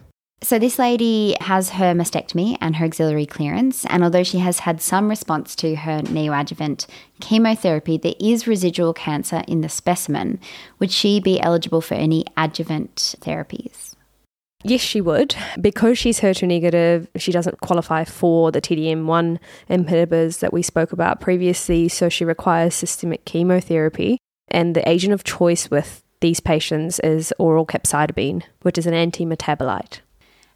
So, 0.42 0.58
this 0.58 0.80
lady 0.80 1.36
has 1.42 1.72
her 1.72 1.94
mastectomy 1.94 2.58
and 2.62 2.78
her 2.78 2.86
axillary 2.86 3.26
clearance, 3.26 3.86
and 3.86 4.04
although 4.04 4.24
she 4.24 4.38
has 4.40 4.60
had 4.60 4.80
some 4.80 5.10
response 5.10 5.54
to 5.58 5.76
her 5.76 6.02
neoadjuvant 6.04 6.86
chemotherapy, 7.20 7.98
there 7.98 8.16
is 8.22 8.48
residual 8.48 8.94
cancer 8.94 9.44
in 9.50 9.60
the 9.60 9.70
specimen. 9.70 10.40
Would 10.80 10.92
she 10.92 11.20
be 11.20 11.42
eligible 11.42 11.82
for 11.82 11.96
any 11.96 12.24
adjuvant 12.38 13.16
therapies? 13.20 13.95
Yes, 14.68 14.82
she 14.82 15.00
would. 15.00 15.36
Because 15.62 16.00
she's 16.00 16.22
HER2 16.22 16.48
negative, 16.48 17.08
she 17.18 17.32
doesn't 17.32 17.62
qualify 17.62 18.04
for 18.04 18.52
the 18.52 18.60
TDM1 18.60 19.38
inhibitors 19.70 20.40
that 20.40 20.52
we 20.52 20.64
spoke 20.64 20.92
about 20.92 21.22
previously, 21.22 21.88
so 21.88 22.10
she 22.10 22.26
requires 22.26 22.74
systemic 22.74 23.26
chemotherapy. 23.26 24.18
And 24.48 24.76
the 24.76 24.88
agent 24.90 25.14
of 25.14 25.24
choice 25.24 25.70
with 25.70 26.02
these 26.20 26.40
patients 26.40 27.00
is 27.02 27.32
oral 27.38 27.68
capecitabine, 27.68 28.42
which 28.64 28.80
is 28.80 28.88
an 28.88 28.96
anti 28.96 29.24
metabolite. 29.24 30.00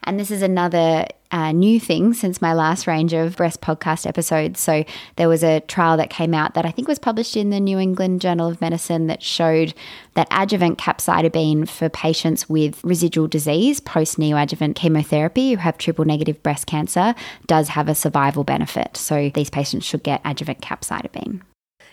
And 0.03 0.19
this 0.19 0.31
is 0.31 0.41
another 0.41 1.05
uh, 1.31 1.51
new 1.51 1.79
thing 1.79 2.13
since 2.13 2.41
my 2.41 2.53
last 2.53 2.87
range 2.87 3.13
of 3.13 3.35
breast 3.35 3.61
podcast 3.61 4.07
episodes. 4.07 4.59
So 4.59 4.83
there 5.17 5.29
was 5.29 5.43
a 5.43 5.59
trial 5.61 5.97
that 5.97 6.09
came 6.09 6.33
out 6.33 6.53
that 6.55 6.65
I 6.65 6.71
think 6.71 6.87
was 6.87 6.99
published 6.99 7.37
in 7.37 7.49
the 7.49 7.59
New 7.59 7.77
England 7.77 8.21
Journal 8.21 8.47
of 8.49 8.61
Medicine 8.61 9.07
that 9.07 9.21
showed 9.21 9.73
that 10.15 10.27
adjuvant 10.31 10.79
capecitabine 10.79 11.67
for 11.67 11.89
patients 11.89 12.49
with 12.49 12.83
residual 12.83 13.27
disease 13.27 13.79
post 13.79 14.17
neoadjuvant 14.17 14.75
chemotherapy 14.75 15.51
who 15.51 15.57
have 15.57 15.77
triple 15.77 16.05
negative 16.05 16.41
breast 16.41 16.65
cancer 16.65 17.13
does 17.45 17.69
have 17.69 17.87
a 17.87 17.95
survival 17.95 18.43
benefit. 18.43 18.97
So 18.97 19.29
these 19.29 19.49
patients 19.49 19.85
should 19.85 20.03
get 20.03 20.21
adjuvant 20.25 20.61
capecitabine. 20.61 21.41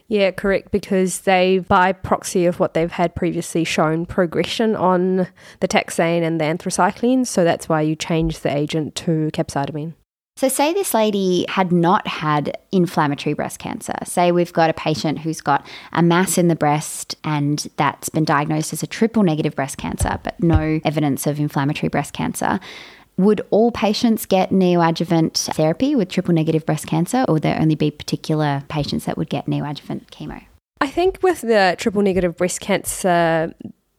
Yeah, 0.08 0.30
correct, 0.30 0.70
because 0.70 1.20
they, 1.20 1.58
by 1.58 1.92
proxy 1.92 2.46
of 2.46 2.60
what 2.60 2.74
they've 2.74 2.92
had 2.92 3.14
previously, 3.16 3.64
shown 3.64 4.06
progression 4.06 4.76
on 4.76 5.26
the 5.60 5.68
taxane 5.68 6.22
and 6.22 6.40
the 6.40 6.44
anthracycline. 6.44 7.26
So 7.26 7.42
that's 7.42 7.68
why 7.68 7.82
you 7.82 7.96
change 7.96 8.40
the 8.40 8.56
agent 8.56 8.94
to 8.96 9.30
capecitabine. 9.32 9.94
So, 10.38 10.48
say 10.48 10.74
this 10.74 10.92
lady 10.92 11.46
had 11.48 11.72
not 11.72 12.06
had 12.06 12.58
inflammatory 12.70 13.32
breast 13.32 13.58
cancer. 13.58 13.94
Say 14.04 14.32
we've 14.32 14.52
got 14.52 14.68
a 14.68 14.74
patient 14.74 15.20
who's 15.20 15.40
got 15.40 15.66
a 15.94 16.02
mass 16.02 16.36
in 16.36 16.48
the 16.48 16.54
breast 16.54 17.14
and 17.24 17.66
that's 17.76 18.10
been 18.10 18.26
diagnosed 18.26 18.74
as 18.74 18.82
a 18.82 18.86
triple 18.86 19.22
negative 19.22 19.56
breast 19.56 19.78
cancer, 19.78 20.20
but 20.22 20.38
no 20.42 20.78
evidence 20.84 21.26
of 21.26 21.40
inflammatory 21.40 21.88
breast 21.88 22.12
cancer. 22.12 22.60
Would 23.18 23.40
all 23.50 23.70
patients 23.70 24.26
get 24.26 24.50
neoadjuvant 24.50 25.54
therapy 25.54 25.94
with 25.94 26.10
triple 26.10 26.34
negative 26.34 26.66
breast 26.66 26.86
cancer, 26.86 27.24
or 27.26 27.34
would 27.34 27.42
there 27.42 27.58
only 27.58 27.74
be 27.74 27.90
particular 27.90 28.62
patients 28.68 29.06
that 29.06 29.16
would 29.16 29.30
get 29.30 29.46
neoadjuvant 29.46 30.06
chemo? 30.10 30.44
I 30.82 30.88
think 30.88 31.22
with 31.22 31.40
the 31.40 31.76
triple 31.78 32.02
negative 32.02 32.36
breast 32.36 32.60
cancer, 32.60 33.54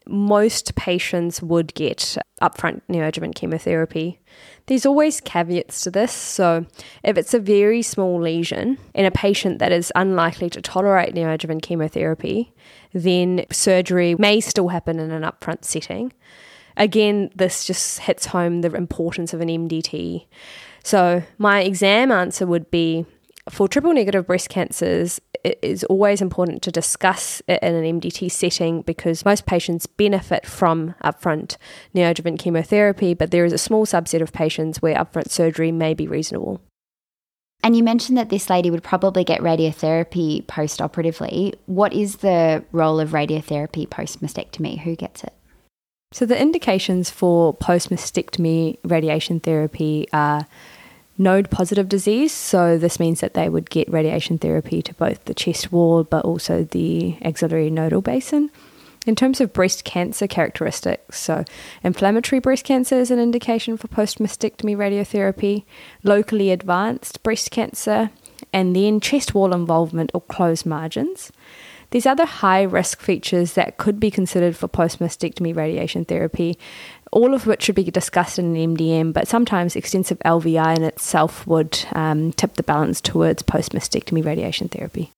most 0.08 0.76
patients 0.76 1.42
would 1.42 1.74
get 1.74 2.16
upfront 2.42 2.82
neoadjuvant 2.90 3.34
chemotherapy. 3.34 4.20
There's 4.68 4.86
always 4.86 5.20
caveats 5.20 5.82
to 5.82 5.92
this. 5.92 6.12
So, 6.12 6.68
if 7.04 7.18
it's 7.18 7.34
a 7.34 7.40
very 7.40 7.82
small 7.82 8.22
lesion 8.22 8.78
in 8.94 9.06
a 9.06 9.12
patient 9.12 9.58
that 9.58 9.72
is 9.72 9.92
unlikely 9.96 10.52
to 10.52 10.62
tolerate 10.62 11.16
neoadjuvant 11.16 11.64
chemotherapy, 11.64 12.54
then 12.94 13.46
surgery 13.52 14.16
may 14.20 14.40
still 14.42 14.68
happen 14.68 15.00
in 15.00 15.10
an 15.10 15.24
upfront 15.24 15.66
setting 15.66 16.14
again, 16.78 17.30
this 17.36 17.66
just 17.66 18.00
hits 18.00 18.28
home 18.28 18.62
the 18.62 18.74
importance 18.74 19.34
of 19.34 19.42
an 19.42 19.50
MDT. 19.50 20.26
So, 20.84 21.24
my 21.38 21.62
exam 21.62 22.12
answer 22.12 22.48
would 22.48 22.72
be 22.72 23.06
for 23.50 23.68
triple 23.68 23.94
negative 23.94 24.28
breast 24.28 24.50
cancers, 24.50 25.22
it 25.44 25.60
is 25.62 25.84
always 25.86 26.22
important 26.22 26.62
to 26.64 26.72
discuss 26.72 27.42
it 27.48 27.62
in 27.62 27.76
an 27.76 28.00
MDT 28.00 28.32
setting 28.32 28.82
because 28.82 29.24
most 29.24 29.46
patients 29.46 29.86
benefit 29.86 30.46
from 30.46 30.96
upfront 31.04 31.58
neoadjuvant 31.96 32.40
chemotherapy, 32.40 33.14
but 33.14 33.32
there 33.32 33.46
is 33.46 33.54
a 33.54 33.58
small 33.58 33.86
subset 33.86 34.22
of 34.22 34.34
patients 34.34 34.82
where 34.82 34.96
upfront 34.96 35.30
surgery 35.30 35.72
may 35.72 35.94
be 35.94 36.08
reasonable. 36.08 36.62
And 37.64 37.76
you 37.76 37.84
mentioned 37.84 38.18
that 38.18 38.30
this 38.30 38.50
lady 38.50 38.70
would 38.70 38.84
probably 38.84 39.24
get 39.24 39.42
radiotherapy 39.42 40.46
post 40.48 40.82
operatively. 40.82 41.54
What 41.66 41.94
is 41.94 42.18
the 42.18 42.64
role 42.72 43.00
of 43.00 43.10
radiotherapy 43.12 43.90
post 43.90 44.22
mastectomy? 44.22 44.80
Who 44.80 44.96
gets 44.96 45.24
it? 45.24 45.34
So, 46.14 46.26
the 46.26 46.42
indications 46.42 47.10
for 47.10 47.54
post 47.54 47.90
mastectomy 47.90 48.78
radiation 48.84 49.42
therapy 49.42 50.08
are 50.14 50.48
node 51.18 51.50
positive 51.50 51.90
disease. 51.90 52.32
So, 52.32 52.78
this 52.78 52.98
means 52.98 53.20
that 53.20 53.34
they 53.34 53.50
would 53.50 53.70
get 53.70 53.92
radiation 53.92 54.38
therapy 54.38 54.82
to 54.84 54.94
both 54.94 55.26
the 55.26 55.34
chest 55.34 55.72
wall 55.72 56.06
but 56.06 56.24
also 56.24 56.64
the 56.64 57.18
axillary 57.22 57.70
nodal 57.70 58.02
basin. 58.02 58.52
In 59.06 59.16
terms 59.16 59.40
of 59.42 59.54
breast 59.54 59.84
cancer 59.84 60.28
characteristics, 60.28 61.20
so 61.20 61.46
inflammatory 61.82 62.40
breast 62.40 62.66
cancer 62.66 62.96
is 62.96 63.10
an 63.10 63.20
indication 63.20 63.78
for 63.78 63.88
post 63.88 64.20
mastectomy 64.20 64.76
radiotherapy, 64.76 65.64
locally 66.04 66.52
advanced 66.52 67.24
breast 67.24 67.52
cancer, 67.52 68.12
and 68.52 68.76
then 68.76 69.00
chest 69.00 69.34
wall 69.34 69.54
involvement 69.54 70.12
or 70.14 70.22
closed 70.22 70.66
margins. 70.66 71.32
These 71.92 72.06
other 72.06 72.26
high 72.26 72.64
risk 72.64 73.02
features 73.02 73.54
that 73.54 73.78
could 73.78 74.00
be 74.00 74.12
considered 74.12 74.56
for 74.56 74.68
post 74.68 75.00
mastectomy 75.00 75.56
radiation 75.56 76.04
therapy, 76.04 76.58
all 77.12 77.34
of 77.34 77.48
which 77.48 77.64
should 77.64 77.76
be 77.76 77.90
discussed 77.90 78.38
in 78.38 78.56
an 78.56 78.76
MDM, 78.76 79.14
but 79.14 79.28
sometimes 79.28 79.76
extensive 79.76 80.20
LVI 80.20 80.76
in 80.76 80.84
itself 80.84 81.48
would 81.48 81.80
um, 81.94 82.34
tip 82.34 82.56
the 82.56 82.64
balance 82.64 83.00
towards 83.00 83.42
post 83.42 83.72
mastectomy 83.72 84.26
radiation 84.26 84.68
therapy. 84.68 85.12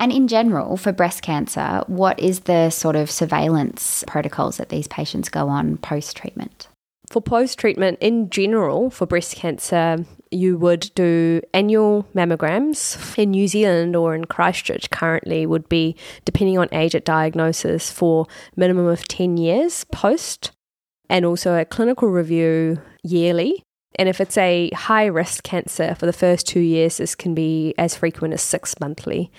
And 0.00 0.10
in 0.12 0.26
general, 0.26 0.76
for 0.76 0.92
breast 0.92 1.22
cancer, 1.22 1.82
what 1.86 2.18
is 2.18 2.40
the 2.40 2.70
sort 2.70 2.96
of 2.96 3.10
surveillance 3.10 4.02
protocols 4.06 4.56
that 4.56 4.68
these 4.68 4.88
patients 4.88 5.28
go 5.28 5.48
on 5.48 5.76
post 5.76 6.16
treatment? 6.16 6.68
For 7.10 7.22
post 7.22 7.58
treatment, 7.58 7.98
in 8.00 8.30
general, 8.30 8.90
for 8.90 9.06
breast 9.06 9.36
cancer, 9.36 10.04
you 10.34 10.58
would 10.58 10.90
do 10.94 11.40
annual 11.52 12.06
mammograms. 12.14 13.18
In 13.18 13.30
New 13.30 13.48
Zealand 13.48 13.96
or 13.96 14.14
in 14.14 14.26
Christchurch, 14.26 14.90
currently, 14.90 15.46
would 15.46 15.68
be 15.68 15.96
depending 16.24 16.58
on 16.58 16.68
age 16.72 16.94
at 16.94 17.04
diagnosis 17.04 17.90
for 17.90 18.26
minimum 18.56 18.86
of 18.86 19.08
10 19.08 19.36
years 19.36 19.84
post, 19.84 20.52
and 21.08 21.24
also 21.24 21.58
a 21.58 21.64
clinical 21.64 22.08
review 22.08 22.80
yearly. 23.02 23.63
And 23.96 24.08
if 24.08 24.20
it's 24.20 24.36
a 24.36 24.70
high 24.70 25.06
risk 25.06 25.44
cancer 25.44 25.94
for 25.94 26.06
the 26.06 26.12
first 26.12 26.46
two 26.46 26.60
years, 26.60 26.96
this 26.96 27.14
can 27.14 27.34
be 27.34 27.74
as 27.78 27.96
frequent 27.96 28.34
as 28.34 28.42
six 28.42 28.78
monthly. 28.80 29.30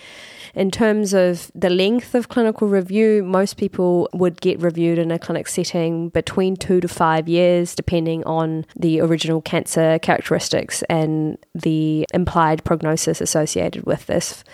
In 0.54 0.72
terms 0.72 1.14
of 1.14 1.52
the 1.54 1.70
length 1.70 2.16
of 2.16 2.30
clinical 2.30 2.70
review, 2.70 3.24
most 3.24 3.58
people 3.58 4.08
would 4.14 4.40
get 4.40 4.62
reviewed 4.62 4.98
in 4.98 5.12
a 5.12 5.20
clinic 5.20 5.50
setting 5.50 6.08
between 6.10 6.56
two 6.56 6.80
to 6.80 6.88
five 6.88 7.28
years, 7.28 7.76
depending 7.76 8.24
on 8.24 8.66
the 8.74 9.02
original 9.02 9.42
cancer 9.42 10.00
characteristics 10.00 10.82
and 10.84 11.38
the 11.54 12.06
implied 12.14 12.64
prognosis 12.64 13.20
associated 13.20 13.86
with 13.86 14.06
this. 14.06 14.46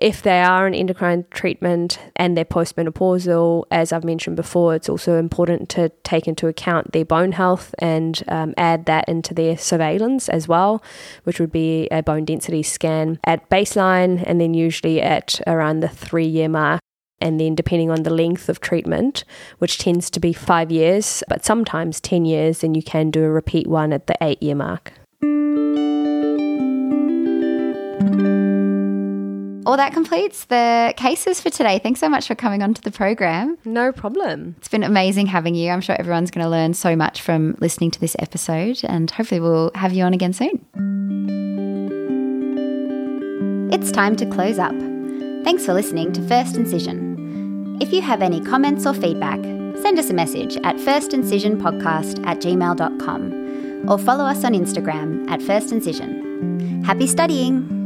If 0.00 0.22
they 0.22 0.40
are 0.40 0.66
an 0.66 0.74
endocrine 0.74 1.26
treatment 1.30 1.98
and 2.16 2.36
they're 2.36 2.44
postmenopausal, 2.44 3.64
as 3.70 3.92
I've 3.92 4.04
mentioned 4.04 4.36
before, 4.36 4.74
it's 4.74 4.88
also 4.88 5.18
important 5.18 5.68
to 5.70 5.90
take 6.02 6.26
into 6.26 6.46
account 6.46 6.92
their 6.92 7.04
bone 7.04 7.32
health 7.32 7.74
and 7.78 8.22
um, 8.28 8.54
add 8.56 8.86
that 8.86 9.08
into 9.08 9.34
their 9.34 9.56
surveillance 9.58 10.28
as 10.28 10.48
well, 10.48 10.82
which 11.24 11.38
would 11.38 11.52
be 11.52 11.88
a 11.90 12.02
bone 12.02 12.24
density 12.24 12.62
scan 12.62 13.18
at 13.24 13.48
baseline 13.50 14.22
and 14.26 14.40
then 14.40 14.54
usually 14.54 15.00
at 15.00 15.40
around 15.46 15.80
the 15.80 15.88
three 15.88 16.26
year 16.26 16.48
mark 16.48 16.80
and 17.20 17.38
then 17.38 17.54
depending 17.54 17.90
on 17.90 18.02
the 18.02 18.10
length 18.10 18.48
of 18.48 18.60
treatment, 18.60 19.24
which 19.58 19.78
tends 19.78 20.10
to 20.10 20.18
be 20.18 20.32
five 20.32 20.72
years, 20.72 21.22
but 21.28 21.44
sometimes 21.44 22.00
10 22.00 22.24
years, 22.24 22.60
then 22.60 22.74
you 22.74 22.82
can 22.82 23.10
do 23.10 23.22
a 23.22 23.30
repeat 23.30 23.68
one 23.68 23.92
at 23.92 24.08
the 24.08 24.16
eight 24.20 24.42
year 24.42 24.56
mark. 24.56 24.92
Well, 29.64 29.76
that 29.76 29.92
completes 29.92 30.46
the 30.46 30.92
cases 30.96 31.40
for 31.40 31.48
today. 31.48 31.78
Thanks 31.78 32.00
so 32.00 32.08
much 32.08 32.26
for 32.26 32.34
coming 32.34 32.62
onto 32.62 32.82
the 32.82 32.90
program. 32.90 33.56
No 33.64 33.92
problem. 33.92 34.56
It's 34.58 34.68
been 34.68 34.82
amazing 34.82 35.26
having 35.26 35.54
you. 35.54 35.70
I'm 35.70 35.80
sure 35.80 35.94
everyone's 35.98 36.32
going 36.32 36.44
to 36.44 36.50
learn 36.50 36.74
so 36.74 36.96
much 36.96 37.22
from 37.22 37.56
listening 37.60 37.92
to 37.92 38.00
this 38.00 38.16
episode, 38.18 38.80
and 38.82 39.10
hopefully, 39.10 39.40
we'll 39.40 39.70
have 39.76 39.92
you 39.92 40.02
on 40.02 40.14
again 40.14 40.32
soon. 40.32 40.60
It's 43.72 43.92
time 43.92 44.16
to 44.16 44.26
close 44.26 44.58
up. 44.58 44.74
Thanks 45.44 45.64
for 45.64 45.72
listening 45.72 46.12
to 46.12 46.28
First 46.28 46.56
Incision. 46.56 47.78
If 47.80 47.92
you 47.92 48.02
have 48.02 48.20
any 48.20 48.40
comments 48.40 48.84
or 48.84 48.94
feedback, 48.94 49.40
send 49.80 49.98
us 49.98 50.10
a 50.10 50.14
message 50.14 50.56
at 50.58 50.76
firstincisionpodcast 50.76 52.26
at 52.26 52.38
gmail.com 52.38 53.88
or 53.88 53.98
follow 53.98 54.24
us 54.24 54.44
on 54.44 54.52
Instagram 54.52 55.28
at 55.30 55.40
First 55.40 55.72
Incision. 55.72 56.82
Happy 56.84 57.06
studying! 57.06 57.81